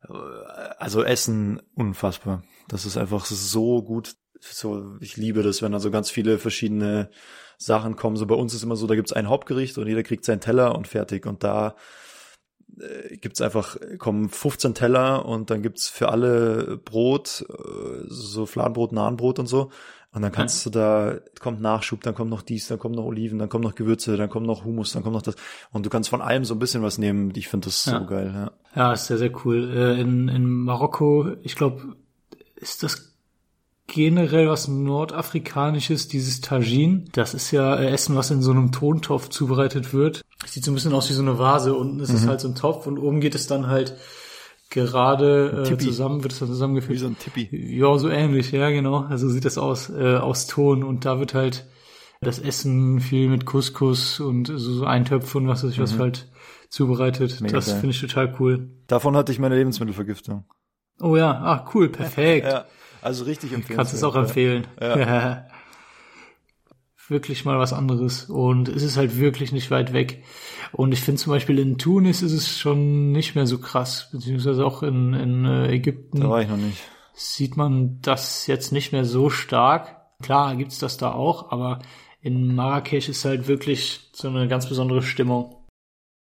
äh, 0.07 0.13
also 0.77 1.03
Essen 1.03 1.61
unfassbar. 1.73 2.43
Das 2.67 2.85
ist 2.85 2.95
einfach 2.97 3.25
so 3.25 3.81
gut. 3.81 4.15
So, 4.39 4.97
ich 4.99 5.17
liebe 5.17 5.41
das, 5.41 5.63
wenn 5.63 5.71
da 5.71 5.79
so 5.79 5.89
ganz 5.89 6.11
viele 6.11 6.37
verschiedene 6.37 7.09
Sachen 7.57 7.95
kommen. 7.95 8.17
So 8.17 8.27
bei 8.27 8.35
uns 8.35 8.53
ist 8.53 8.61
immer 8.61 8.75
so, 8.75 8.85
da 8.85 8.93
gibt's 8.95 9.13
ein 9.13 9.29
Hauptgericht 9.29 9.79
und 9.79 9.87
jeder 9.87 10.03
kriegt 10.03 10.25
seinen 10.25 10.41
Teller 10.41 10.75
und 10.75 10.87
fertig. 10.87 11.25
Und 11.25 11.43
da 11.43 11.75
äh, 12.79 13.17
gibt's 13.17 13.41
einfach, 13.41 13.77
kommen 13.97 14.29
15 14.29 14.73
Teller 14.73 15.25
und 15.25 15.49
dann 15.49 15.61
gibt's 15.61 15.89
für 15.89 16.09
alle 16.09 16.77
Brot, 16.83 17.45
äh, 17.49 18.03
so 18.07 18.45
Fladenbrot, 18.45 18.91
Nahenbrot 18.91 19.39
und 19.39 19.47
so. 19.47 19.69
Und 20.15 20.21
dann 20.21 20.31
kannst 20.31 20.63
du 20.63 20.69
da, 20.69 21.15
kommt 21.39 21.59
Nachschub, 21.59 22.01
dann 22.01 22.13
kommt 22.13 22.29
noch 22.29 22.43
dies, 22.43 22.67
dann 22.67 22.77
kommt 22.77 22.95
noch 22.95 23.05
Oliven, 23.05 23.39
dann 23.39 23.49
kommen 23.49 23.63
noch 23.63 23.73
Gewürze, 23.73 24.15
dann 24.15 24.29
kommt 24.29 24.45
noch 24.45 24.63
Hummus, 24.63 24.91
dann 24.93 25.01
kommt 25.01 25.15
noch 25.15 25.23
das. 25.23 25.35
Und 25.71 25.87
du 25.87 25.89
kannst 25.89 26.09
von 26.09 26.21
allem 26.21 26.45
so 26.45 26.53
ein 26.53 26.59
bisschen 26.59 26.83
was 26.83 26.99
nehmen. 26.99 27.33
Ich 27.35 27.47
finde 27.47 27.65
das 27.65 27.85
Ja. 27.85 27.99
so 27.99 28.05
geil, 28.05 28.31
ja. 28.31 28.51
Ja, 28.75 28.93
ist 28.93 29.07
sehr, 29.07 29.17
sehr 29.17 29.31
cool. 29.43 29.71
Äh, 29.75 29.99
in, 29.99 30.27
in 30.27 30.45
Marokko, 30.45 31.31
ich 31.41 31.55
glaube, 31.55 31.95
ist 32.55 32.83
das 32.83 33.12
generell 33.87 34.47
was 34.49 34.67
Nordafrikanisches, 34.67 36.07
dieses 36.07 36.41
Tagine. 36.41 37.05
Das 37.11 37.33
ist 37.33 37.51
ja 37.51 37.75
äh, 37.75 37.87
Essen, 37.91 38.15
was 38.15 38.31
in 38.31 38.41
so 38.41 38.51
einem 38.51 38.71
Tontopf 38.71 39.29
zubereitet 39.29 39.93
wird. 39.93 40.21
Sieht 40.45 40.63
so 40.65 40.71
ein 40.71 40.75
bisschen 40.75 40.93
aus 40.93 41.09
wie 41.09 41.13
so 41.13 41.21
eine 41.21 41.37
Vase. 41.39 41.73
Unten 41.73 41.99
ist 41.99 42.09
Mhm. 42.09 42.15
es 42.15 42.27
halt 42.27 42.39
so 42.39 42.47
ein 42.47 42.55
Topf 42.55 42.87
und 42.87 42.97
oben 42.97 43.19
geht 43.19 43.35
es 43.35 43.47
dann 43.47 43.67
halt 43.67 43.95
gerade 44.69 45.65
äh, 45.69 45.77
zusammen, 45.77 46.23
wird 46.23 46.33
es 46.33 46.39
dann 46.39 46.47
Wie 46.49 46.53
zusammengefügt. 46.53 46.99
so 46.99 47.07
ein 47.07 47.17
Tippi. 47.17 47.49
Ja, 47.77 47.97
so 47.97 48.09
ähnlich, 48.09 48.51
ja, 48.51 48.69
genau. 48.71 49.01
Also 49.01 49.29
sieht 49.29 49.45
das 49.45 49.57
aus, 49.57 49.89
äh, 49.89 50.15
aus 50.15 50.47
Ton 50.47 50.83
und 50.83 51.05
da 51.05 51.19
wird 51.19 51.33
halt 51.33 51.65
das 52.21 52.39
Essen 52.39 52.99
viel 53.01 53.27
mit 53.29 53.45
Couscous 53.45 54.19
und 54.19 54.47
so, 54.47 54.57
so 54.57 54.85
Eintöpfe 54.85 55.37
und 55.37 55.47
was 55.47 55.63
weiß 55.63 55.71
ich 55.73 55.79
was 55.79 55.99
halt 55.99 56.27
zubereitet. 56.69 57.39
Mhm. 57.41 57.47
Mega 57.47 57.57
das 57.57 57.71
finde 57.71 57.89
ich 57.89 58.01
total 58.01 58.33
cool. 58.39 58.69
Davon 58.87 59.15
hatte 59.15 59.31
ich 59.31 59.39
meine 59.39 59.55
Lebensmittelvergiftung. 59.57 60.45
Oh 61.01 61.17
ja, 61.17 61.31
ah, 61.31 61.69
cool, 61.73 61.89
perfekt. 61.89 62.47
Ja, 62.47 62.65
also 63.03 63.25
richtig 63.25 63.53
empfehlen. 63.53 63.77
Kannst 63.77 63.93
es 63.93 64.03
auch 64.03 64.15
empfehlen. 64.15 64.67
Ja. 64.81 65.45
wirklich 67.09 67.45
mal 67.45 67.59
was 67.59 67.73
anderes. 67.73 68.25
Und 68.29 68.69
es 68.69 68.83
ist 68.83 68.97
halt 68.97 69.17
wirklich 69.17 69.51
nicht 69.51 69.71
weit 69.71 69.93
weg. 69.93 70.23
Und 70.71 70.91
ich 70.93 71.01
finde 71.01 71.21
zum 71.21 71.31
Beispiel 71.31 71.59
in 71.59 71.77
Tunis 71.77 72.21
ist 72.21 72.31
es 72.33 72.57
schon 72.57 73.11
nicht 73.11 73.35
mehr 73.35 73.45
so 73.47 73.59
krass, 73.59 74.09
beziehungsweise 74.11 74.65
auch 74.65 74.83
in, 74.83 75.13
in 75.13 75.45
äh, 75.45 75.71
Ägypten 75.71 76.21
Da 76.21 76.29
war 76.29 76.41
ich 76.41 76.47
noch 76.49 76.57
nicht. 76.57 76.81
sieht 77.13 77.57
man 77.57 77.99
das 78.01 78.47
jetzt 78.47 78.71
nicht 78.71 78.91
mehr 78.91 79.05
so 79.05 79.29
stark. 79.29 79.97
Klar 80.21 80.55
gibt's 80.55 80.79
das 80.79 80.97
da 80.97 81.11
auch, 81.11 81.51
aber 81.51 81.79
in 82.21 82.55
Marrakesch 82.55 83.09
ist 83.09 83.25
halt 83.25 83.47
wirklich 83.47 84.09
so 84.13 84.29
eine 84.29 84.47
ganz 84.47 84.67
besondere 84.67 85.01
Stimmung. 85.01 85.57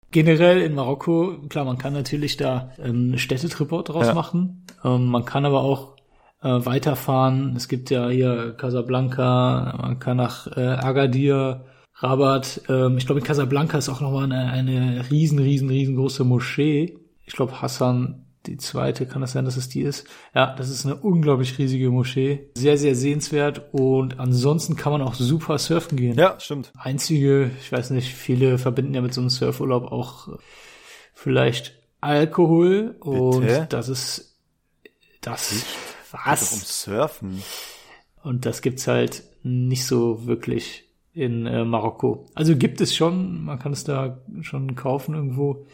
Generell 0.09 0.61
in 0.61 0.76
Marokko, 0.76 1.39
klar, 1.49 1.65
man 1.65 1.78
kann 1.78 1.93
natürlich 1.93 2.38
da 2.38 2.71
einen 2.82 3.17
Städtetrip 3.17 3.69
draus 3.69 4.07
Ja. 4.07 4.13
machen. 4.13 4.65
Ähm, 4.84 5.05
man 5.05 5.26
kann 5.26 5.45
aber 5.45 5.61
auch 5.61 5.93
äh, 6.44 6.66
weiterfahren. 6.66 7.56
Es 7.56 7.68
gibt 7.68 7.89
ja 7.89 8.10
hier 8.10 8.54
Casablanca, 8.58 9.78
man 9.82 10.00
kann 10.00 10.18
nach 10.18 10.48
äh, 10.56 10.62
Agadir, 10.62 11.66
Rabat. 11.96 12.62
Ähm, 12.70 12.98
ich 12.98 13.06
glaube, 13.06 13.22
in 13.22 13.26
Casablanca 13.26 13.78
ist 13.78 13.89
auch 13.89 14.02
nochmal 14.02 14.26
eine, 14.26 14.52
eine 14.52 15.10
riesen, 15.10 15.39
riesen, 15.39 15.70
riesengroße 15.70 16.24
Moschee. 16.24 16.98
Ich 17.26 17.34
glaube, 17.34 17.62
Hassan 17.62 18.24
die 18.46 18.58
zweite, 18.58 19.06
kann 19.06 19.22
das 19.22 19.32
sein, 19.32 19.46
dass 19.46 19.56
es 19.56 19.70
die 19.70 19.82
ist? 19.82 20.06
Ja, 20.36 20.54
das 20.56 20.70
ist 20.70 20.86
eine 20.86 20.96
unglaublich 20.96 21.58
riesige 21.58 21.89
Moschee. 21.89 22.50
Sehr, 22.56 22.78
sehr 22.78 22.96
sehenswert. 22.96 23.74
Und 23.74 24.20
ansonsten 24.20 24.76
kann 24.76 24.91
man 24.91 25.02
auch 25.02 25.14
super 25.14 25.58
surfen 25.58 25.98
gehen. 25.98 26.18
Ja, 26.18 26.38
stimmt. 26.39 26.74
Einzige, 26.78 27.52
ich 27.62 27.72
weiß 27.72 27.91
nicht, 27.91 28.14
viele 28.14 28.58
verbinden 28.58 28.96
ja 28.96 29.02
mit 29.02 29.14
so 29.14 29.22
einem 29.22 29.30
Surfurlaub 29.30 29.91
auch 29.91 30.28
vielleicht 31.14 31.80
Alkohol. 32.02 32.98
Und 33.00 33.41
Bitte? 33.41 33.68
das 33.70 33.88
ist 33.88 34.36
das. 35.22 35.93
Geht 36.14 36.22
doch 36.22 36.51
um 36.51 36.61
Was? 36.61 36.84
Surfen. 36.84 37.43
Und 38.24 38.45
das 38.45 38.61
gibt's 38.61 38.88
halt 38.88 39.24
nicht 39.43 39.86
so 39.86 40.26
wirklich 40.26 40.86
in 41.11 41.45
äh, 41.45 41.66
Marokko. 41.66 42.26
Also 42.36 42.55
gibt 42.55 42.82
es 42.82 42.95
schon, 42.95 43.43
man 43.43 43.59
kann 43.59 43.74
es 43.74 43.84
da 43.84 44.22
schon 44.41 44.76
kaufen 44.76 45.16
irgendwo, 45.16 45.66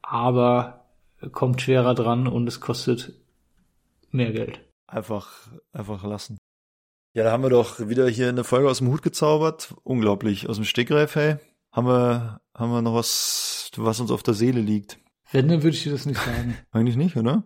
aber 0.00 0.86
kommt 1.32 1.60
schwerer 1.60 1.94
dran 1.94 2.26
und 2.26 2.46
es 2.46 2.60
kostet 2.60 3.14
mehr 4.10 4.32
Geld. 4.32 4.60
Einfach, 4.86 5.48
einfach 5.72 6.04
lassen. 6.04 6.38
Ja, 7.14 7.24
da 7.24 7.32
haben 7.32 7.42
wir 7.42 7.50
doch 7.50 7.88
wieder 7.88 8.08
hier 8.08 8.28
eine 8.28 8.44
Folge 8.44 8.70
aus 8.70 8.78
dem 8.78 8.88
Hut 8.88 9.02
gezaubert. 9.02 9.74
Unglaublich. 9.82 10.48
Aus 10.48 10.56
dem 10.56 10.64
Stegreif, 10.64 11.14
hey. 11.14 11.36
Haben 11.70 11.86
wir, 11.86 12.40
haben 12.54 12.70
wir 12.70 12.82
noch 12.82 12.94
was, 12.94 13.70
was 13.76 14.00
uns 14.00 14.10
auf 14.10 14.22
der 14.22 14.34
Seele 14.34 14.60
liegt? 14.60 14.98
Wenn, 15.30 15.48
dann 15.48 15.62
würde 15.62 15.76
ich 15.76 15.82
dir 15.82 15.92
das 15.92 16.06
nicht 16.06 16.20
sagen. 16.20 16.56
Eigentlich 16.70 16.96
nicht, 16.96 17.16
oder? 17.16 17.44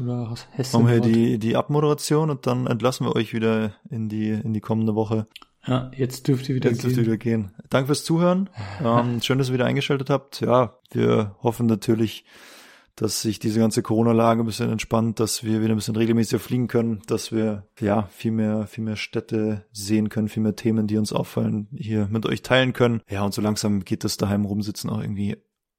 Oder 0.00 0.30
hast 0.30 0.74
du 0.74 0.78
Machen 0.78 0.90
wir 0.90 1.00
die, 1.00 1.38
die 1.38 1.56
Abmoderation 1.56 2.30
und 2.30 2.46
dann 2.46 2.66
entlassen 2.66 3.06
wir 3.06 3.14
euch 3.14 3.32
wieder 3.32 3.74
in 3.90 4.08
die, 4.08 4.30
in 4.30 4.52
die 4.52 4.60
kommende 4.60 4.94
Woche. 4.94 5.26
Ja, 5.66 5.90
jetzt 5.96 6.28
dürft 6.28 6.48
ihr 6.48 6.54
wieder 6.54 6.70
Jetzt 6.70 6.82
dürft 6.82 6.96
gehen. 6.96 7.04
ihr 7.04 7.06
wieder 7.06 7.16
gehen. 7.16 7.52
Danke 7.70 7.86
fürs 7.86 8.04
Zuhören. 8.04 8.50
Ähm, 8.84 9.22
schön, 9.22 9.38
dass 9.38 9.48
ihr 9.48 9.54
wieder 9.54 9.66
eingeschaltet 9.66 10.10
habt. 10.10 10.40
Ja, 10.40 10.78
wir 10.90 11.36
hoffen 11.42 11.66
natürlich, 11.66 12.24
dass 12.96 13.22
sich 13.22 13.38
diese 13.38 13.60
ganze 13.60 13.82
Corona-Lage 13.82 14.42
ein 14.42 14.46
bisschen 14.46 14.70
entspannt, 14.70 15.20
dass 15.20 15.42
wir 15.42 15.62
wieder 15.62 15.74
ein 15.74 15.76
bisschen 15.76 15.96
regelmäßiger 15.96 16.38
fliegen 16.38 16.68
können, 16.68 17.02
dass 17.06 17.32
wir 17.32 17.66
ja 17.80 18.08
viel 18.12 18.30
mehr, 18.32 18.66
viel 18.66 18.84
mehr 18.84 18.96
Städte 18.96 19.64
sehen 19.72 20.10
können, 20.10 20.28
viel 20.28 20.42
mehr 20.42 20.56
Themen, 20.56 20.86
die 20.86 20.98
uns 20.98 21.12
auffallen, 21.12 21.68
hier 21.72 22.08
mit 22.10 22.26
euch 22.26 22.42
teilen 22.42 22.72
können. 22.72 23.00
Ja, 23.08 23.22
und 23.24 23.32
so 23.32 23.40
langsam 23.40 23.84
geht 23.84 24.04
das 24.04 24.16
daheim 24.16 24.44
rumsitzen 24.44 24.90
auch 24.90 25.00
irgendwie 25.00 25.36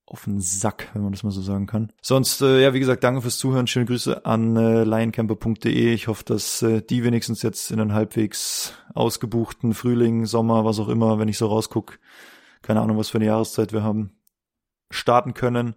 auf 0.08 0.26
den 0.26 0.40
Sack, 0.40 0.90
wenn 0.94 1.04
man 1.04 1.12
das 1.12 1.24
mal 1.24 1.32
so 1.32 1.42
sagen 1.42 1.66
kann. 1.66 1.92
Sonst, 2.02 2.42
äh, 2.42 2.62
ja, 2.62 2.74
wie 2.74 2.80
gesagt, 2.80 3.04
danke 3.04 3.22
fürs 3.22 3.40
Zuhören. 3.40 3.68
Schöne 3.68 3.86
Grüße 3.86 4.26
an 4.26 4.56
äh, 4.56 4.84
lioncamper.de. 4.84 5.94
Ich 5.94 6.08
hoffe, 6.08 6.24
dass 6.24 6.62
äh, 6.62 6.82
die 6.82 7.04
wenigstens 7.04 7.42
jetzt 7.42 7.72
in 7.72 7.80
einen 7.80 7.94
halbwegs 7.94 8.74
ausgebuchten 8.94 9.74
Frühling, 9.74 10.26
Sommer, 10.26 10.64
was 10.64 10.80
auch 10.80 10.90
immer, 10.90 11.18
wenn 11.18 11.28
ich 11.28 11.38
so 11.38 11.48
rausguck, 11.48 12.00
keine 12.62 12.82
Ahnung, 12.82 12.98
was 12.98 13.10
für 13.10 13.18
eine 13.18 13.26
Jahreszeit 13.26 13.74
wir 13.74 13.84
haben, 13.84 14.12
starten 14.92 15.34
können. 15.34 15.76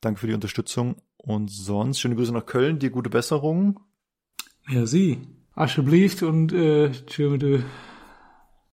Danke 0.00 0.20
für 0.20 0.26
die 0.28 0.34
Unterstützung. 0.34 0.96
Und 1.16 1.50
sonst, 1.50 2.00
schöne 2.00 2.14
Grüße 2.14 2.32
nach 2.32 2.46
Köln, 2.46 2.78
dir 2.78 2.90
gute 2.90 3.10
Besserung. 3.10 3.80
Ja, 4.68 4.86
sie. 4.86 5.18
Asche 5.54 5.82
blieft 5.82 6.22
und 6.22 6.52
äh, 6.52 6.90
tschö 7.06 7.30
mit 7.30 7.42